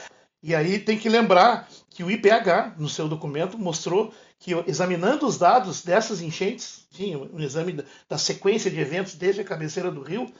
E 0.43 0.55
aí 0.55 0.79
tem 0.79 0.99
que 0.99 1.09
lembrar 1.09 1.68
que 1.91 2.05
o 2.05 2.11
IPH, 2.11 2.74
no 2.79 2.89
seu 2.89 3.09
documento, 3.09 3.59
mostrou 3.59 4.12
que 4.39 4.53
examinando 4.66 5.27
os 5.27 5.39
dados 5.39 5.83
dessas 5.83 6.20
enchentes, 6.20 6.87
tinha 6.91 7.18
um 7.18 7.41
exame 7.41 7.83
da 8.09 8.18
sequência 8.18 8.70
de 8.70 8.79
eventos 8.79 9.14
desde 9.14 9.41
a 9.41 9.45
cabeceira 9.45 9.91
do 9.91 10.03
rio, 10.03 10.31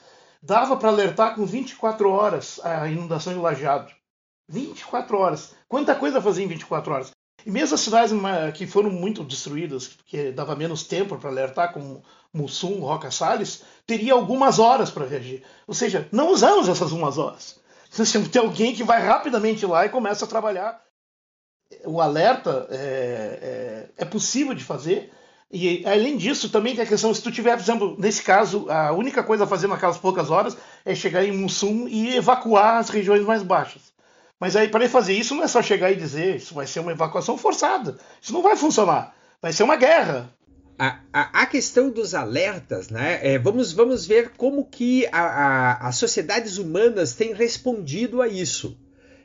dava 0.43 0.77
para 0.77 0.91
alertar 0.91 1.35
com 1.35 1.47
24 1.47 2.11
horas 2.11 2.61
a 2.63 2.89
inundação 2.89 3.33
em 3.33 3.41
Lajado. 3.41 3.91
24 4.49 5.19
horas. 5.19 5.55
Quanta 5.67 5.95
coisa 5.95 6.23
fazer 6.23 6.45
em 6.45 6.49
24 6.49 6.93
horas? 6.93 7.16
E 7.47 7.51
mesmo 7.51 7.77
as 7.77 7.81
cidades 7.81 8.13
que 8.55 8.67
foram 8.67 8.91
muito 8.91 9.23
destruídas, 9.23 9.97
que 10.07 10.33
dava 10.33 10.57
menos 10.57 10.83
tempo 10.83 11.17
para 11.17 11.31
alertar, 11.31 11.73
como 11.73 12.03
Mussum, 12.33 12.81
Roca 12.81 13.09
Salles, 13.13 13.63
teria 13.87 14.15
algumas 14.15 14.59
horas 14.59 14.91
para 14.91 15.07
reagir. 15.07 15.45
Ou 15.65 15.73
seja, 15.73 16.09
não 16.11 16.33
usamos 16.33 16.69
essas 16.69 16.91
umas 16.91 17.19
horas. 17.19 17.61
Tem 18.33 18.43
alguém 18.43 18.75
que 18.75 18.83
vai 18.83 19.01
rapidamente 19.01 19.65
lá 19.65 19.87
e 19.87 19.91
começa 19.91 20.25
a 20.25 20.29
trabalhar. 20.29 20.83
O 21.85 22.01
alerta 22.01 22.67
é, 22.69 23.89
é, 23.97 24.03
é 24.03 24.05
possível 24.05 24.53
de 24.53 24.65
fazer, 24.65 25.13
e 25.49 25.85
além 25.87 26.17
disso, 26.17 26.51
também 26.51 26.75
tem 26.75 26.83
a 26.85 26.89
questão, 26.89 27.15
se 27.15 27.23
tu 27.23 27.31
tiver, 27.31 27.55
por 27.57 27.63
exemplo, 27.63 27.97
nesse 27.97 28.25
caso, 28.25 28.69
a 28.69 28.93
única 28.93 29.23
coisa 29.23 29.45
a 29.45 29.47
fazer 29.47 29.69
naquelas 29.69 29.99
poucas 29.99 30.31
horas 30.31 30.57
é 30.85 30.97
chegar 30.97 31.25
em 31.25 31.31
Mussum 31.31 31.87
e 31.87 32.17
evacuar 32.17 32.79
as 32.79 32.89
regiões 32.89 33.23
mais 33.25 33.45
baixas. 33.45 33.86
Mas 34.39 34.55
aí, 34.55 34.69
para 34.69 34.89
fazer 34.89 35.15
isso, 35.15 35.35
não 35.35 35.45
é 35.45 35.49
só 35.49 35.63
chegar 35.63 35.91
e 35.91 35.97
dizer, 35.97 36.37
isso 36.37 36.55
vai 36.55 36.67
ser 36.67 36.81
uma 36.81 36.93
evacuação 36.93 37.39
forçada. 37.39 37.97
Isso 38.21 38.33
não 38.33 38.43
vai 38.43 38.57
funcionar. 38.57 39.15
Vai 39.41 39.53
ser 39.53 39.63
uma 39.63 39.77
guerra. 39.77 40.31
A, 40.79 41.01
a, 41.11 41.43
a 41.43 41.47
questão 41.47 41.91
dos 41.91 42.15
alertas, 42.15 42.91
né? 42.91 43.19
É, 43.23 43.39
vamos, 43.39 43.73
vamos 43.73 44.07
ver 44.07 44.33
como 44.37 44.67
que 44.67 45.07
as 45.11 45.97
sociedades 45.97 46.59
humanas 46.59 47.15
têm 47.15 47.33
respondido 47.33 48.21
a 48.21 48.29
isso. 48.29 48.79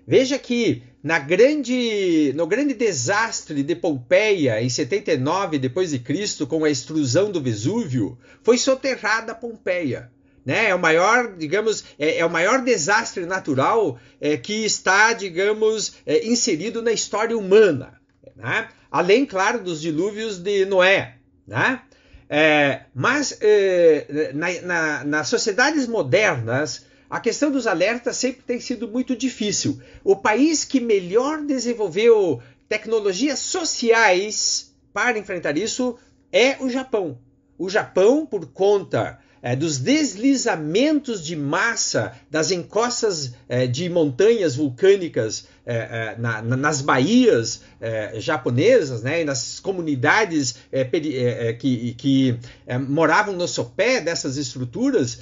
Veja 0.08 0.40
que 0.40 0.82
na 1.04 1.20
grande, 1.20 2.32
no 2.36 2.48
grande 2.48 2.74
desastre 2.74 3.64
de 3.64 3.76
Pompeia, 3.76 4.62
em 4.62 4.70
79 4.70 5.60
depois 5.60 5.92
de 5.92 6.00
Cristo, 6.00 6.48
com 6.48 6.64
a 6.64 6.70
extrusão 6.70 7.32
do 7.32 7.42
Vesúvio, 7.42 8.18
foi 8.44 8.58
soterrada 8.58 9.36
Pompeia. 9.36 10.10
Né? 10.46 10.70
É 10.70 10.76
o 10.76 10.80
maior, 10.80 11.36
digamos, 11.36 11.84
é, 12.00 12.18
é 12.18 12.26
o 12.26 12.30
maior 12.30 12.64
desastre 12.64 13.26
natural 13.26 14.00
é, 14.20 14.38
que 14.38 14.66
está, 14.66 15.14
digamos, 15.14 15.96
é, 16.06 16.26
inserido 16.28 16.82
na 16.82 16.92
história 16.92 17.38
humana. 17.38 18.00
Né? 18.36 18.68
Além, 18.90 19.26
claro, 19.26 19.64
dos 19.64 19.82
dilúvios 19.82 20.40
de 20.40 20.66
Noé. 20.66 21.18
Né? 21.48 21.82
É, 22.30 22.82
mas 22.94 23.38
é, 23.42 24.32
na, 24.34 24.62
na, 24.62 25.04
nas 25.04 25.28
sociedades 25.28 25.86
modernas, 25.86 26.86
a 27.10 27.20
questão 27.20 27.52
dos 27.52 27.68
alertas 27.68 28.16
sempre 28.16 28.42
tem 28.42 28.60
sido 28.60 28.88
muito 28.88 29.16
difícil. 29.16 29.82
O 30.04 30.16
país 30.16 30.64
que 30.64 30.80
melhor 30.80 31.42
desenvolveu 31.42 32.42
tecnologias 32.70 33.40
sociais 33.40 34.74
para 34.94 35.20
enfrentar 35.20 35.58
isso 35.58 36.00
é 36.32 36.56
o 36.62 36.70
Japão. 36.70 37.20
O 37.58 37.70
Japão, 37.70 38.26
por 38.26 38.46
conta 38.48 39.20
é, 39.42 39.56
dos 39.56 39.80
deslizamentos 39.80 41.26
de 41.26 41.36
massa 41.36 42.14
das 42.30 42.52
encostas 42.52 43.34
é, 43.50 43.66
de 43.66 43.90
montanhas 43.90 44.56
vulcânicas 44.56 45.48
é, 45.66 45.76
é 45.76 46.16
na, 46.18 46.42
na, 46.42 46.58
nas 46.58 46.82
baías 46.82 47.62
é, 47.80 48.20
japonesas, 48.20 49.02
né, 49.02 49.22
e 49.22 49.26
nas 49.26 49.60
comunidades 49.60 50.56
é, 50.72 50.84
que, 51.54 51.94
que 51.96 52.40
moravam 52.88 53.36
no 53.36 53.48
sopé 53.48 54.02
dessas 54.02 54.38
estruturas, 54.38 55.20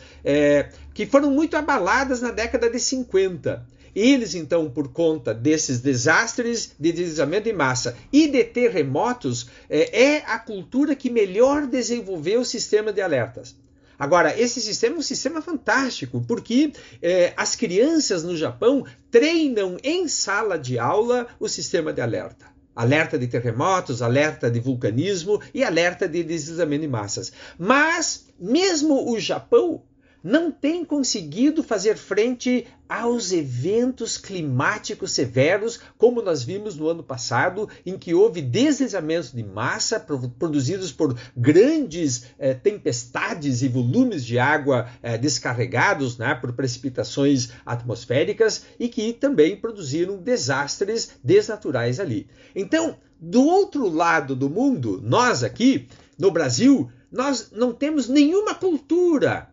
que 0.94 1.06
foram 1.06 1.32
muito 1.32 1.56
abaladas 1.56 2.22
na 2.22 2.32
década 2.32 2.70
de 2.70 2.80
50. 2.80 3.66
Eles, 3.96 4.36
então, 4.36 4.70
por 4.70 4.90
conta 4.90 5.34
desses 5.34 5.80
desastres 5.80 6.72
de 6.80 6.92
deslizamento 6.92 7.46
de 7.46 7.54
massa 7.54 7.98
e 8.14 8.28
de 8.28 8.44
terremotos, 8.44 9.48
é 9.70 10.18
a 10.18 10.38
cultura 10.38 10.96
que 10.96 11.10
melhor 11.10 11.66
desenvolveu 11.66 12.42
o 12.42 12.46
sistema 12.46 12.94
de 12.94 13.02
alertas. 13.02 13.56
Agora, 14.00 14.40
esse 14.40 14.62
sistema 14.62 14.96
é 14.96 15.00
um 15.00 15.04
sistema 15.04 15.42
fantástico, 15.42 16.24
porque 16.26 16.72
é, 17.02 17.34
as 17.36 17.54
crianças 17.54 18.24
no 18.24 18.38
Japão 18.38 18.86
treinam 19.12 19.78
em 19.84 20.08
sala 20.08 20.58
de 20.58 20.80
aula 20.80 21.28
o 21.38 21.50
sistema 21.50 21.92
de 21.92 22.00
alerta 22.00 22.48
alerta 22.80 23.20
de 23.20 23.28
terremotos, 23.28 24.02
alerta 24.02 24.50
de 24.50 24.62
vulcanismo 24.62 25.42
e 25.54 25.66
alerta 25.66 26.08
de 26.08 26.24
deslizamento 26.24 26.84
de 26.84 26.88
massas. 26.88 27.34
Mas 27.58 28.28
mesmo 28.40 29.12
o 29.12 29.20
Japão 29.20 29.84
não 30.24 30.52
tem 30.52 30.84
conseguido 30.84 31.64
fazer 31.64 31.96
frente 31.96 32.68
aos 32.88 33.32
eventos 33.32 34.18
climáticos 34.18 35.12
severos, 35.12 35.80
como 35.98 36.22
nós 36.22 36.44
vimos 36.44 36.76
no 36.76 36.90
ano 36.90 37.04
passado, 37.04 37.70
em 37.86 37.98
que 37.98 38.16
houve 38.16 38.42
deslizamentos 38.42 39.32
de 39.32 39.44
massa 39.44 40.00
produzidos 40.00 40.92
por 40.92 41.16
grandes 41.38 42.26
eh, 42.40 42.56
tempestades 42.56 43.62
e 43.62 43.68
volumes 43.68 44.26
de 44.26 44.40
água 44.40 44.90
eh, 45.04 45.18
descarregados 45.18 46.18
né, 46.18 46.34
por 46.34 46.54
precipitações 46.54 47.50
atmosféricas 47.66 48.66
e 48.80 48.90
que 48.90 49.14
também 49.14 49.56
produziram 49.56 50.18
desastres 50.18 51.12
desnaturais 51.24 52.00
ali. 52.00 52.28
Então, 52.56 52.98
do 53.20 53.44
outro 53.44 53.88
lado 53.88 54.36
do 54.36 54.50
mundo, 54.50 55.00
nós 55.04 55.44
aqui 55.44 55.88
no 56.18 56.32
Brasil, 56.32 56.90
nós 57.12 57.52
não 57.52 57.72
temos 57.74 58.08
nenhuma 58.08 58.56
cultura 58.56 59.49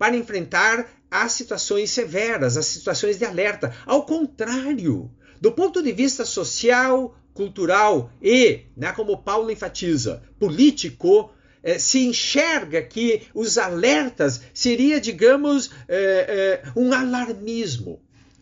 para 0.00 0.16
enfrentar 0.16 0.90
as 1.10 1.32
situações 1.32 1.90
severas, 1.90 2.56
as 2.56 2.64
situações 2.64 3.18
de 3.18 3.26
alerta. 3.26 3.70
Ao 3.84 4.06
contrário, 4.06 5.10
do 5.38 5.52
ponto 5.52 5.82
de 5.82 5.92
vista 5.92 6.24
social, 6.24 7.14
cultural 7.34 8.10
e, 8.22 8.62
né, 8.74 8.92
como 8.92 9.22
Paulo 9.22 9.50
enfatiza, 9.50 10.22
político, 10.38 11.30
eh, 11.62 11.78
se 11.78 12.06
enxerga 12.06 12.80
que 12.80 13.28
os 13.34 13.58
alertas 13.58 14.40
seria, 14.54 14.98
digamos, 14.98 15.70
eh, 15.86 16.62
eh, 16.64 16.72
um 16.74 16.94
alarmismo. 16.94 18.00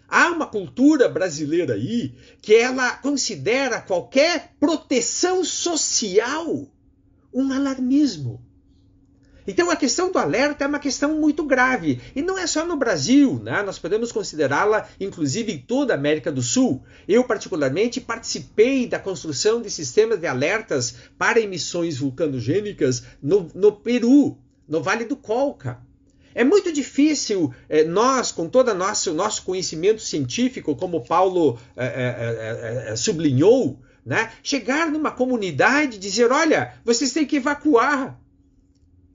Há 0.08 0.28
uma 0.28 0.46
cultura 0.46 1.08
brasileira 1.08 1.74
aí 1.74 2.14
que 2.40 2.54
ela 2.54 2.92
considera 2.98 3.80
qualquer 3.80 4.52
proteção 4.60 5.44
social 5.44 6.68
um 7.34 7.52
alarmismo. 7.52 8.47
Então 9.48 9.70
a 9.70 9.76
questão 9.76 10.12
do 10.12 10.18
alerta 10.18 10.62
é 10.62 10.68
uma 10.68 10.78
questão 10.78 11.18
muito 11.18 11.42
grave. 11.42 11.98
E 12.14 12.20
não 12.20 12.36
é 12.36 12.46
só 12.46 12.66
no 12.66 12.76
Brasil, 12.76 13.40
né? 13.42 13.62
nós 13.62 13.78
podemos 13.78 14.12
considerá-la 14.12 14.86
inclusive 15.00 15.50
em 15.50 15.58
toda 15.58 15.94
a 15.94 15.96
América 15.96 16.30
do 16.30 16.42
Sul. 16.42 16.82
Eu, 17.08 17.24
particularmente, 17.24 17.98
participei 17.98 18.86
da 18.86 18.98
construção 18.98 19.62
de 19.62 19.70
sistemas 19.70 20.20
de 20.20 20.26
alertas 20.26 20.96
para 21.16 21.40
emissões 21.40 21.96
vulcanogênicas 21.96 23.02
no, 23.22 23.48
no 23.54 23.72
Peru, 23.72 24.36
no 24.68 24.82
Vale 24.82 25.06
do 25.06 25.16
Colca. 25.16 25.80
É 26.34 26.44
muito 26.44 26.70
difícil 26.70 27.52
é, 27.70 27.84
nós, 27.84 28.30
com 28.30 28.48
todo 28.48 28.70
o 28.70 28.74
nosso, 28.74 29.14
nosso 29.14 29.42
conhecimento 29.44 30.02
científico, 30.02 30.76
como 30.76 31.04
Paulo 31.04 31.58
é, 31.74 32.90
é, 32.90 32.96
sublinhou, 32.96 33.80
né, 34.04 34.30
chegar 34.42 34.90
numa 34.90 35.10
comunidade 35.10 35.96
e 35.96 35.98
dizer: 35.98 36.30
olha, 36.30 36.74
vocês 36.84 37.12
têm 37.12 37.26
que 37.26 37.36
evacuar. 37.36 38.20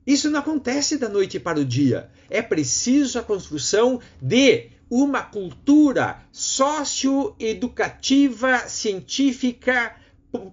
Isso 0.06 0.30
não 0.30 0.40
acontece 0.40 0.98
da 0.98 1.08
noite 1.08 1.40
para 1.40 1.58
o 1.58 1.64
dia. 1.64 2.10
É 2.28 2.42
preciso 2.42 3.18
a 3.18 3.22
construção 3.22 3.98
de 4.20 4.68
uma 4.90 5.22
cultura 5.22 6.18
socioeducativa, 6.30 8.68
científica, 8.68 9.96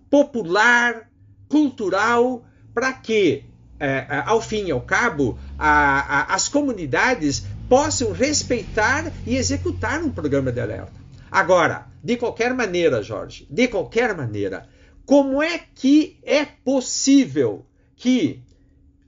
popular, 0.10 1.10
cultural, 1.50 2.46
para 2.74 2.94
que, 2.94 3.44
é, 3.80 3.88
é, 3.88 4.24
ao 4.26 4.42
fim 4.42 4.68
e 4.68 4.72
ao 4.72 4.82
cabo, 4.82 5.38
as 5.58 6.48
comunidades 6.48 7.44
possam 7.68 8.12
respeitar 8.12 9.12
e 9.26 9.36
executar 9.36 10.04
um 10.04 10.12
programa 10.12 10.52
de 10.52 10.60
alerta. 10.60 11.02
Agora, 11.30 11.88
de 12.04 12.18
qualquer 12.18 12.52
maneira, 12.54 13.04
Jorge, 13.04 13.48
de 13.50 13.68
qualquer 13.68 14.16
maneira, 14.16 14.68
como 15.06 15.42
é 15.42 15.60
que 15.76 16.20
é 16.24 16.46
possível 16.46 17.66
que 17.96 18.42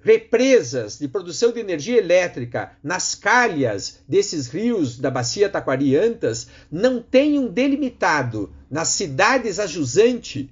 represas 0.03 0.99
de 0.99 1.07
produção 1.07 1.51
de 1.51 1.59
energia 1.59 1.97
elétrica 1.97 2.73
nas 2.83 3.15
calhas 3.15 3.99
desses 4.07 4.47
rios 4.47 4.99
da 4.99 5.09
bacia 5.09 5.49
Taquari-Antas 5.49 6.47
não 6.69 7.01
tenham 7.01 7.47
delimitado 7.47 8.53
nas 8.69 8.89
cidades 8.89 9.59
a 9.59 9.65
jusante 9.65 10.51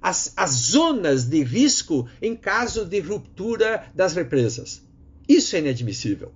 as, 0.00 0.32
as 0.36 0.50
zonas 0.50 1.24
de 1.24 1.42
risco 1.42 2.08
em 2.22 2.36
caso 2.36 2.84
de 2.84 3.00
ruptura 3.00 3.86
das 3.94 4.14
represas. 4.14 4.82
Isso 5.28 5.56
é 5.56 5.58
inadmissível. 5.58 6.32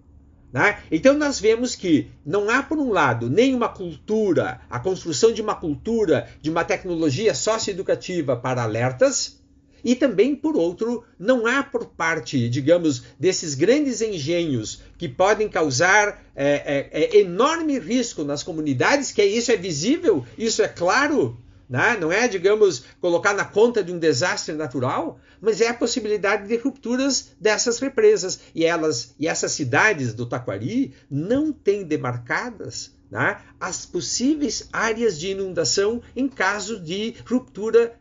Né? 0.52 0.78
Então 0.90 1.14
nós 1.14 1.38
vemos 1.38 1.76
que 1.76 2.10
não 2.24 2.48
há, 2.48 2.62
por 2.62 2.78
um 2.78 2.90
lado, 2.90 3.28
nenhuma 3.28 3.68
cultura, 3.68 4.62
a 4.70 4.80
construção 4.80 5.32
de 5.32 5.42
uma 5.42 5.54
cultura, 5.54 6.28
de 6.40 6.50
uma 6.50 6.64
tecnologia 6.64 7.34
socioeducativa 7.34 8.34
para 8.34 8.62
alertas, 8.62 9.37
E 9.84 9.94
também, 9.94 10.34
por 10.34 10.56
outro, 10.56 11.04
não 11.18 11.46
há 11.46 11.62
por 11.62 11.86
parte, 11.86 12.48
digamos, 12.48 13.02
desses 13.18 13.54
grandes 13.54 14.00
engenhos 14.00 14.82
que 14.96 15.08
podem 15.08 15.48
causar 15.48 16.22
é, 16.34 16.88
é, 16.92 17.16
é 17.16 17.20
enorme 17.20 17.78
risco 17.78 18.24
nas 18.24 18.42
comunidades, 18.42 19.12
que 19.12 19.24
isso 19.24 19.52
é 19.52 19.56
visível, 19.56 20.24
isso 20.36 20.62
é 20.62 20.68
claro, 20.68 21.38
né? 21.68 21.96
não 22.00 22.10
é, 22.10 22.26
digamos, 22.26 22.84
colocar 23.00 23.34
na 23.34 23.44
conta 23.44 23.82
de 23.82 23.92
um 23.92 23.98
desastre 23.98 24.54
natural, 24.54 25.20
mas 25.40 25.60
é 25.60 25.68
a 25.68 25.74
possibilidade 25.74 26.48
de 26.48 26.56
rupturas 26.56 27.30
dessas 27.40 27.78
represas. 27.78 28.40
E 28.54 28.64
elas 28.64 29.14
e 29.18 29.28
essas 29.28 29.52
cidades 29.52 30.14
do 30.14 30.26
Taquari 30.26 30.94
não 31.10 31.52
têm 31.52 31.84
demarcadas 31.84 32.96
né, 33.10 33.40
as 33.58 33.86
possíveis 33.86 34.68
áreas 34.72 35.18
de 35.18 35.28
inundação 35.28 36.02
em 36.14 36.28
caso 36.28 36.78
de 36.78 37.14
ruptura 37.26 37.97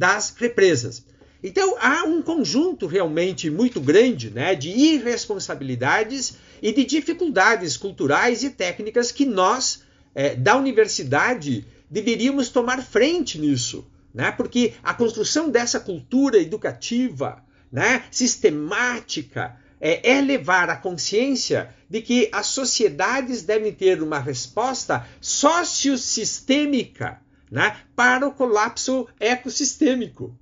das 0.00 0.34
represas. 0.34 1.04
Então 1.42 1.76
há 1.78 2.04
um 2.04 2.22
conjunto 2.22 2.86
realmente 2.86 3.50
muito 3.50 3.78
grande 3.78 4.30
né, 4.30 4.54
de 4.54 4.70
irresponsabilidades 4.70 6.36
e 6.62 6.72
de 6.72 6.86
dificuldades 6.86 7.76
culturais 7.76 8.42
e 8.42 8.48
técnicas 8.48 9.12
que 9.12 9.26
nós, 9.26 9.82
é, 10.14 10.34
da 10.34 10.56
universidade, 10.56 11.66
deveríamos 11.90 12.48
tomar 12.48 12.82
frente 12.82 13.38
nisso. 13.38 13.86
Né, 14.12 14.32
porque 14.32 14.72
a 14.82 14.92
construção 14.94 15.50
dessa 15.50 15.78
cultura 15.78 16.38
educativa, 16.38 17.44
né, 17.70 18.04
sistemática, 18.10 19.56
é, 19.80 20.12
é 20.12 20.20
levar 20.20 20.68
a 20.70 20.76
consciência 20.76 21.72
de 21.88 22.02
que 22.02 22.28
as 22.32 22.46
sociedades 22.46 23.42
devem 23.42 23.72
ter 23.72 24.02
uma 24.02 24.18
resposta 24.18 25.06
sociosistêmica 25.20 27.20
né, 27.50 27.76
para 27.96 28.26
o 28.26 28.32
colapso 28.32 29.08
ecossistêmico. 29.18 30.34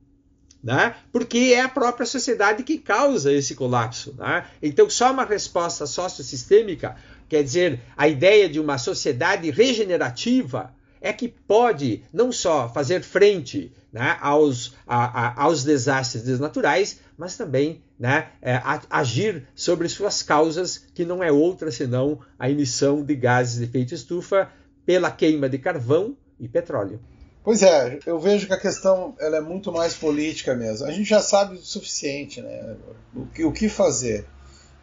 Né? 0.63 0.95
Porque 1.13 1.53
é 1.55 1.61
a 1.61 1.69
própria 1.69 2.05
sociedade 2.05 2.65
que 2.65 2.79
causa 2.79 3.33
esse 3.33 3.55
colapso. 3.55 4.15
Né? 4.19 4.45
Então, 4.61 4.91
só 4.91 5.13
uma 5.13 5.25
resposta 5.25 5.87
sociosistêmica, 5.87 6.97
quer 7.29 7.45
dizer, 7.45 7.81
a 7.97 8.09
ideia 8.09 8.49
de 8.49 8.59
uma 8.59 8.77
sociedade 8.77 9.51
regenerativa, 9.51 10.75
é 11.01 11.13
que 11.13 11.29
pode 11.29 12.03
não 12.13 12.33
só 12.33 12.69
fazer 12.69 13.03
frente 13.03 13.73
né, 13.93 14.19
aos, 14.21 14.75
a, 14.87 15.27
a, 15.27 15.43
aos 15.43 15.65
desastres 15.65 16.39
naturais, 16.39 17.01
mas 17.17 17.37
também 17.37 17.83
né, 17.99 18.31
é, 18.43 18.61
agir 18.91 19.47
sobre 19.55 19.89
suas 19.89 20.23
causas, 20.23 20.79
que 20.95 21.05
não 21.05 21.23
é 21.23 21.33
outra 21.33 21.71
senão 21.71 22.21
a 22.39 22.51
emissão 22.51 23.03
de 23.05 23.15
gases 23.15 23.59
de 23.59 23.65
efeito 23.65 23.95
estufa 23.95 24.51
pela 24.85 25.11
queima 25.11 25.49
de 25.49 25.59
carvão 25.59 26.17
e 26.39 26.49
petróleo. 26.49 27.01
Pois 27.43 27.63
é, 27.63 27.99
eu 28.05 28.19
vejo 28.19 28.47
que 28.47 28.53
a 28.53 28.61
questão 28.61 29.15
ela 29.19 29.39
é 29.39 29.41
muito 29.41 29.73
mais 29.73 29.95
política 29.95 30.55
mesmo. 30.55 30.87
A 30.87 30.91
gente 30.91 31.09
já 31.09 31.21
sabe 31.21 31.57
o 31.57 31.59
suficiente, 31.59 32.43
né? 32.43 32.77
O 33.15 33.27
que, 33.27 33.45
o 33.45 33.53
que 33.53 33.69
fazer. 33.69 34.27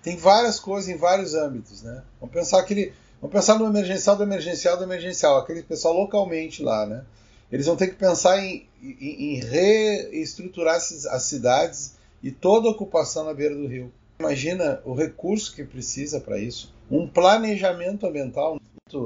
Tem 0.01 0.18
várias 0.18 0.60
coisas 0.60 0.89
em 0.89 0.97
vários 0.97 1.36
âmbitos, 1.36 1.84
né? 1.84 2.03
Vamos 2.20 2.34
pensar 2.34 2.60
aquele, 2.60 2.93
vamos 3.22 3.34
pensar 3.34 3.60
no 3.60 3.68
emergencial 3.68 4.16
do 4.16 4.24
emergencial 4.24 4.78
do 4.78 4.84
emergencial, 4.84 5.38
aquele 5.38 5.62
pessoal 5.64 5.93
localmente 5.93 6.64
lá, 6.64 6.86
né? 6.86 7.03
Eles 7.51 7.68
vão 7.68 7.76
ter 7.76 7.88
que 7.88 7.95
pensar 7.95 8.39
em, 8.39 8.68
em, 8.82 9.36
em 9.36 9.39
reestruturar 9.41 10.76
as 10.76 11.24
cidades 11.24 11.95
e 12.24 12.32
toda 12.32 12.68
a 12.68 12.72
ocupação 12.72 13.26
na 13.26 13.34
beira 13.34 13.56
do 13.56 13.68
rio. 13.68 13.91
Imagina 14.20 14.82
o 14.86 14.95
recurso 14.95 15.53
que 15.53 15.64
precisa 15.64 16.20
para 16.20 16.39
isso, 16.39 16.74
um 16.89 17.08
planejamento 17.08 18.08
ambiental, 18.08 18.60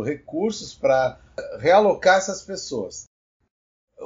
recursos 0.03 0.73
para 0.73 1.17
realocar 1.59 2.17
essas 2.17 2.41
pessoas. 2.41 3.05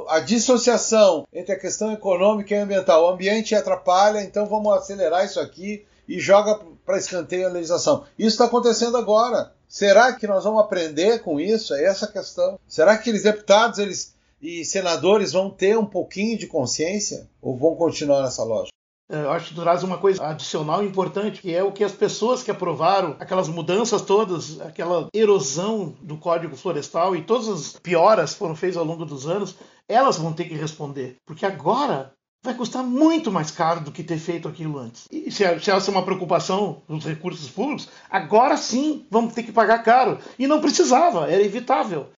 A 0.08 0.20
dissociação 0.20 1.26
entre 1.34 1.54
a 1.54 1.60
questão 1.60 1.92
econômica 1.92 2.54
e 2.54 2.58
ambiental. 2.58 3.04
O 3.04 3.10
ambiente 3.10 3.56
atrapalha, 3.56 4.22
então 4.22 4.46
vamos 4.46 4.74
acelerar 4.74 5.26
isso 5.26 5.40
aqui 5.40 5.86
e 6.08 6.20
joga 6.20 6.60
para 6.86 6.98
escanteio 6.98 7.48
a 7.48 7.52
legislação. 7.52 8.06
Isso 8.18 8.30
está 8.30 8.46
acontecendo 8.46 8.98
agora. 8.98 9.52
Será 9.68 10.14
que 10.14 10.28
nós 10.28 10.44
vamos 10.44 10.62
aprender 10.62 11.24
com 11.24 11.40
isso? 11.40 11.74
É 11.74 11.86
essa 11.86 12.06
a 12.06 12.12
questão. 12.12 12.60
Será 12.68 12.96
que 12.96 13.02
aqueles 13.02 13.24
deputados 13.24 13.80
eles, 13.80 14.16
e 14.42 14.64
senadores 14.64 15.32
vão 15.32 15.50
ter 15.50 15.78
um 15.78 15.86
pouquinho 15.86 16.38
de 16.38 16.48
consciência 16.48 17.28
ou 17.42 17.58
vão 17.58 17.76
continuar 17.76 18.22
nessa 18.22 18.44
lógica? 18.44 18.74
É, 19.10 19.24
eu 19.24 19.32
acho 19.32 19.50
que 19.50 19.56
traz 19.56 19.84
uma 19.84 19.98
coisa 19.98 20.26
adicional 20.26 20.84
importante, 20.84 21.42
que 21.42 21.54
é 21.54 21.64
o 21.64 21.72
que 21.72 21.84
as 21.84 21.92
pessoas 21.92 22.42
que 22.42 22.52
aprovaram 22.52 23.16
aquelas 23.20 23.50
mudanças 23.50 24.02
todas, 24.02 24.60
aquela 24.62 25.08
erosão 25.14 25.96
do 26.02 26.18
Código 26.18 26.56
Florestal 26.56 27.16
e 27.16 27.22
todas 27.22 27.48
as 27.48 27.74
pioras 27.74 28.34
foram 28.34 28.56
feitas 28.56 28.78
ao 28.78 28.86
longo 28.86 29.06
dos 29.06 29.28
anos, 29.28 29.56
elas 29.88 30.18
vão 30.18 30.34
ter 30.34 30.46
que 30.46 30.56
responder. 30.56 31.18
Porque 31.26 31.46
agora 31.46 32.14
vai 32.44 32.54
custar 32.54 32.84
muito 32.84 33.32
mais 33.32 33.52
caro 33.52 33.82
do 33.82 33.92
que 33.92 34.04
ter 34.04 34.18
feito 34.18 34.48
aquilo 34.48 34.78
antes. 34.78 35.08
E 35.10 35.32
se 35.32 35.44
essa 35.44 35.90
é 35.90 35.92
uma 35.92 36.04
preocupação 36.04 36.82
dos 36.88 37.06
recursos 37.06 37.50
públicos, 37.50 37.88
agora 38.10 38.58
sim 38.58 39.06
vamos 39.10 39.34
ter 39.34 39.44
que 39.44 39.52
pagar 39.52 39.82
caro. 39.84 40.20
E 40.38 40.46
não 40.46 40.60
precisava, 40.60 41.30
era 41.30 41.42
evitável. 41.42 42.10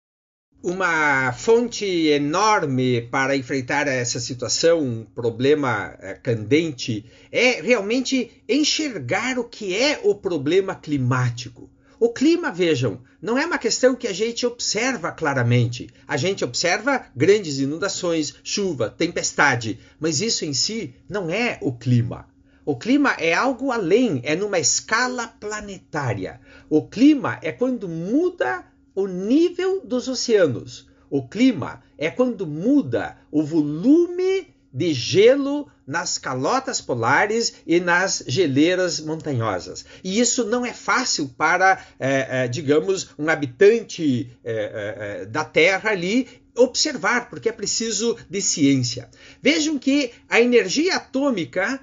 Uma 0.68 1.32
fonte 1.32 1.86
enorme 2.08 3.02
para 3.02 3.36
enfrentar 3.36 3.86
essa 3.86 4.18
situação, 4.18 4.80
um 4.80 5.04
problema 5.04 5.96
eh, 6.00 6.14
candente, 6.14 7.04
é 7.30 7.62
realmente 7.62 8.42
enxergar 8.48 9.38
o 9.38 9.44
que 9.44 9.76
é 9.76 10.00
o 10.02 10.12
problema 10.12 10.74
climático. 10.74 11.70
O 12.00 12.12
clima, 12.12 12.50
vejam, 12.50 13.00
não 13.22 13.38
é 13.38 13.46
uma 13.46 13.58
questão 13.58 13.94
que 13.94 14.08
a 14.08 14.12
gente 14.12 14.44
observa 14.44 15.12
claramente. 15.12 15.88
A 16.04 16.16
gente 16.16 16.42
observa 16.42 17.06
grandes 17.14 17.60
inundações, 17.60 18.34
chuva, 18.42 18.90
tempestade, 18.90 19.78
mas 20.00 20.20
isso 20.20 20.44
em 20.44 20.52
si 20.52 20.96
não 21.08 21.30
é 21.30 21.60
o 21.62 21.74
clima. 21.74 22.26
O 22.64 22.74
clima 22.74 23.14
é 23.20 23.32
algo 23.32 23.70
além, 23.70 24.20
é 24.24 24.34
numa 24.34 24.58
escala 24.58 25.28
planetária. 25.28 26.40
O 26.68 26.88
clima 26.88 27.38
é 27.40 27.52
quando 27.52 27.88
muda 27.88 28.64
o 28.96 29.06
nível 29.06 29.82
dos 29.84 30.08
oceanos. 30.08 30.88
O 31.08 31.28
clima 31.28 31.82
é 31.96 32.10
quando 32.10 32.46
muda 32.46 33.16
o 33.30 33.44
volume 33.44 34.48
de 34.72 34.92
gelo 34.92 35.70
nas 35.86 36.18
calotas 36.18 36.80
polares 36.80 37.54
e 37.66 37.78
nas 37.78 38.24
geleiras 38.26 38.98
montanhosas. 38.98 39.84
E 40.02 40.18
isso 40.18 40.44
não 40.44 40.66
é 40.66 40.72
fácil 40.72 41.28
para, 41.28 41.80
é, 42.00 42.44
é, 42.44 42.48
digamos, 42.48 43.10
um 43.18 43.28
habitante 43.28 44.36
é, 44.42 45.24
da 45.26 45.44
Terra 45.44 45.90
ali 45.90 46.28
observar, 46.56 47.28
porque 47.28 47.50
é 47.50 47.52
preciso 47.52 48.16
de 48.28 48.40
ciência. 48.40 49.08
Vejam 49.42 49.78
que 49.78 50.12
a 50.28 50.40
energia 50.40 50.96
atômica 50.96 51.80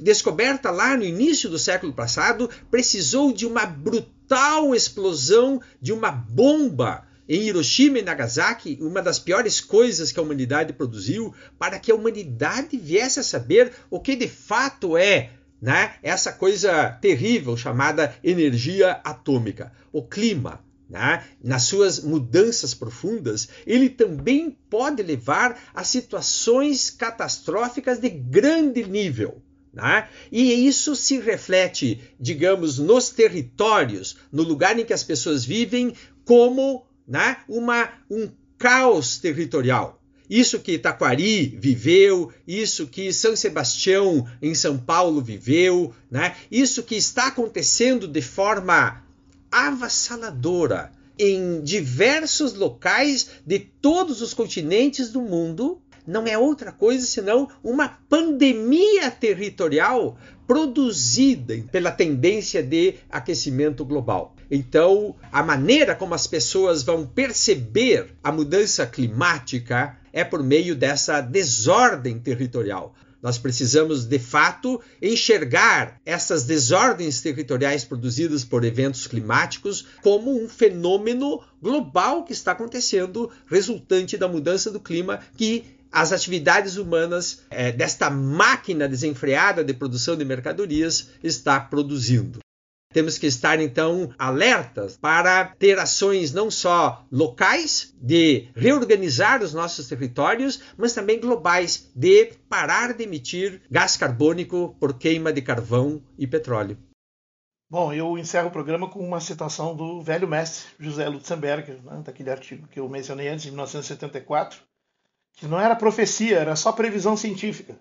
descoberta 0.00 0.70
lá 0.70 0.96
no 0.96 1.04
início 1.04 1.50
do 1.50 1.58
século 1.58 1.92
passado 1.92 2.48
precisou 2.70 3.32
de 3.32 3.46
uma 3.46 3.66
brutal 3.66 4.15
explosão 4.74 5.60
de 5.80 5.92
uma 5.92 6.10
bomba 6.10 7.06
em 7.28 7.42
Hiroshima 7.42 7.98
e 7.98 8.02
Nagasaki, 8.02 8.78
uma 8.80 9.02
das 9.02 9.18
piores 9.18 9.60
coisas 9.60 10.12
que 10.12 10.18
a 10.18 10.22
humanidade 10.22 10.72
produziu, 10.72 11.34
para 11.58 11.78
que 11.78 11.90
a 11.90 11.94
humanidade 11.94 12.76
viesse 12.76 13.18
a 13.18 13.22
saber 13.22 13.72
o 13.90 14.00
que 14.00 14.14
de 14.14 14.28
fato 14.28 14.96
é 14.96 15.30
né, 15.60 15.94
essa 16.02 16.32
coisa 16.32 16.90
terrível 17.00 17.56
chamada 17.56 18.14
energia 18.22 19.00
atômica. 19.04 19.72
O 19.92 20.02
clima, 20.02 20.60
né, 20.88 21.24
nas 21.42 21.64
suas 21.64 22.00
mudanças 22.00 22.74
profundas, 22.74 23.48
ele 23.66 23.88
também 23.88 24.56
pode 24.70 25.02
levar 25.02 25.58
a 25.74 25.82
situações 25.82 26.90
catastróficas 26.90 27.98
de 27.98 28.08
grande 28.08 28.84
nível. 28.84 29.42
Né? 29.76 30.08
E 30.32 30.66
isso 30.66 30.96
se 30.96 31.20
reflete, 31.20 32.00
digamos, 32.18 32.78
nos 32.78 33.10
territórios, 33.10 34.16
no 34.32 34.42
lugar 34.42 34.78
em 34.78 34.86
que 34.86 34.92
as 34.94 35.04
pessoas 35.04 35.44
vivem, 35.44 35.92
como 36.24 36.86
né, 37.06 37.36
uma, 37.46 37.90
um 38.10 38.30
caos 38.56 39.18
territorial. 39.18 40.02
Isso 40.30 40.60
que 40.60 40.78
Taquari 40.78 41.58
viveu, 41.60 42.32
isso 42.48 42.86
que 42.86 43.12
São 43.12 43.36
Sebastião 43.36 44.26
em 44.40 44.54
São 44.54 44.78
Paulo 44.78 45.20
viveu, 45.20 45.94
né? 46.10 46.34
isso 46.50 46.82
que 46.82 46.96
está 46.96 47.26
acontecendo 47.26 48.08
de 48.08 48.22
forma 48.22 49.04
avassaladora 49.52 50.90
em 51.18 51.60
diversos 51.62 52.54
locais 52.54 53.28
de 53.44 53.58
todos 53.58 54.22
os 54.22 54.32
continentes 54.32 55.10
do 55.10 55.20
mundo, 55.20 55.82
não 56.06 56.26
é 56.26 56.38
outra 56.38 56.72
coisa 56.72 57.04
senão 57.06 57.48
uma 57.62 57.88
pandemia 58.08 59.10
territorial 59.10 60.16
produzida 60.46 61.56
pela 61.72 61.90
tendência 61.90 62.62
de 62.62 62.94
aquecimento 63.10 63.84
global. 63.84 64.34
Então, 64.50 65.16
a 65.32 65.42
maneira 65.42 65.94
como 65.94 66.14
as 66.14 66.26
pessoas 66.26 66.82
vão 66.82 67.04
perceber 67.04 68.14
a 68.22 68.30
mudança 68.30 68.86
climática 68.86 69.98
é 70.12 70.22
por 70.22 70.42
meio 70.42 70.76
dessa 70.76 71.20
desordem 71.20 72.18
territorial. 72.18 72.94
Nós 73.20 73.38
precisamos, 73.38 74.04
de 74.04 74.20
fato, 74.20 74.80
enxergar 75.02 76.00
essas 76.06 76.44
desordens 76.44 77.20
territoriais 77.20 77.84
produzidas 77.84 78.44
por 78.44 78.62
eventos 78.62 79.08
climáticos 79.08 79.84
como 80.00 80.40
um 80.40 80.48
fenômeno 80.48 81.42
global 81.60 82.22
que 82.24 82.32
está 82.32 82.52
acontecendo, 82.52 83.28
resultante 83.48 84.16
da 84.16 84.28
mudança 84.28 84.70
do 84.70 84.78
clima, 84.78 85.18
que 85.36 85.64
as 85.96 86.12
atividades 86.12 86.76
humanas 86.76 87.46
é, 87.48 87.72
desta 87.72 88.10
máquina 88.10 88.86
desenfreada 88.86 89.64
de 89.64 89.72
produção 89.72 90.14
de 90.14 90.26
mercadorias 90.26 91.08
está 91.24 91.58
produzindo. 91.58 92.40
Temos 92.92 93.16
que 93.16 93.26
estar 93.26 93.58
então 93.60 94.12
alertas 94.18 94.98
para 94.98 95.46
ter 95.58 95.78
ações 95.78 96.34
não 96.34 96.50
só 96.50 97.06
locais 97.10 97.94
de 97.96 98.48
reorganizar 98.54 99.42
os 99.42 99.54
nossos 99.54 99.88
territórios, 99.88 100.60
mas 100.76 100.92
também 100.92 101.18
globais 101.18 101.90
de 101.96 102.26
parar 102.46 102.92
de 102.92 103.04
emitir 103.04 103.62
gás 103.70 103.96
carbônico 103.96 104.76
por 104.78 104.98
queima 104.98 105.32
de 105.32 105.40
carvão 105.40 106.02
e 106.18 106.26
petróleo. 106.26 106.76
Bom, 107.70 107.92
eu 107.92 108.18
encerro 108.18 108.48
o 108.48 108.52
programa 108.52 108.88
com 108.88 109.00
uma 109.00 109.18
citação 109.18 109.74
do 109.74 110.00
velho 110.02 110.28
mestre 110.28 110.68
José 110.78 111.08
Lutzenberger, 111.08 111.82
né, 111.82 112.02
daquele 112.04 112.30
artigo 112.30 112.68
que 112.68 112.78
eu 112.78 112.88
mencionei 112.88 113.28
antes, 113.28 113.44
de 113.44 113.50
1974, 113.50 114.60
que 115.36 115.46
não 115.46 115.60
era 115.60 115.76
profecia, 115.76 116.38
era 116.38 116.56
só 116.56 116.72
previsão 116.72 117.16
científica. 117.16 117.78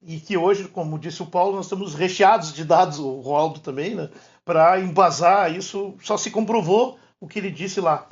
E 0.00 0.18
que 0.18 0.36
hoje, 0.36 0.66
como 0.68 0.98
disse 0.98 1.22
o 1.22 1.26
Paulo, 1.26 1.56
nós 1.56 1.66
estamos 1.66 1.94
recheados 1.94 2.52
de 2.52 2.64
dados, 2.64 2.98
o 2.98 3.20
Roaldo 3.20 3.60
também, 3.60 3.94
né, 3.94 4.08
para 4.44 4.80
embasar 4.80 5.54
isso, 5.54 5.94
só 6.00 6.16
se 6.16 6.30
comprovou 6.30 6.98
o 7.20 7.28
que 7.28 7.38
ele 7.38 7.50
disse 7.50 7.80
lá. 7.80 8.08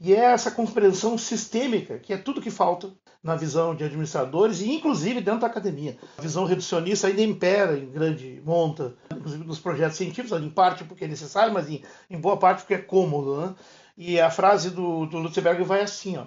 E 0.00 0.12
é 0.12 0.18
essa 0.18 0.50
compreensão 0.50 1.16
sistêmica 1.16 1.98
que 1.98 2.12
é 2.12 2.16
tudo 2.16 2.40
que 2.40 2.50
falta 2.50 2.92
na 3.22 3.34
visão 3.34 3.74
de 3.74 3.84
administradores 3.84 4.60
e 4.60 4.70
inclusive 4.70 5.20
dentro 5.20 5.40
da 5.40 5.46
academia. 5.46 5.96
A 6.18 6.22
visão 6.22 6.44
reducionista 6.44 7.06
ainda 7.06 7.22
impera 7.22 7.78
em 7.78 7.90
grande 7.90 8.42
monta, 8.44 8.94
inclusive 9.10 9.44
nos 9.44 9.58
projetos 9.58 9.96
científicos, 9.96 10.40
em 10.42 10.50
parte 10.50 10.84
porque 10.84 11.04
é 11.04 11.08
necessário, 11.08 11.54
mas 11.54 11.70
em, 11.70 11.82
em 12.10 12.20
boa 12.20 12.36
parte 12.36 12.60
porque 12.60 12.74
é 12.74 12.78
cômodo. 12.78 13.40
Né? 13.40 13.54
E 13.96 14.20
a 14.20 14.30
frase 14.30 14.70
do, 14.70 15.06
do 15.06 15.18
Lutzenberg 15.18 15.62
vai 15.64 15.80
assim, 15.80 16.18
ó. 16.18 16.26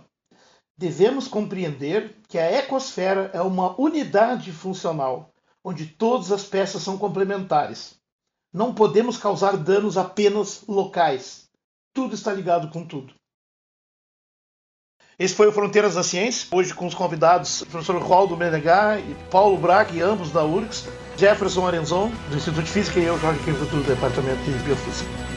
Devemos 0.77 1.27
compreender 1.27 2.15
que 2.27 2.37
a 2.37 2.51
ecosfera 2.51 3.31
é 3.33 3.41
uma 3.41 3.79
unidade 3.81 4.51
funcional, 4.51 5.33
onde 5.63 5.87
todas 5.87 6.31
as 6.31 6.43
peças 6.43 6.83
são 6.83 6.97
complementares. 6.97 7.95
Não 8.53 8.73
podemos 8.73 9.17
causar 9.17 9.57
danos 9.57 9.97
apenas 9.97 10.63
locais. 10.67 11.49
Tudo 11.93 12.13
está 12.13 12.31
ligado 12.31 12.69
com 12.69 12.85
tudo. 12.85 13.13
Esse 15.19 15.33
foi 15.33 15.47
o 15.47 15.51
Fronteiras 15.51 15.95
da 15.95 16.03
Ciência, 16.03 16.47
hoje 16.51 16.75
com 16.75 16.85
os 16.85 16.93
convidados 16.93 17.63
professor 17.63 17.99
Roldo 17.99 18.37
Menegá 18.37 18.99
e 18.99 19.15
Paulo 19.31 19.57
Braque, 19.57 19.99
ambos 19.99 20.31
da 20.31 20.45
URGS, 20.45 20.87
Jefferson 21.17 21.65
Arenzon, 21.65 22.11
do 22.29 22.37
Instituto 22.37 22.63
de 22.63 22.71
Física, 22.71 22.99
e 22.99 23.05
eu, 23.05 23.17
Jorge 23.19 23.43
Quinto, 23.43 23.65
do 23.65 23.83
Departamento 23.83 24.43
de 24.43 24.51
Biofísica. 24.59 25.36